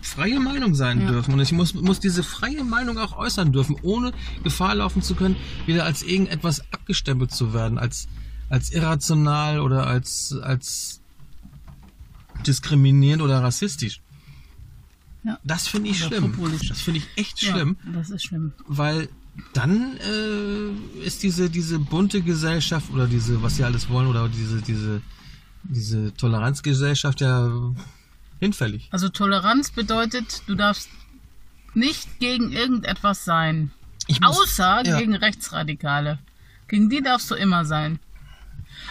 freie 0.02 0.40
Meinung 0.40 0.74
sein 0.74 1.02
Ja. 1.02 1.08
dürfen. 1.10 1.34
Und 1.34 1.40
ich 1.40 1.52
muss, 1.52 1.74
muss 1.74 2.00
diese 2.00 2.22
freie 2.22 2.64
Meinung 2.64 2.96
auch 2.98 3.16
äußern 3.18 3.52
dürfen, 3.52 3.76
ohne 3.82 4.12
Gefahr 4.42 4.74
laufen 4.74 5.02
zu 5.02 5.14
können, 5.14 5.36
wieder 5.66 5.84
als 5.84 6.02
irgendetwas 6.02 6.60
abgestempelt 6.72 7.32
zu 7.32 7.52
werden, 7.52 7.76
als, 7.78 8.08
als 8.48 8.70
irrational 8.72 9.60
oder 9.60 9.86
als, 9.86 10.34
als 10.42 11.00
diskriminierend 12.46 13.22
oder 13.22 13.42
rassistisch. 13.42 14.00
Ja. 15.22 15.38
Das 15.44 15.68
finde 15.68 15.90
ich 15.90 16.00
Oder 16.06 16.16
schlimm. 16.16 16.32
populistisch. 16.32 16.68
Das 16.70 16.80
finde 16.80 17.00
ich 17.00 17.06
echt 17.16 17.42
Ja, 17.42 17.52
schlimm 17.52 17.76
das 17.92 18.08
ist 18.08 18.24
schlimm. 18.24 18.52
weil 18.66 19.08
dann 19.52 19.96
äh, 19.98 21.04
ist 21.06 21.22
diese 21.22 21.50
diese 21.50 21.78
bunte 21.78 22.22
Gesellschaft 22.22 22.90
oder 22.90 23.06
diese 23.06 23.42
was 23.42 23.56
sie 23.56 23.64
alles 23.64 23.90
wollen 23.90 24.06
oder 24.06 24.28
diese 24.30 24.62
diese 24.62 25.02
diese 25.64 26.12
Toleranzgesellschaft 26.14 27.20
ja 27.20 27.50
hinfällig. 28.38 28.88
Also 28.90 29.08
Toleranz 29.08 29.70
bedeutet, 29.70 30.42
du 30.46 30.54
darfst 30.54 30.88
nicht 31.74 32.18
gegen 32.18 32.52
irgendetwas 32.52 33.24
sein. 33.24 33.70
Ich 34.06 34.20
muss- 34.20 34.40
Außer 34.40 34.82
ja. 34.86 34.98
gegen 34.98 35.14
Rechtsradikale. 35.14 36.18
Gegen 36.68 36.88
die 36.88 37.02
darfst 37.02 37.30
du 37.30 37.34
immer 37.34 37.64
sein. 37.64 37.98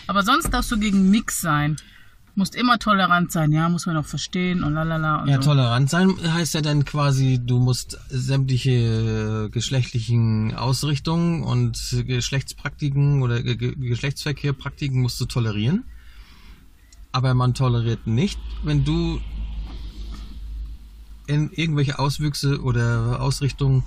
Aber 0.07 0.24
sonst 0.24 0.49
darfst 0.51 0.72
du 0.72 0.78
gegen 0.80 1.09
nix 1.09 1.41
sein. 1.41 1.78
Musst 2.36 2.55
immer 2.55 2.80
tolerant 2.80 3.32
sein, 3.34 3.51
ja, 3.51 3.67
muss 3.67 3.86
man 3.86 3.97
auch 3.97 4.05
verstehen 4.05 4.63
und 4.63 4.74
lalala 4.74 5.24
und 5.24 5.28
Ja, 5.30 5.41
so. 5.41 5.49
tolerant 5.49 5.89
sein 5.89 6.13
heißt 6.34 6.53
ja 6.53 6.61
dann 6.61 6.86
quasi, 6.86 7.39
du 7.43 7.59
musst 7.59 7.97
sämtliche 8.09 9.47
äh, 9.47 9.49
geschlechtlichen 9.49 10.55
Ausrichtungen 10.55 11.43
und 11.43 11.78
Geschlechtspraktiken 12.05 13.24
oder 13.24 13.41
Ge 13.43 13.55
Ge- 13.57 13.76
Geschlechtsverkehrpraktiken 13.76 15.01
musst 15.01 15.20
du 15.20 15.26
tolerieren. 15.26 15.84
Aber 17.12 17.34
man 17.34 17.53
toleriert 17.53 18.05
nicht, 18.05 18.39
wenn 18.64 18.86
du 18.86 19.20
in 21.28 21.51
irgendwelche 21.51 21.99
Auswüchse 21.99 22.62
oder 22.62 23.22
Ausrichtungen 23.22 23.84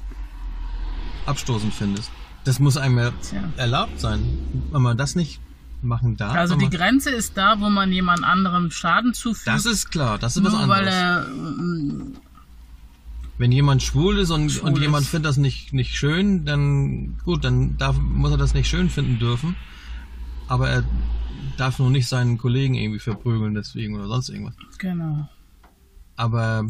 abstoßend 1.26 1.72
findest. 1.74 2.10
Das 2.44 2.58
muss 2.58 2.76
einem 2.76 2.98
ja 2.98 3.12
erlaubt 3.56 4.00
sein. 4.00 4.22
Wenn 4.70 4.82
man 4.82 4.96
das 4.96 5.14
nicht 5.14 5.40
machen 5.82 6.16
darf. 6.16 6.34
Also 6.34 6.56
die 6.56 6.70
Grenze 6.70 7.10
ist 7.10 7.36
da, 7.36 7.60
wo 7.60 7.68
man 7.68 7.92
jemand 7.92 8.24
anderem 8.24 8.70
Schaden 8.70 9.14
zufügt. 9.14 9.46
das 9.46 9.66
ist 9.66 9.90
klar, 9.90 10.18
das 10.18 10.36
ist 10.36 10.44
was 10.44 10.54
anderes. 10.54 10.68
weil 10.70 10.86
er 10.88 11.26
ähm, 11.28 12.14
Wenn 13.38 13.52
jemand 13.52 13.82
schwul 13.82 14.18
ist 14.18 14.30
und, 14.30 14.50
Schwul 14.50 14.70
und 14.70 14.78
jemand 14.80 15.04
ist. 15.04 15.10
findet 15.10 15.28
das 15.28 15.36
nicht, 15.36 15.72
nicht 15.72 15.96
schön, 15.96 16.44
dann 16.44 17.18
gut, 17.24 17.44
dann 17.44 17.76
darf, 17.78 17.96
muss 17.98 18.30
er 18.30 18.36
das 18.36 18.54
nicht 18.54 18.68
schön 18.68 18.90
finden 18.90 19.18
dürfen. 19.18 19.56
Aber 20.48 20.68
er 20.68 20.84
darf 21.56 21.78
nur 21.78 21.90
nicht 21.90 22.08
seinen 22.08 22.38
Kollegen 22.38 22.74
irgendwie 22.74 22.98
verprügeln 23.00 23.54
deswegen 23.54 23.94
oder 23.96 24.06
sonst 24.08 24.28
irgendwas. 24.30 24.54
genau. 24.78 25.28
Aber 26.16 26.64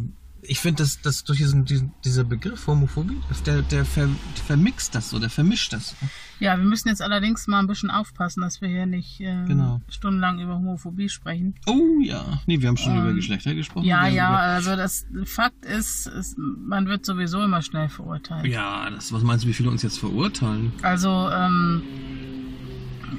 ich 0.44 0.58
finde, 0.58 0.82
dass, 0.82 1.00
dass 1.02 1.22
durch 1.22 1.38
diesen, 1.38 1.64
diesen, 1.64 1.92
dieser 2.04 2.24
Begriff 2.24 2.66
Homophobie, 2.66 3.20
der, 3.46 3.62
der 3.62 3.84
ver, 3.84 4.08
vermixt 4.46 4.92
das 4.94 5.10
so, 5.10 5.18
der 5.20 5.30
vermischt 5.30 5.72
das. 5.72 5.94
Ja, 6.40 6.56
wir 6.56 6.64
müssen 6.64 6.88
jetzt 6.88 7.00
allerdings 7.02 7.46
mal 7.46 7.60
ein 7.60 7.68
bisschen 7.68 7.90
aufpassen, 7.90 8.40
dass 8.40 8.60
wir 8.60 8.68
hier 8.68 8.86
nicht 8.86 9.20
ähm, 9.20 9.46
Genau. 9.46 9.80
stundenlang 9.88 10.40
über 10.40 10.54
Homophobie 10.54 11.08
sprechen. 11.08 11.54
Oh 11.68 12.00
ja. 12.02 12.40
Nee, 12.46 12.60
wir 12.60 12.68
haben 12.68 12.76
schon 12.76 12.94
Ähm, 12.96 13.02
über 13.02 13.12
Geschlechter 13.12 13.54
gesprochen. 13.54 13.84
Ja, 13.86 14.08
ja, 14.08 14.26
haben 14.30 14.36
also 14.54 14.74
das 14.74 15.06
Fakt 15.26 15.64
ist, 15.64 16.06
es, 16.08 16.34
man 16.36 16.86
wird 16.88 17.04
sowieso 17.06 17.40
immer 17.44 17.62
schnell 17.62 17.88
verurteilt. 17.88 18.44
Über, 18.44 18.52
ja, 18.54 18.90
das, 18.90 19.12
was 19.12 19.22
meinst 19.22 19.44
du, 19.44 19.48
wie 19.48 19.52
viele 19.52 19.70
uns 19.70 19.82
jetzt 19.82 19.98
verurteilen? 20.00 20.72
Also, 20.82 21.30
ähm, 21.30 21.82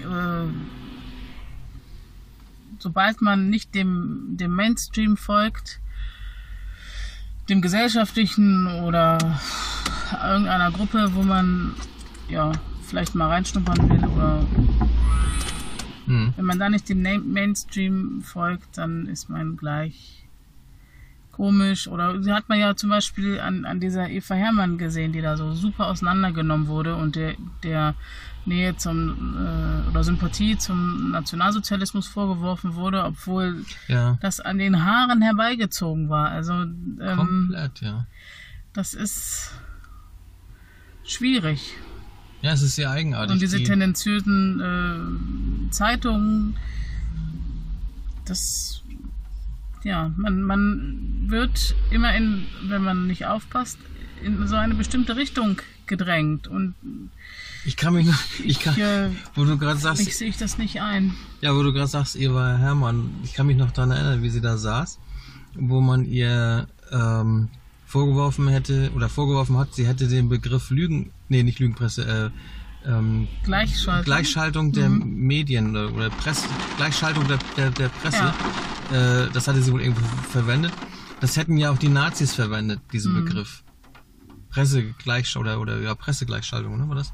äh, 0.02 0.83
sobald 2.84 3.22
man 3.22 3.50
nicht 3.50 3.74
dem, 3.74 4.38
dem 4.38 4.56
Mainstream 4.56 5.18
folgt, 5.18 5.80
dem 7.50 7.62
gesellschaftlichen 7.62 8.68
oder 8.84 9.18
irgendeiner 10.24 10.72
Gruppe, 10.72 11.10
wo 11.14 11.24
man 11.24 11.74
ja 12.30 12.52
vielleicht 12.86 13.16
mal 13.16 13.30
reinschnuppern 13.30 13.90
will 13.90 14.06
oder 14.10 14.46
Hm. 16.06 16.34
wenn 16.36 16.46
man 16.46 16.60
da 16.60 16.70
nicht 16.70 16.90
dem 16.90 17.02
Mainstream 17.02 18.22
folgt, 18.24 18.78
dann 18.78 19.06
ist 19.06 19.30
man 19.30 19.56
gleich 19.56 20.23
komisch. 21.34 21.88
Oder 21.90 22.24
sie 22.24 22.32
hat 22.32 22.48
man 22.48 22.58
ja 22.60 22.76
zum 22.78 22.90
Beispiel 22.90 23.40
an, 23.42 23.66
an 23.66 23.82
dieser 23.82 24.10
Eva 24.10 24.36
Hermann 24.36 24.78
gesehen, 24.78 25.12
die 25.12 25.22
da 25.22 25.36
so 25.36 25.52
super 25.54 25.88
auseinandergenommen 25.88 26.68
wurde 26.68 26.96
und 26.96 27.16
der, 27.18 27.34
der 27.64 27.96
Nähe 28.46 28.76
zum 28.78 29.36
äh, 29.38 29.90
oder 29.90 30.04
Sympathie 30.04 30.58
zum 30.58 31.12
Nationalsozialismus 31.12 32.08
vorgeworfen 32.08 32.76
wurde, 32.76 33.04
obwohl 33.04 33.66
Ja. 33.88 34.18
das 34.22 34.40
an 34.40 34.58
den 34.58 34.84
Haaren 34.86 35.22
herbeigezogen 35.22 36.10
war. 36.10 36.30
Also 36.30 36.54
ähm, 36.54 36.98
Komplett, 37.18 37.82
ja. 37.82 38.06
das 38.74 38.94
ist 38.94 39.52
schwierig. 41.06 41.74
Ja, 42.42 42.52
es 42.52 42.62
ist 42.62 42.76
sehr 42.76 42.90
eigenartig. 42.92 43.32
Und 43.34 43.42
diese 43.42 43.58
die- 43.60 43.64
tendenziösen 43.64 44.60
äh, 44.60 45.72
Zeitungen, 45.72 46.58
das, 48.26 48.83
ja, 49.84 50.12
man, 50.18 50.42
man 50.42 51.26
wird 51.28 51.76
immer 51.92 52.16
in, 52.16 52.46
wenn 52.64 52.84
man 52.84 53.08
nicht 53.08 53.26
aufpasst, 53.26 53.78
in 54.24 54.48
so 54.48 54.56
eine 54.56 54.76
bestimmte 54.76 55.16
Richtung 55.16 55.62
gedrängt. 55.86 56.48
Und 56.48 56.76
Ich 57.66 57.76
kann 57.76 57.94
mich 57.94 58.08
noch, 58.08 58.20
ich 58.44 58.60
kann, 58.60 58.76
hier, 58.76 59.12
wo 59.36 59.44
du 59.46 59.58
gerade 59.58 59.80
sagst, 59.80 60.02
ich 60.02 60.18
sehe 60.18 60.30
ich 60.30 60.38
das 60.38 60.58
nicht 60.58 60.82
ein. 60.82 61.14
Ja, 61.42 61.56
wo 61.56 61.64
du 61.64 61.74
gerade 61.74 61.88
sagst, 61.88 62.16
Eva 62.16 62.58
Hermann, 62.58 63.10
ich 63.24 63.34
kann 63.34 63.48
mich 63.48 63.58
noch 63.58 63.72
daran 63.72 63.92
erinnern, 63.92 64.24
wie 64.24 64.30
sie 64.30 64.42
da 64.42 64.58
saß, 64.58 65.00
wo 65.56 65.82
man 65.82 66.06
ihr 66.06 66.68
ähm, 66.92 67.50
vorgeworfen 67.86 68.48
hätte 68.48 68.92
oder 68.96 69.10
vorgeworfen 69.10 69.58
hat, 69.58 69.76
sie 69.76 69.86
hätte 69.86 70.08
den 70.08 70.30
Begriff 70.30 70.70
Lügen, 70.70 71.12
nee, 71.30 71.44
nicht 71.44 71.60
Lügenpresse, 71.60 72.32
äh, 72.86 72.90
ähm, 72.90 73.28
Gleichschaltung. 73.44 74.06
Gleichschaltung 74.06 74.72
der 74.72 74.90
Medien 74.90 75.72
oder, 75.72 75.94
oder 75.94 76.10
Presse, 76.10 76.48
Gleichschaltung 76.78 77.28
der, 77.28 77.40
der, 77.56 77.72
der 77.72 77.90
Presse, 77.90 78.34
äh, 78.92 79.30
das 79.34 79.48
hatte 79.48 79.62
sie 79.62 79.72
wohl 79.72 79.82
irgendwo 79.82 80.06
verwendet. 80.30 80.74
Das 81.22 81.38
hätten 81.38 81.58
ja 81.58 81.72
auch 81.72 81.78
die 81.78 81.90
Nazis 81.90 82.34
verwendet, 82.34 82.82
diesen 82.92 83.14
Begriff. 83.14 83.64
Pressegleichschaltung 84.50 85.62
oder, 85.62 85.76
oder 85.76 85.82
ja, 85.82 85.96
Pressegleichschaltung, 85.96 86.78
ne, 86.78 86.88
war 86.90 86.96
das? 86.96 87.14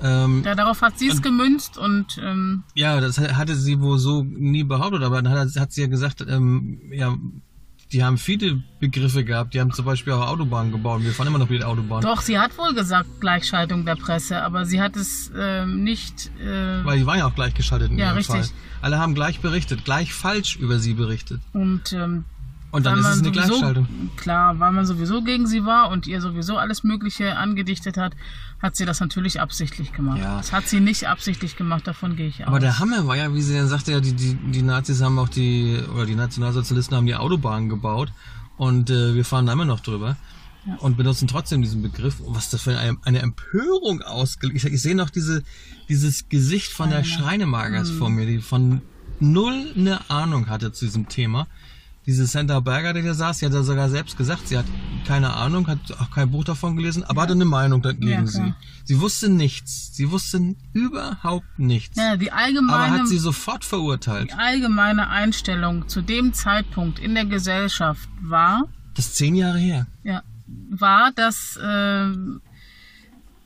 Ähm, 0.00 0.42
Ja, 0.44 0.54
darauf 0.54 0.80
hat 0.80 0.98
sie 0.98 1.08
es 1.08 1.22
gemünzt 1.22 1.76
und 1.76 2.18
ähm, 2.22 2.62
ja, 2.74 3.00
das 3.00 3.18
hatte 3.18 3.54
sie 3.56 3.80
wohl 3.80 3.98
so 3.98 4.22
nie 4.22 4.64
behauptet, 4.64 5.02
aber 5.02 5.22
dann 5.22 5.32
hat, 5.32 5.56
hat 5.56 5.72
sie 5.72 5.82
ja 5.82 5.86
gesagt, 5.88 6.24
ähm, 6.28 6.80
ja, 6.92 7.16
die 7.92 8.04
haben 8.04 8.18
viele 8.18 8.62
Begriffe 8.80 9.24
gehabt. 9.24 9.54
Die 9.54 9.60
haben 9.60 9.72
zum 9.72 9.84
Beispiel 9.84 10.12
auch 10.12 10.28
Autobahnen 10.28 10.72
gebaut. 10.72 11.02
Wir 11.02 11.12
fahren 11.12 11.28
immer 11.28 11.38
noch 11.38 11.48
wieder 11.50 11.68
Autobahnen. 11.68 12.02
Doch, 12.02 12.20
sie 12.20 12.38
hat 12.38 12.56
wohl 12.58 12.74
gesagt 12.74 13.08
Gleichschaltung 13.20 13.84
der 13.86 13.96
Presse, 13.96 14.42
aber 14.42 14.66
sie 14.66 14.80
hat 14.80 14.96
es 14.96 15.32
ähm, 15.36 15.84
nicht. 15.84 16.30
Äh, 16.40 16.84
Weil 16.84 16.98
die 16.98 17.06
waren 17.06 17.18
ja 17.18 17.26
auch 17.26 17.34
gleichgeschaltet 17.34 17.90
in 17.90 17.98
Ja, 17.98 18.06
ihrem 18.08 18.16
richtig. 18.18 18.36
Fall. 18.36 18.48
Alle 18.82 18.98
haben 18.98 19.14
gleich 19.14 19.40
berichtet, 19.40 19.84
gleich 19.84 20.12
falsch 20.12 20.56
über 20.56 20.78
sie 20.78 20.94
berichtet. 20.94 21.40
und 21.52 21.92
ähm, 21.92 22.24
Und 22.70 22.84
dann 22.84 22.94
weil 22.94 23.00
ist 23.00 23.06
es 23.06 23.12
eine 23.22 23.24
sowieso- 23.34 23.46
Gleichschaltung. 23.48 23.88
Klar, 24.16 24.58
weil 24.60 24.72
man 24.72 24.84
sowieso 24.84 25.22
gegen 25.22 25.46
sie 25.46 25.64
war 25.64 25.90
und 25.90 26.06
ihr 26.06 26.20
sowieso 26.20 26.58
alles 26.58 26.84
Mögliche 26.84 27.36
angedichtet 27.36 27.96
hat, 27.96 28.14
hat 28.60 28.76
sie 28.76 28.84
das 28.84 29.00
natürlich 29.00 29.40
absichtlich 29.40 29.92
gemacht. 29.92 30.18
Ja. 30.18 30.36
Das 30.36 30.52
hat 30.52 30.68
sie 30.68 30.80
nicht 30.80 31.08
absichtlich 31.08 31.56
gemacht, 31.56 31.86
davon 31.86 32.14
gehe 32.16 32.26
ich 32.28 32.42
aus. 32.42 32.48
Aber 32.48 32.60
der 32.60 32.78
Hammer 32.78 33.06
war 33.06 33.16
ja, 33.16 33.34
wie 33.34 33.40
sie 33.40 33.54
dann 33.54 33.68
sagte, 33.68 33.92
ja, 33.92 34.00
die, 34.00 34.12
die, 34.12 34.34
die 34.34 34.62
Nazis 34.62 35.00
haben 35.00 35.18
auch 35.18 35.28
die, 35.30 35.78
oder 35.94 36.04
die 36.04 36.14
Nationalsozialisten 36.14 36.94
haben 36.96 37.06
die 37.06 37.14
Autobahnen 37.14 37.68
gebaut 37.70 38.12
und 38.58 38.90
äh, 38.90 39.14
wir 39.14 39.24
fahren 39.24 39.46
da 39.46 39.52
immer 39.54 39.64
noch 39.64 39.80
drüber 39.80 40.16
Ja. 40.66 40.74
und 40.80 40.96
benutzen 40.98 41.26
trotzdem 41.26 41.62
diesen 41.62 41.80
Begriff. 41.80 42.16
Was 42.26 42.50
das 42.50 42.60
für 42.62 42.76
eine, 42.76 42.98
eine 43.04 43.20
Empörung 43.20 44.02
ausgelegt. 44.02 44.62
Ich, 44.62 44.70
ich 44.70 44.82
sehe 44.82 44.94
noch 44.94 45.08
diese, 45.08 45.42
dieses 45.88 46.28
Gesicht 46.28 46.72
von 46.72 46.90
der 46.90 47.02
Schreinemagers 47.04 47.92
Mhm. 47.92 47.98
vor 47.98 48.10
mir, 48.10 48.26
die 48.26 48.40
von 48.42 48.82
null 49.20 49.72
eine 49.74 50.10
Ahnung 50.10 50.48
hatte 50.48 50.70
zu 50.72 50.84
diesem 50.84 51.08
Thema. 51.08 51.46
Diese 52.08 52.24
Sandra 52.26 52.60
Berger, 52.60 52.94
die 52.94 53.02
da 53.02 53.12
saß, 53.12 53.38
die 53.38 53.44
hat 53.46 53.52
ja 53.52 53.62
sogar 53.62 53.90
selbst 53.90 54.16
gesagt, 54.16 54.48
sie 54.48 54.56
hat 54.56 54.64
keine 55.06 55.34
Ahnung, 55.34 55.66
hat 55.68 55.78
auch 56.00 56.10
kein 56.10 56.30
Buch 56.30 56.42
davon 56.42 56.74
gelesen, 56.74 57.04
aber 57.04 57.20
hatte 57.22 57.34
eine 57.34 57.44
Meinung 57.44 57.82
dagegen 57.82 58.08
Ja, 58.08 58.26
sie. 58.26 58.54
Sie 58.84 58.98
wusste 58.98 59.28
nichts. 59.28 59.94
Sie 59.94 60.10
wusste 60.10 60.54
überhaupt 60.72 61.58
nichts. 61.58 61.98
ja, 61.98 62.16
die 62.16 62.32
Aber 62.32 62.40
allgemeine, 62.42 62.98
hat 63.00 63.08
sie 63.08 63.18
sofort 63.18 63.62
verurteilt. 63.64 64.30
die 64.30 64.34
allgemeine 64.38 65.08
Einstellung 65.10 65.86
zu 65.86 66.00
dem 66.00 66.32
Zeitpunkt 66.32 66.98
in 66.98 67.14
der 67.14 67.26
Gesellschaft 67.26 68.08
war, 68.22 68.64
Das 68.94 69.06
ist 69.08 69.16
zehn 69.16 69.34
Jahre 69.34 69.58
her. 69.58 69.86
ja, 70.02 70.22
war, 70.70 71.12
dass, 71.14 71.58
ähm, 71.62 72.40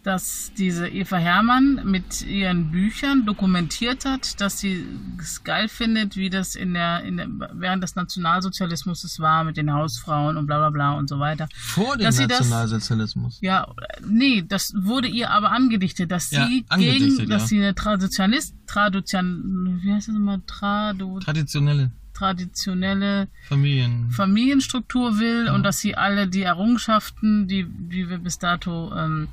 dass 0.03 0.53
diese 0.59 0.89
Eva 0.89 1.17
Herrmann 1.17 1.81
mit 1.85 2.27
ihren 2.27 2.71
Büchern 2.73 3.25
dokumentiert 3.25 4.05
hat, 4.05 4.41
dass 4.41 4.59
sie 4.59 4.85
es 5.21 5.45
geil 5.45 5.69
findet, 5.69 6.17
wie 6.17 6.29
das 6.29 6.57
in 6.57 6.75
der, 6.75 7.05
in 7.05 7.17
der 7.19 7.29
während 7.53 7.83
des 7.85 7.95
Nationalsozialismus 7.95 9.05
es 9.05 9.21
war 9.21 9.45
mit 9.45 9.57
den 9.57 9.73
Hausfrauen 9.73 10.37
und 10.37 10.47
bla 10.47 10.59
bla 10.59 10.71
bla 10.71 10.93
und 10.95 11.09
so 11.09 11.21
weiter. 11.21 11.49
Vor 11.55 11.97
dem 11.97 12.05
Dass 12.07 12.17
sie 12.17 12.27
das- 12.27 12.41
Nationalsozialismus. 12.41 13.39
Ja, 13.41 13.69
nee, 14.05 14.43
das 14.47 14.75
wurde 14.77 15.07
ihr 15.09 15.31
aber 15.31 15.53
angedichtet, 15.53 16.11
dass 16.11 16.31
Ja, 16.33 16.47
sie 16.47 16.65
gegen, 16.77 17.19
ja. 17.21 17.27
dass 17.27 17.49
sie 17.49 17.59
eine 17.59 17.75
Traditionalist, 17.75 18.55
Tradition, 18.67 19.79
wie 19.83 19.93
heißt 19.93 20.09
das 20.09 20.17
immer, 20.17 20.45
Trado, 20.47 21.21
Traditionelle 21.21 21.93
traditionelle 22.15 23.29
Familien. 23.49 24.11
Familienstruktur 24.11 25.19
will 25.19 25.49
und 25.49 25.63
dass 25.65 25.79
sie 25.81 25.97
alle 25.97 26.29
die 26.29 26.43
Errungenschaften, 26.43 27.49
die, 27.49 27.65
die 27.69 28.09
wir 28.09 28.19
bis 28.19 28.39
dato 28.39 28.93
ähm, 28.97 29.29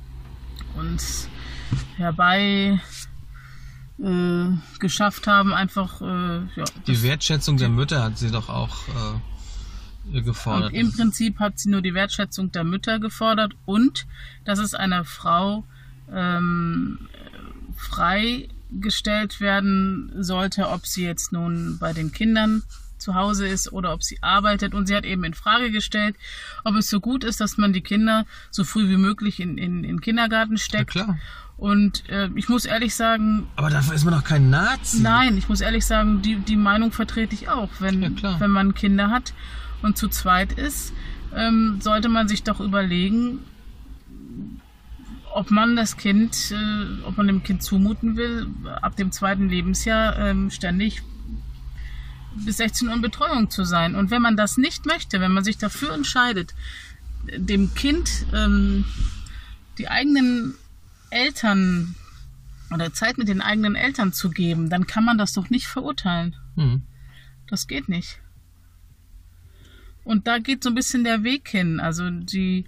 uns 0.76 1.28
herbei 1.96 2.80
äh, 3.98 4.78
geschafft 4.78 5.26
haben, 5.26 5.52
einfach 5.52 6.00
äh, 6.00 6.40
ja, 6.56 6.64
Die 6.86 7.02
Wertschätzung 7.02 7.56
der 7.56 7.68
Mütter 7.68 8.02
hat 8.02 8.18
sie 8.18 8.30
doch 8.30 8.48
auch 8.48 8.76
äh, 10.12 10.22
gefordert. 10.22 10.72
Im 10.72 10.92
Prinzip 10.92 11.38
hat 11.38 11.58
sie 11.58 11.70
nur 11.70 11.82
die 11.82 11.94
Wertschätzung 11.94 12.50
der 12.52 12.64
Mütter 12.64 12.98
gefordert 12.98 13.52
und 13.66 14.06
dass 14.44 14.58
es 14.58 14.74
einer 14.74 15.04
Frau 15.04 15.64
ähm, 16.12 17.08
freigestellt 17.76 19.40
werden 19.40 20.12
sollte, 20.18 20.68
ob 20.68 20.86
sie 20.86 21.04
jetzt 21.04 21.32
nun 21.32 21.78
bei 21.78 21.92
den 21.92 22.12
Kindern 22.12 22.62
zu 23.00 23.14
Hause 23.14 23.46
ist 23.46 23.72
oder 23.72 23.92
ob 23.92 24.02
sie 24.02 24.22
arbeitet. 24.22 24.74
Und 24.74 24.86
sie 24.86 24.94
hat 24.94 25.04
eben 25.04 25.24
in 25.24 25.34
Frage 25.34 25.70
gestellt, 25.70 26.16
ob 26.64 26.74
es 26.76 26.88
so 26.88 27.00
gut 27.00 27.24
ist, 27.24 27.40
dass 27.40 27.56
man 27.56 27.72
die 27.72 27.80
Kinder 27.80 28.26
so 28.50 28.64
früh 28.64 28.88
wie 28.88 28.96
möglich 28.96 29.40
in, 29.40 29.58
in, 29.58 29.78
in 29.78 29.82
den 29.82 30.00
Kindergarten 30.00 30.54
ja, 30.54 30.58
steckt. 30.58 30.90
klar. 30.90 31.18
Und 31.56 32.08
äh, 32.08 32.30
ich 32.36 32.48
muss 32.48 32.64
ehrlich 32.64 32.94
sagen, 32.94 33.46
Aber 33.56 33.68
dafür 33.68 33.94
ist 33.94 34.04
man 34.04 34.14
doch 34.14 34.24
kein 34.24 34.48
Nazi. 34.48 35.02
Nein, 35.02 35.36
ich 35.36 35.48
muss 35.48 35.60
ehrlich 35.60 35.84
sagen, 35.84 36.22
die, 36.22 36.36
die 36.36 36.56
Meinung 36.56 36.90
vertrete 36.90 37.34
ich 37.34 37.50
auch. 37.50 37.68
Wenn, 37.80 38.16
Ja, 38.16 38.40
wenn 38.40 38.50
man 38.50 38.74
Kinder 38.74 39.10
hat 39.10 39.34
und 39.82 39.98
zu 39.98 40.08
zweit 40.08 40.52
ist, 40.52 40.94
ähm, 41.36 41.78
sollte 41.80 42.08
man 42.08 42.28
sich 42.28 42.44
doch 42.44 42.60
überlegen, 42.60 43.40
ob 45.34 45.50
man 45.50 45.76
das 45.76 45.96
Kind, 45.96 46.50
äh, 46.50 47.04
ob 47.04 47.16
man 47.16 47.26
dem 47.26 47.42
Kind 47.42 47.62
zumuten 47.62 48.16
will, 48.16 48.46
ab 48.80 48.96
dem 48.96 49.12
zweiten 49.12 49.48
Lebensjahr 49.48 50.18
ähm, 50.18 50.50
ständig 50.50 51.02
bis 52.34 52.58
16 52.58 52.88
Uhr 52.88 52.94
in 52.94 53.02
Betreuung 53.02 53.50
zu 53.50 53.64
sein. 53.64 53.94
Und 53.94 54.10
wenn 54.10 54.22
man 54.22 54.36
das 54.36 54.56
nicht 54.56 54.86
möchte, 54.86 55.20
wenn 55.20 55.32
man 55.32 55.44
sich 55.44 55.58
dafür 55.58 55.92
entscheidet, 55.92 56.54
dem 57.36 57.74
Kind 57.74 58.26
ähm, 58.32 58.84
die 59.78 59.88
eigenen 59.88 60.54
Eltern 61.10 61.94
oder 62.72 62.92
Zeit 62.92 63.18
mit 63.18 63.28
den 63.28 63.40
eigenen 63.40 63.74
Eltern 63.74 64.12
zu 64.12 64.30
geben, 64.30 64.70
dann 64.70 64.86
kann 64.86 65.04
man 65.04 65.18
das 65.18 65.32
doch 65.32 65.50
nicht 65.50 65.66
verurteilen. 65.66 66.36
Hm. 66.56 66.82
Das 67.48 67.66
geht 67.66 67.88
nicht. 67.88 68.20
Und 70.04 70.26
da 70.26 70.38
geht 70.38 70.62
so 70.62 70.70
ein 70.70 70.74
bisschen 70.74 71.04
der 71.04 71.24
Weg 71.24 71.48
hin. 71.48 71.80
Also 71.80 72.10
die, 72.10 72.64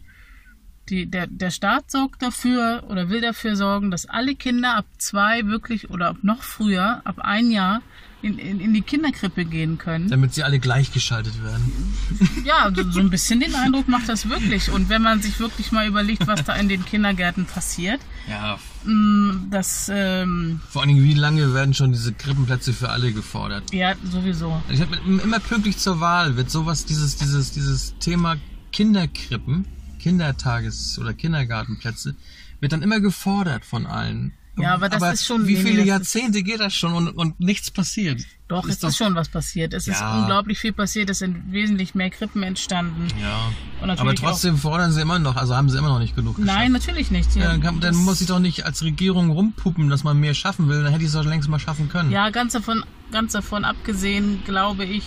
die, 0.89 1.07
der, 1.07 1.27
der 1.29 1.51
Staat 1.51 1.91
sorgt 1.91 2.23
dafür 2.23 2.85
oder 2.89 3.09
will 3.09 3.21
dafür 3.21 3.57
sorgen, 3.57 3.91
dass 3.91 4.07
alle 4.07 4.35
Kinder 4.35 4.77
ab 4.77 4.87
zwei 4.99 5.47
wirklich 5.47 5.91
oder 5.91 6.09
ab 6.09 6.17
noch 6.23 6.43
früher, 6.43 7.01
ab 7.05 7.19
ein 7.21 7.51
Jahr, 7.51 7.83
in, 8.21 8.39
in, 8.39 8.61
in 8.61 8.73
die 8.73 8.83
Kinderkrippe 8.83 9.45
gehen 9.45 9.79
können. 9.79 10.09
Damit 10.09 10.33
sie 10.35 10.45
alle 10.45 10.61
gleichgeschaltet 10.61 11.43
werden. 11.43 11.73
Ja, 12.45 12.71
so, 12.75 12.89
so 12.91 13.01
ein 13.01 13.11
bisschen 13.11 13.41
den 13.41 13.55
Eindruck 13.55 13.89
macht 13.89 14.09
das 14.09 14.29
wirklich. 14.29 14.71
Und 14.71 14.89
wenn 14.89 15.03
man 15.03 15.21
sich 15.23 15.39
wirklich 15.41 15.73
mal 15.73 15.87
überlegt, 15.89 16.27
was 16.29 16.45
da 16.45 16.55
in 16.55 16.69
den 16.69 16.85
Kindergärten 16.85 17.47
passiert, 17.47 18.01
Ja. 18.29 18.59
mh, 18.85 19.47
das, 19.51 19.91
ähm, 19.93 20.61
Vor 20.69 20.83
allen 20.83 20.89
Dingen, 20.91 21.05
wie 21.05 21.15
lange 21.15 21.53
werden 21.55 21.75
schon 21.75 21.93
diese 21.93 22.13
Krippenplätze 22.13 22.73
für 22.73 22.91
alle 22.91 23.13
gefordert? 23.13 23.73
ja, 23.73 23.95
sowieso. 24.05 24.61
Ich 24.69 24.81
hab 24.81 24.89
immer 25.07 25.41
pünktlich 25.41 25.79
zur 25.79 25.99
Wahl 26.01 26.37
wird 26.37 26.51
sowas, 26.51 26.85
dieses, 26.85 27.17
dieses, 27.17 27.51
dieses 27.53 27.97
Thema 27.99 28.37
Kinderkrippen, 28.73 29.67
Kindertages- 30.03 30.99
oder 30.99 31.13
Kindergartenplätze, 31.15 32.15
wird 32.61 32.73
dann 32.73 32.83
immer 32.83 33.01
gefordert 33.01 33.65
von 33.65 33.87
allen. 33.87 34.33
Ja, 34.59 34.75
aber 34.75 34.91
das 34.91 35.03
ist 35.15 35.27
schon- 35.27 35.47
Wie 35.47 35.55
nee, 35.55 35.61
viele 35.63 35.73
das 35.77 35.83
ist- 35.83 35.89
Jahrzehnte 36.15 36.43
geht 36.43 36.61
das 36.61 36.75
schon 36.75 36.93
und, 36.93 37.09
und 37.09 37.41
nichts 37.41 37.71
passiert? 37.71 38.21
Doch, 38.49 38.67
es 38.69 38.81
doch- 38.81 38.91
ist 38.91 38.99
schon 38.99 39.15
was 39.15 39.31
passiert. 39.31 39.73
Es 39.73 39.89
ist 39.89 39.99
Ja. 40.01 40.19
unglaublich 40.21 40.59
viel 40.59 40.75
passiert. 40.75 41.09
Es 41.09 41.21
sind 41.21 41.51
wesentlich 41.53 41.95
mehr 41.95 42.11
Krippen 42.11 42.43
entstanden. 42.43 43.09
Ja. 43.19 43.51
Aber 43.97 44.15
trotzdem 44.15 44.59
fordern 44.59 44.93
sie 44.93 45.01
immer 45.01 45.19
noch, 45.19 45.37
also 45.37 45.57
haben 45.57 45.71
sie 45.71 45.79
immer 45.79 45.89
noch 45.89 46.01
nicht 46.01 46.15
genug 46.15 46.37
geschafft. 46.37 46.55
Nein, 46.55 46.71
natürlich 46.73 47.11
nicht. 47.11 47.35
Ja, 47.35 47.45
dann, 47.53 47.63
kann, 47.63 47.81
dann 47.81 47.95
muss 47.95 48.21
ich 48.21 48.27
doch 48.27 48.41
nicht 48.41 48.67
als 48.67 48.83
Regierung 48.83 49.31
rumpuppen, 49.31 49.89
dass 49.89 50.05
man 50.05 50.21
mehr 50.21 50.35
schaffen 50.35 50.69
will. 50.69 50.83
Dann 50.83 50.93
hätte 50.93 51.03
ich 51.05 51.09
es 51.09 51.15
doch 51.15 51.25
längst 51.25 51.49
mal 51.49 51.59
schaffen 51.59 51.89
können. 51.89 52.11
Ja, 52.11 52.29
ganz 52.29 52.53
davon, 52.53 52.85
ganz 53.11 53.33
davon 53.33 53.65
abgesehen, 53.65 54.43
glaube 54.45 54.85
ich, 54.85 55.05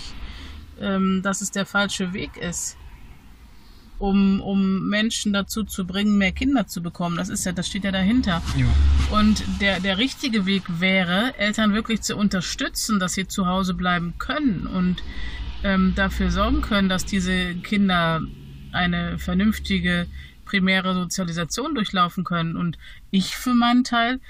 ähm, 0.80 1.20
dass 1.22 1.40
es 1.40 1.52
der 1.52 1.66
falsche 1.66 2.12
Weg 2.12 2.36
ist, 2.36 2.76
um, 3.98 4.40
um 4.40 4.88
Menschen 4.88 5.32
dazu 5.32 5.64
zu 5.64 5.86
bringen, 5.86 6.18
mehr 6.18 6.32
Kinder 6.32 6.66
zu 6.66 6.82
bekommen. 6.82 7.16
Das 7.16 7.28
ist 7.28 7.44
ja, 7.44 7.52
das 7.52 7.66
steht 7.66 7.84
ja 7.84 7.92
dahinter. 7.92 8.42
Ja. 8.56 9.18
Und 9.18 9.42
der, 9.60 9.80
der 9.80 9.98
richtige 9.98 10.46
Weg 10.46 10.64
wäre, 10.80 11.34
Eltern 11.38 11.72
wirklich 11.72 12.02
zu 12.02 12.16
unterstützen, 12.16 12.98
dass 12.98 13.14
sie 13.14 13.26
zu 13.26 13.46
Hause 13.46 13.74
bleiben 13.74 14.14
können 14.18 14.66
und 14.66 15.02
ähm, 15.62 15.94
dafür 15.96 16.30
sorgen 16.30 16.62
können, 16.62 16.88
dass 16.88 17.04
diese 17.04 17.54
Kinder 17.56 18.22
eine 18.72 19.18
vernünftige 19.18 20.06
primäre 20.44 20.94
Sozialisation 20.94 21.74
durchlaufen 21.74 22.24
können. 22.24 22.56
Und 22.56 22.78
ich 23.10 23.36
für 23.36 23.54
meinen 23.54 23.84
Teil 23.84 24.20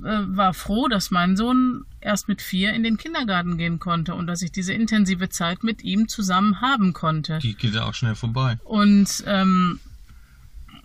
war 0.00 0.54
froh, 0.54 0.88
dass 0.88 1.10
mein 1.10 1.36
Sohn 1.36 1.84
erst 2.00 2.28
mit 2.28 2.42
vier 2.42 2.72
in 2.74 2.82
den 2.82 2.96
Kindergarten 2.96 3.56
gehen 3.56 3.78
konnte 3.78 4.14
und 4.14 4.26
dass 4.26 4.42
ich 4.42 4.52
diese 4.52 4.72
intensive 4.72 5.28
Zeit 5.28 5.64
mit 5.64 5.82
ihm 5.82 6.08
zusammen 6.08 6.60
haben 6.60 6.92
konnte. 6.92 7.38
Die 7.38 7.54
geht 7.54 7.74
ja 7.74 7.84
auch 7.84 7.94
schnell 7.94 8.14
vorbei. 8.14 8.58
Und 8.64 9.24
ähm, 9.26 9.80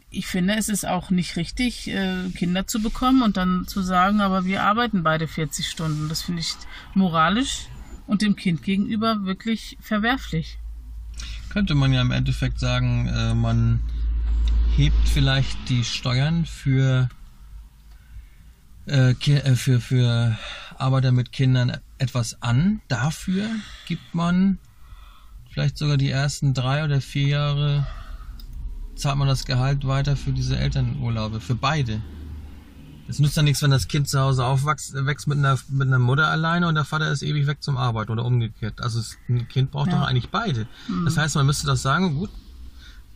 ich 0.10 0.28
finde, 0.28 0.56
es 0.56 0.70
ist 0.70 0.88
auch 0.88 1.10
nicht 1.10 1.36
richtig, 1.36 1.88
äh, 1.89 2.30
Kinder 2.36 2.66
zu 2.66 2.82
bekommen 2.82 3.22
und 3.22 3.38
dann 3.38 3.68
zu 3.68 3.82
sagen, 3.82 4.22
aber 4.22 4.45
wir 4.45 4.64
arbeiten 4.64 5.04
beide 5.04 5.28
40 5.28 5.68
Stunden. 5.68 6.10
Das 6.10 6.24
finde 6.24 6.41
ich 6.41 6.56
moralisch 6.93 7.68
und 8.08 8.22
dem 8.22 8.36
Kind 8.36 8.64
gegenüber 8.64 9.26
wirklich 9.26 9.78
verwerflich. 9.82 10.58
Könnte 11.50 11.76
man 11.76 11.93
ja 11.93 12.02
im 12.02 12.12
Endeffekt 12.12 12.60
sagen, 12.60 13.08
äh, 13.08 13.34
man 13.34 13.82
hebt 14.76 15.10
vielleicht 15.10 15.58
die 15.70 15.84
Steuern 15.84 16.45
für, 16.45 17.10
äh, 18.89 19.11
äh, 19.11 19.55
für, 19.55 19.79
für 19.79 20.37
Arbeiter 20.77 21.11
mit 21.11 21.31
Kindern 21.31 21.77
etwas 21.97 22.41
an. 22.41 22.81
Dafür 22.87 23.47
gibt 23.87 24.13
man 24.15 24.57
vielleicht 25.51 25.77
sogar 25.77 25.97
die 25.97 26.09
ersten 26.09 26.53
drei 26.53 26.83
oder 26.83 27.01
vier 27.01 27.27
Jahre, 27.27 27.87
zahlt 28.95 29.17
man 29.17 29.27
das 29.27 29.45
Gehalt 29.45 29.85
weiter 29.87 30.15
für 30.15 30.31
diese 30.31 30.57
Elternurlaube, 30.57 31.39
für 31.39 31.55
beide. 31.55 32.01
Es 33.07 33.17
nützt 33.19 33.35
ja 33.37 33.41
nichts, 33.43 33.63
wenn 33.63 33.71
das 33.71 33.87
Kind 33.87 34.07
zu 34.07 34.19
Hause 34.19 34.45
aufwächst 34.45 34.93
wächst 34.93 35.27
mit 35.27 35.39
einer, 35.39 35.57
mit 35.69 35.87
einer 35.87 35.97
Mutter 35.97 36.27
alleine 36.27 36.67
und 36.67 36.75
der 36.75 36.85
Vater 36.85 37.11
ist 37.11 37.23
ewig 37.23 37.47
weg 37.47 37.57
zum 37.63 37.75
Arbeiten 37.75 38.11
oder 38.11 38.23
umgekehrt. 38.23 38.81
Also 38.81 38.99
es, 38.99 39.17
ein 39.27 39.47
Kind 39.47 39.71
braucht 39.71 39.89
Ja. 39.91 39.99
doch 39.99 40.07
eigentlich 40.07 40.29
beide. 40.29 40.67
Das 41.05 41.17
heißt, 41.17 41.35
man 41.35 41.47
müsste 41.47 41.65
doch 41.65 41.75
sagen, 41.75 42.15
gut, 42.15 42.29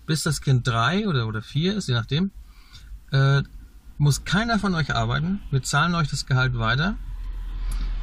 bis 0.07 0.23
das 0.23 0.41
Kind 0.41 0.67
drei 0.67 1.07
oder, 1.07 1.27
oder 1.27 1.43
vier 1.43 1.75
ist, 1.77 1.87
je 1.87 1.93
nachdem, 1.93 2.31
äh, 3.11 3.43
muss 4.03 4.25
keiner 4.25 4.59
von 4.59 4.75
euch 4.75 4.93
arbeiten. 4.93 5.39
Wir 5.49 5.63
zahlen 5.63 5.95
euch 5.95 6.09
das 6.09 6.25
Gehalt 6.25 6.57
weiter. 6.59 6.95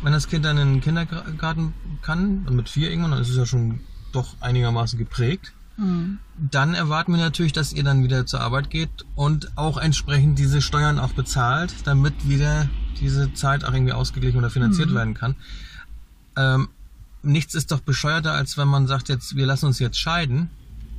Wenn 0.03 0.12
das 0.12 0.28
Kind 0.28 0.46
dann 0.46 0.57
in 0.57 0.72
den 0.74 0.80
Kindergarten 0.80 1.74
kann, 2.01 2.46
und 2.46 2.57
mit 2.57 2.70
vier 2.70 2.90
irgendwann, 2.90 3.12
dann 3.12 3.20
ist 3.20 3.28
es 3.28 3.36
ja 3.36 3.44
schon 3.44 3.80
doch 4.12 4.34
einigermaßen 4.40 4.98
geprägt, 4.98 5.53
Mhm. 5.76 6.18
dann 6.36 6.74
erwarten 6.74 7.12
wir 7.12 7.20
natürlich, 7.20 7.53
dass 7.53 7.72
ihr 7.72 7.82
dann 7.84 8.03
wieder 8.03 8.26
zur 8.26 8.40
Arbeit 8.40 8.68
geht 8.68 8.90
und 9.14 9.57
auch 9.57 9.78
entsprechend 9.78 10.38
diese 10.38 10.61
Steuern 10.61 10.98
auch 10.98 11.12
bezahlt, 11.12 11.74
damit 11.84 12.28
wieder 12.28 12.68
diese 13.01 13.32
Zeit 13.32 13.64
auch 13.64 13.72
irgendwie 13.72 13.94
ausgeglichen 13.94 14.38
oder 14.38 14.51
finanziert 14.51 14.92
werden 14.94 15.14
kann. 15.14 15.36
Ähm, 16.36 16.68
nichts 17.22 17.55
ist 17.55 17.72
doch 17.72 17.80
bescheuerter, 17.80 18.32
als 18.32 18.59
wenn 18.59 18.68
man 18.68 18.86
sagt, 18.86 19.09
jetzt 19.09 19.36
wir 19.36 19.46
lassen 19.46 19.66
uns 19.66 19.78
jetzt 19.78 19.98
scheiden. 19.98 20.51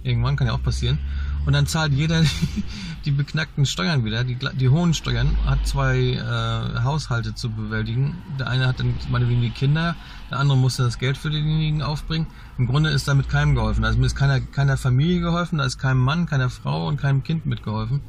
Irgendwann 0.03 0.35
kann 0.35 0.47
ja 0.47 0.53
auch 0.53 0.63
passieren. 0.63 0.97
Und 1.45 1.53
dann 1.53 1.65
zahlt 1.65 1.93
jeder 1.93 2.21
die, 2.21 2.63
die 3.05 3.11
beknackten 3.11 3.65
Steuern 3.65 4.05
wieder, 4.05 4.23
die, 4.23 4.37
die 4.53 4.69
hohen 4.69 4.93
Steuern, 4.93 5.35
hat 5.45 5.65
zwei 5.67 5.97
äh, 5.97 6.83
Haushalte 6.83 7.33
zu 7.33 7.49
bewältigen. 7.49 8.17
Der 8.39 8.47
eine 8.47 8.67
hat 8.67 8.79
dann 8.79 8.93
meinetwegen 9.09 9.41
die 9.41 9.49
Kinder, 9.49 9.95
der 10.29 10.39
andere 10.39 10.57
muss 10.57 10.77
dann 10.77 10.85
das 10.85 10.99
Geld 10.99 11.17
für 11.17 11.29
denjenigen 11.29 11.81
aufbringen. 11.81 12.27
Im 12.57 12.67
Grunde 12.67 12.91
ist 12.91 13.07
damit 13.07 13.29
keinem 13.29 13.55
geholfen. 13.55 13.83
Also 13.83 13.97
mir 13.97 14.05
ist 14.05 14.15
keiner, 14.15 14.39
keiner 14.39 14.77
Familie 14.77 15.21
geholfen, 15.21 15.57
da 15.57 15.65
ist 15.65 15.77
keinem 15.77 15.99
Mann, 15.99 16.25
keiner 16.27 16.49
Frau 16.49 16.87
und 16.87 16.97
keinem 16.97 17.23
Kind 17.23 17.45
mitgeholfen. 17.45 18.01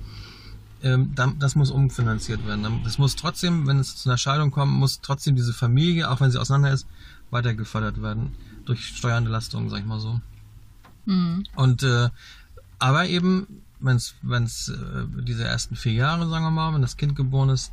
Ähm, 0.82 1.14
das 1.38 1.54
muss 1.54 1.70
umfinanziert 1.70 2.46
werden. 2.46 2.82
Das 2.84 2.98
muss 2.98 3.16
trotzdem, 3.16 3.66
wenn 3.66 3.78
es 3.78 3.96
zu 3.96 4.08
einer 4.08 4.18
Scheidung 4.18 4.50
kommt, 4.50 4.72
muss 4.72 5.00
trotzdem 5.00 5.36
diese 5.36 5.52
Familie, 5.52 6.10
auch 6.10 6.20
wenn 6.20 6.30
sie 6.30 6.40
auseinander 6.40 6.72
ist, 6.72 6.86
weiter 7.30 7.54
gefördert 7.54 8.02
werden. 8.02 8.34
Durch 8.66 8.86
Steuerentlastung, 8.86 9.70
sag 9.70 9.80
ich 9.80 9.86
mal 9.86 10.00
so. 10.00 10.20
Mhm. 11.06 11.44
Und 11.56 11.82
äh, 11.82 12.10
aber 12.82 13.06
eben, 13.06 13.46
wenn 13.78 13.94
es 13.94 14.16
wenn's, 14.22 14.68
äh, 14.68 15.04
diese 15.22 15.44
ersten 15.44 15.76
vier 15.76 15.92
Jahre, 15.92 16.28
sagen 16.28 16.44
wir 16.44 16.50
mal, 16.50 16.74
wenn 16.74 16.82
das 16.82 16.96
Kind 16.96 17.14
geboren 17.14 17.48
ist, 17.50 17.70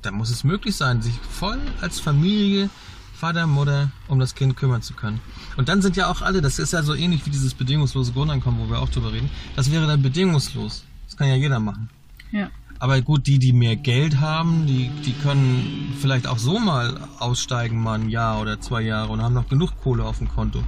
dann 0.00 0.14
muss 0.14 0.30
es 0.30 0.42
möglich 0.42 0.74
sein, 0.74 1.02
sich 1.02 1.12
voll 1.20 1.60
als 1.82 2.00
Familie, 2.00 2.70
Vater, 3.14 3.46
Mutter, 3.46 3.90
um 4.06 4.18
das 4.18 4.34
Kind 4.34 4.56
kümmern 4.56 4.80
zu 4.80 4.94
können. 4.94 5.20
Und 5.58 5.68
dann 5.68 5.82
sind 5.82 5.96
ja 5.96 6.10
auch 6.10 6.22
alle, 6.22 6.40
das 6.40 6.58
ist 6.58 6.72
ja 6.72 6.82
so 6.82 6.94
ähnlich 6.94 7.26
wie 7.26 7.30
dieses 7.30 7.52
bedingungslose 7.52 8.12
Grundeinkommen, 8.12 8.58
wo 8.58 8.70
wir 8.70 8.80
auch 8.80 8.88
drüber 8.88 9.12
reden, 9.12 9.28
das 9.54 9.70
wäre 9.70 9.86
dann 9.86 10.00
bedingungslos. 10.00 10.84
Das 11.04 11.18
kann 11.18 11.28
ja 11.28 11.34
jeder 11.34 11.60
machen. 11.60 11.90
Ja. 12.32 12.48
Aber 12.78 13.02
gut, 13.02 13.26
die, 13.26 13.38
die 13.38 13.52
mehr 13.52 13.76
Geld 13.76 14.18
haben, 14.18 14.66
die, 14.66 14.88
die 15.04 15.12
können 15.12 15.92
vielleicht 16.00 16.26
auch 16.26 16.38
so 16.38 16.58
mal 16.58 16.98
aussteigen, 17.18 17.82
mal 17.82 18.00
ein 18.00 18.08
Jahr 18.08 18.40
oder 18.40 18.62
zwei 18.62 18.80
Jahre 18.80 19.12
und 19.12 19.20
haben 19.20 19.34
noch 19.34 19.48
genug 19.48 19.76
Kohle 19.82 20.04
auf 20.04 20.18
dem 20.18 20.28
Konto. 20.28 20.64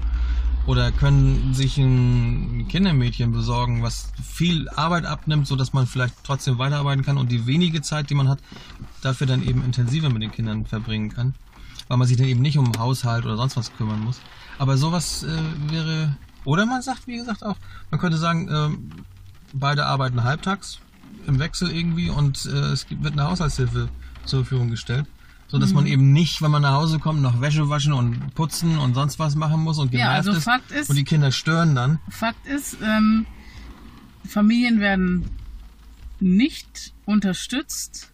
Oder 0.67 0.93
können 0.93 1.55
sich 1.55 1.79
ein 1.79 2.67
Kindermädchen 2.69 3.33
besorgen, 3.33 3.83
was 3.83 4.13
viel 4.23 4.69
Arbeit 4.69 5.05
abnimmt, 5.05 5.47
so 5.47 5.57
dass 5.57 5.73
man 5.73 5.87
vielleicht 5.87 6.15
trotzdem 6.23 6.59
weiterarbeiten 6.59 7.05
kann 7.05 7.19
und 7.19 7.33
die 7.33 7.47
wenige 7.47 7.83
Zeit, 7.83 8.11
die 8.11 8.15
man 8.15 8.29
hat, 8.29 8.41
dafür 9.03 9.27
dann 9.27 9.43
eben 9.43 9.65
intensiver 9.65 10.11
mit 10.11 10.23
den 10.23 10.31
Kindern 10.31 10.67
verbringen 10.67 11.11
kann. 11.11 11.35
Weil 11.89 11.97
man 11.97 12.07
sich 12.07 12.17
dann 12.17 12.27
eben 12.27 12.43
nicht 12.43 12.59
um 12.59 12.73
Haushalt 12.79 13.25
oder 13.25 13.37
sonst 13.37 13.57
was 13.57 13.75
kümmern 13.77 14.01
muss. 14.01 14.21
Aber 14.59 14.77
sowas 14.77 15.25
äh, 15.25 15.73
wäre. 15.73 16.17
Oder 16.45 16.67
man 16.67 16.83
sagt, 16.83 17.07
wie 17.07 17.17
gesagt, 17.17 17.43
auch, 17.43 17.57
man 17.91 18.01
könnte 18.01 18.19
sagen, 18.19 18.49
ähm, 18.51 18.91
beide 19.53 19.87
arbeiten 19.87 20.23
halbtags 20.23 20.79
im 21.27 21.39
Wechsel 21.39 21.71
irgendwie 21.71 22.11
und 22.11 22.47
äh, 22.47 22.73
es 22.73 22.87
wird 22.89 23.13
eine 23.13 23.25
Haushaltshilfe 23.25 23.89
zur 24.25 24.45
Verfügung 24.45 24.71
gestellt. 24.71 25.07
So 25.51 25.59
dass 25.59 25.73
man 25.73 25.87
eben 25.87 26.13
nicht, 26.13 26.43
wenn 26.43 26.51
man 26.51 26.63
nach 26.63 26.75
Hause 26.75 26.99
kommt, 27.01 27.23
noch 27.23 27.41
Wäsche 27.41 27.69
waschen 27.69 27.93
und 27.93 28.35
putzen 28.35 28.79
und 28.79 28.95
sonst 28.95 29.19
was 29.19 29.35
machen 29.35 29.61
muss 29.63 29.79
und 29.79 29.93
Ja, 29.93 29.99
genervt 29.99 30.29
also 30.29 30.39
ist. 30.39 30.45
Fakt 30.45 30.71
ist, 30.71 30.91
und 30.91 30.97
die 30.97 31.05
Kinder 31.05 31.33
stören 31.33 31.75
dann. 31.75 31.99
Fakt 32.09 32.47
ist, 32.47 32.77
ähm, 32.83 33.27
Familien 34.25 34.79
werden 34.81 35.25
nicht 36.21 36.93
unterstützt 37.05 38.13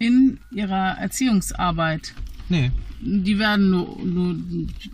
in 0.00 0.40
ihrer 0.50 0.98
Erziehungsarbeit. 0.98 2.14
Nee, 2.48 2.72
Die 3.00 3.38
werden 3.38 3.70
nur, 3.70 3.96
nur 4.04 4.34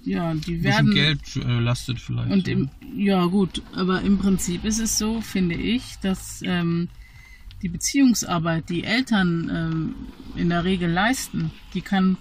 ja, 0.05 0.35
die 0.35 0.63
werden 0.63 0.93
Geld 0.93 1.21
äh, 1.37 1.59
lastet 1.61 1.99
vielleicht. 1.99 2.31
und 2.31 2.47
ja. 2.47 2.53
im, 2.55 2.69
ja 2.95 3.25
gut, 3.27 3.63
aber 3.75 4.03
im 4.03 4.19
Prinzip 4.19 4.65
ist 4.65 4.81
es 4.81 4.99
so, 4.99 5.21
finde 5.23 5.55
ich, 5.55 5.97
dass 6.03 6.43
ähm, 6.45 6.89
die 7.63 7.69
Beziehungsarbeit, 7.69 8.69
die 8.69 8.85
Eltern 8.85 9.51
ähm, 9.53 9.95
in 10.37 10.51
der 10.51 10.65
Regel 10.65 10.91
leisten, 10.91 11.51
die 11.75 11.81
kann 11.81 12.19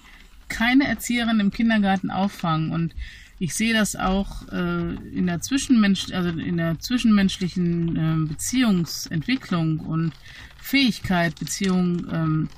keine 0.47 0.87
Erzieherin 0.87 1.39
im 1.39 1.51
Kindergarten 1.51 2.09
auffangen. 2.09 2.71
Und 2.71 2.95
ich 3.39 3.53
sehe 3.53 3.73
das 3.73 3.95
auch 3.95 4.47
äh, 4.49 4.95
in 5.13 5.25
der 5.25 5.41
Zwischenmensch, 5.41 6.11
also 6.13 6.29
in 6.29 6.57
der 6.57 6.79
zwischenmenschlichen 6.79 7.95
ähm, 7.97 8.27
Beziehungsentwicklung 8.27 9.79
und 9.79 10.13
Fähigkeit, 10.57 11.37
Beziehungen 11.37 12.07
ähm, 12.11 12.49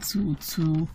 zu, 0.00 0.36
zu 0.38 0.88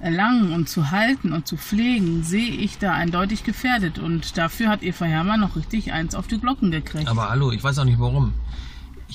erlangen 0.00 0.52
und 0.52 0.68
zu 0.68 0.90
halten 0.90 1.32
und 1.32 1.46
zu 1.46 1.56
pflegen, 1.56 2.22
sehe 2.22 2.50
ich 2.50 2.78
da 2.78 2.92
eindeutig 2.92 3.42
gefährdet. 3.42 3.98
Und 3.98 4.38
dafür 4.38 4.68
hat 4.68 4.82
Eva 4.82 5.06
Hermann 5.06 5.40
noch 5.40 5.56
richtig 5.56 5.92
eins 5.92 6.14
auf 6.14 6.26
die 6.26 6.38
Glocken 6.38 6.70
gekriegt. 6.70 7.08
Aber 7.08 7.30
hallo, 7.30 7.50
ich 7.52 7.64
weiß 7.64 7.78
auch 7.78 7.84
nicht 7.84 7.98
warum. 7.98 8.34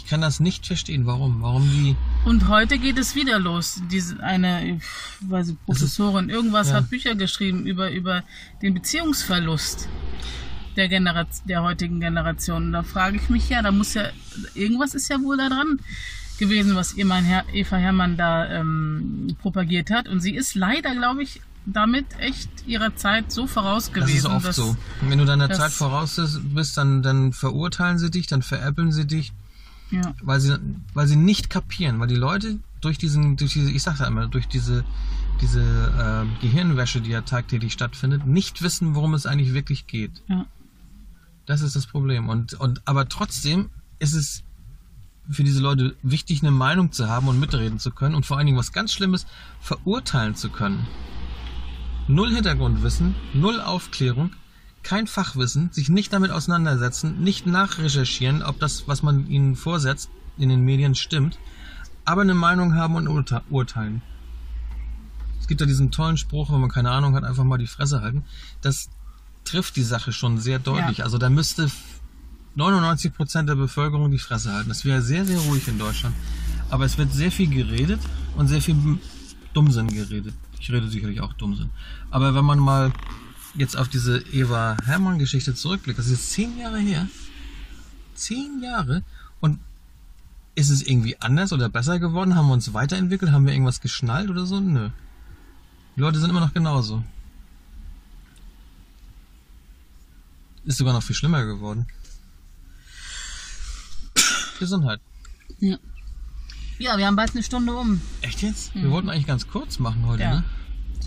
Ich 0.03 0.09
kann 0.09 0.21
das 0.21 0.39
nicht 0.39 0.65
verstehen, 0.65 1.05
warum. 1.05 1.41
Warum 1.41 1.63
die. 1.69 1.95
Und 2.25 2.47
heute 2.47 2.77
geht 2.79 2.97
es 2.97 3.15
wieder 3.15 3.37
los. 3.39 3.81
Diese 3.91 4.21
eine, 4.23 4.65
ich 4.75 4.81
weiß 5.21 5.47
nicht, 5.47 5.65
Professorin, 5.65 6.29
irgendwas 6.29 6.69
ja. 6.69 6.75
hat 6.75 6.89
Bücher 6.89 7.15
geschrieben 7.15 7.65
über, 7.67 7.91
über 7.91 8.23
den 8.61 8.73
Beziehungsverlust 8.73 9.87
der, 10.75 10.87
Generation, 10.87 11.47
der 11.47 11.63
heutigen 11.63 11.99
Generation. 11.99 12.71
Da 12.71 12.83
frage 12.83 13.17
ich 13.17 13.29
mich 13.29 13.49
ja, 13.49 13.61
da 13.61 13.71
muss 13.71 13.93
ja, 13.93 14.05
irgendwas 14.55 14.95
ist 14.95 15.09
ja 15.09 15.21
wohl 15.21 15.37
da 15.37 15.49
dran 15.49 15.79
gewesen, 16.39 16.75
was 16.75 16.93
ihr 16.93 17.05
mein 17.05 17.25
Herr, 17.25 17.43
Eva 17.53 17.75
Hermann 17.75 18.15
da 18.15 18.47
ähm, 18.49 19.35
propagiert 19.41 19.91
hat. 19.91 20.07
Und 20.07 20.21
sie 20.21 20.33
ist 20.35 20.55
leider, 20.55 20.95
glaube 20.95 21.21
ich, 21.23 21.41
damit 21.65 22.05
echt 22.19 22.49
ihrer 22.65 22.95
Zeit 22.95 23.31
so 23.31 23.45
voraus 23.45 23.85
Das 23.87 23.93
gewesen. 23.93 24.17
ist 24.17 24.25
oft 24.25 24.45
dass- 24.47 24.55
so. 24.55 24.77
Wenn 25.01 25.19
du 25.19 25.25
deiner 25.25 25.49
das- 25.49 25.57
Zeit 25.57 25.71
voraus 25.71 26.19
bist, 26.55 26.77
dann, 26.77 27.03
dann 27.03 27.33
verurteilen 27.33 27.99
sie 27.99 28.09
dich, 28.09 28.27
dann 28.27 28.41
veräppeln 28.41 28.91
sie 28.91 29.05
dich, 29.05 29.33
Ja. 29.91 30.13
weil 30.21 30.39
sie, 30.39 30.59
weil 30.93 31.07
sie 31.07 31.15
nicht 31.15 31.49
kapieren, 31.49 31.99
weil 31.99 32.07
die 32.07 32.15
Leute 32.15 32.59
durch 32.81 32.97
diesen, 32.97 33.37
durch 33.37 33.53
diese, 33.53 33.71
ich 33.71 33.83
sag 33.83 33.97
da 33.97 34.07
immer, 34.07 34.27
durch 34.27 34.47
diese, 34.47 34.83
diese 35.41 35.61
äh, 35.61 36.41
Gehirnwäsche, 36.41 37.01
die 37.01 37.09
ja 37.09 37.21
tagtäglich 37.21 37.73
stattfindet, 37.73 38.25
nicht 38.25 38.61
wissen, 38.61 38.95
worum 38.95 39.13
es 39.13 39.25
eigentlich 39.25 39.53
wirklich 39.53 39.87
geht. 39.87 40.21
Ja. 40.27 40.45
Das 41.45 41.61
ist 41.61 41.75
das 41.75 41.87
Problem. 41.87 42.29
Und, 42.29 42.53
und 42.53 42.81
aber 42.87 43.09
trotzdem 43.09 43.69
ist 43.97 44.13
es 44.13 44.43
für 45.29 45.43
diese 45.43 45.61
Leute 45.61 45.95
wichtig, 46.01 46.41
eine 46.41 46.51
Meinung 46.51 46.91
zu 46.91 47.07
haben 47.07 47.27
und 47.27 47.39
mitreden 47.39 47.79
zu 47.79 47.91
können 47.91 48.15
und 48.15 48.25
vor 48.25 48.37
allen 48.37 48.47
Dingen 48.47 48.57
was 48.57 48.71
ganz 48.71 48.93
Schlimmes 48.93 49.27
verurteilen 49.59 50.35
zu 50.35 50.49
können. 50.49 50.87
Null 52.07 52.33
Hintergrundwissen, 52.33 53.15
null 53.33 53.61
Aufklärung, 53.61 54.31
kein 54.83 55.07
Fachwissen, 55.07 55.71
sich 55.71 55.89
nicht 55.89 56.13
damit 56.13 56.31
auseinandersetzen, 56.31 57.21
nicht 57.21 57.45
nachrecherchieren, 57.45 58.43
ob 58.43 58.59
das, 58.59 58.87
was 58.87 59.03
man 59.03 59.27
ihnen 59.27 59.55
vorsetzt, 59.55 60.09
in 60.37 60.49
den 60.49 60.63
Medien 60.63 60.95
stimmt, 60.95 61.37
aber 62.05 62.21
eine 62.21 62.33
Meinung 62.33 62.75
haben 62.75 62.95
und 62.95 63.07
urte 63.07 63.41
urteilen. 63.49 64.01
Es 65.39 65.47
gibt 65.47 65.61
ja 65.61 65.67
diesen 65.67 65.91
tollen 65.91 66.17
Spruch, 66.17 66.51
wenn 66.51 66.61
man 66.61 66.69
keine 66.69 66.91
Ahnung 66.91 67.15
hat, 67.15 67.23
einfach 67.23 67.43
mal 67.43 67.57
die 67.57 67.67
Fresse 67.67 68.01
halten. 68.01 68.23
Das 68.61 68.89
trifft 69.45 69.75
die 69.75 69.83
Sache 69.83 70.11
schon 70.13 70.37
sehr 70.37 70.59
deutlich. 70.59 70.99
Ja. 70.99 71.05
Also 71.05 71.17
da 71.17 71.29
müsste 71.29 71.69
99 72.55 73.13
Prozent 73.13 73.49
der 73.49 73.55
Bevölkerung 73.55 74.11
die 74.11 74.19
Fresse 74.19 74.53
halten. 74.53 74.69
Das 74.69 74.85
wäre 74.85 75.01
sehr, 75.01 75.25
sehr 75.25 75.39
ruhig 75.39 75.67
in 75.67 75.79
Deutschland. 75.79 76.15
Aber 76.69 76.85
es 76.85 76.97
wird 76.97 77.13
sehr 77.13 77.31
viel 77.31 77.49
geredet 77.49 77.99
und 78.37 78.47
sehr 78.47 78.61
viel 78.61 78.75
Dummsinn 79.53 79.87
geredet. 79.87 80.35
Ich 80.59 80.71
rede 80.71 80.87
sicherlich 80.87 81.21
auch 81.21 81.33
Dummsinn. 81.33 81.69
Aber 82.11 82.35
wenn 82.35 82.45
man 82.45 82.59
mal 82.59 82.91
jetzt 83.55 83.75
auf 83.77 83.87
diese 83.89 84.19
Eva 84.31 84.77
Hermann-Geschichte 84.85 85.53
zurückblickt, 85.55 85.99
das 85.99 86.07
ist 86.07 86.31
zehn 86.31 86.57
Jahre 86.57 86.79
her. 86.79 87.07
Zehn 88.15 88.61
Jahre. 88.61 89.03
Und 89.39 89.59
ist 90.55 90.69
es 90.69 90.81
irgendwie 90.81 91.17
anders 91.21 91.53
oder 91.53 91.69
besser 91.69 91.99
geworden? 91.99 92.35
Haben 92.35 92.47
wir 92.47 92.53
uns 92.53 92.73
weiterentwickelt? 92.73 93.31
Haben 93.31 93.45
wir 93.45 93.53
irgendwas 93.53 93.81
geschnallt 93.81 94.29
oder 94.29 94.45
so? 94.45 94.59
Nö. 94.59 94.89
Die 95.95 96.01
Leute 96.01 96.19
sind 96.19 96.29
immer 96.29 96.41
noch 96.41 96.53
genauso. 96.53 97.03
Ist 100.65 100.77
sogar 100.77 100.93
noch 100.93 101.03
viel 101.03 101.15
schlimmer 101.15 101.45
geworden. 101.45 101.87
Gesundheit. 104.59 104.99
Ja. 105.59 105.77
ja, 106.77 106.97
wir 106.97 107.07
haben 107.07 107.15
bald 107.15 107.31
eine 107.31 107.43
Stunde 107.43 107.73
um. 107.73 108.01
Echt 108.21 108.41
jetzt? 108.41 108.75
Wir 108.75 108.91
wollten 108.91 109.09
eigentlich 109.09 109.25
ganz 109.27 109.47
kurz 109.47 109.79
machen 109.79 110.05
heute, 110.05 110.23
Ja. 110.23 110.35
ne? 110.35 110.43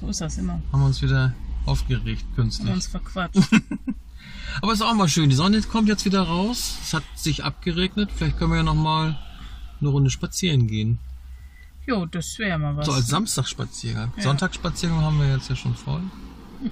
So 0.00 0.08
ist 0.08 0.20
das 0.20 0.38
immer. 0.38 0.60
Haben 0.72 0.80
wir 0.80 0.86
uns 0.86 1.02
wieder 1.02 1.34
aufgeregt, 1.66 2.24
künstlich. 2.34 2.72
uns 2.72 2.86
verquatscht. 2.86 3.38
Aber 4.60 4.72
ist 4.72 4.82
auch 4.82 4.94
mal 4.94 5.08
schön. 5.08 5.30
Die 5.30 5.36
Sonne 5.36 5.60
kommt 5.62 5.88
jetzt 5.88 6.04
wieder 6.04 6.22
raus. 6.22 6.76
Es 6.82 6.92
hat 6.94 7.04
sich 7.14 7.44
abgeregnet. 7.44 8.10
Vielleicht 8.14 8.38
können 8.38 8.50
wir 8.50 8.58
ja 8.58 8.62
noch 8.62 8.74
mal 8.74 9.18
eine 9.80 9.88
Runde 9.88 10.10
spazieren 10.10 10.66
gehen. 10.66 10.98
Jo, 11.86 12.06
das 12.06 12.38
wäre 12.38 12.58
mal 12.58 12.76
was. 12.76 12.86
So 12.86 12.92
als 12.92 13.08
Samstagsspaziergang. 13.08 14.12
Ja. 14.16 14.22
Sonntagsspaziergang 14.22 15.00
haben 15.00 15.18
wir 15.18 15.34
jetzt 15.34 15.48
ja 15.48 15.56
schon 15.56 15.74
voll. 15.74 16.02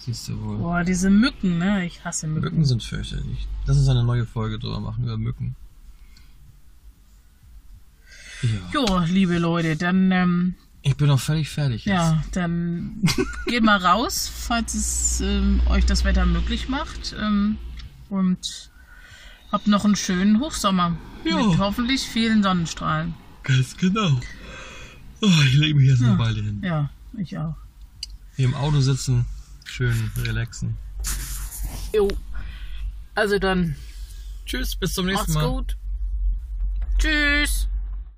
Siehst 0.00 0.28
du 0.28 0.40
wohl. 0.42 0.58
Boah, 0.58 0.84
diese 0.84 1.08
Mücken, 1.08 1.58
ne? 1.58 1.86
Ich 1.86 2.04
hasse 2.04 2.26
Mücken. 2.26 2.44
Mücken 2.44 2.64
sind 2.66 2.82
fürchterlich. 2.82 3.48
Lass 3.64 3.78
uns 3.78 3.88
eine 3.88 4.04
neue 4.04 4.26
Folge 4.26 4.58
drüber 4.58 4.80
machen, 4.80 5.04
über 5.04 5.16
Mücken. 5.16 5.56
Ja. 8.42 8.48
Jo, 8.74 8.98
liebe 9.06 9.38
Leute, 9.38 9.76
dann, 9.76 10.12
ähm, 10.12 10.54
Ich 10.86 10.96
bin 10.96 11.06
noch 11.06 11.18
völlig 11.18 11.48
fertig 11.48 11.86
jetzt. 11.86 11.94
ja, 11.94 12.22
dann 12.32 13.02
geht 13.46 13.64
mal 13.64 13.78
raus, 13.78 14.30
falls 14.32 14.74
es 14.74 15.20
ähm, 15.22 15.62
euch 15.66 15.86
das 15.86 16.04
Wetter 16.04 16.26
möglich 16.26 16.68
macht. 16.68 17.16
Ähm, 17.18 17.56
und 18.10 18.70
habt 19.50 19.66
noch 19.66 19.86
einen 19.86 19.96
schönen 19.96 20.40
Hochsommer. 20.40 20.96
Ja. 21.24 21.36
Mit 21.36 21.58
hoffentlich 21.58 22.02
vielen 22.02 22.42
Sonnenstrahlen. 22.42 23.14
Ganz 23.44 23.78
genau. 23.78 24.20
Oh, 25.22 25.30
ich 25.46 25.54
lege 25.54 25.74
mich 25.74 25.88
jetzt 25.88 26.02
eine 26.02 26.18
Weile 26.18 26.42
hin. 26.42 26.60
Ja, 26.62 26.90
ich 27.16 27.38
auch. 27.38 27.54
Hier 28.36 28.44
im 28.44 28.54
Auto 28.54 28.80
sitzen, 28.80 29.24
schön 29.64 30.10
relaxen. 30.22 30.76
Jo. 31.94 32.08
Also 33.14 33.38
dann, 33.38 33.74
Tschüss, 34.44 34.76
bis 34.76 34.92
zum 34.92 35.06
nächsten 35.06 35.32
macht's 35.32 35.46
Mal. 35.46 35.48
gut. 35.50 35.76
Tschüss. 36.98 37.68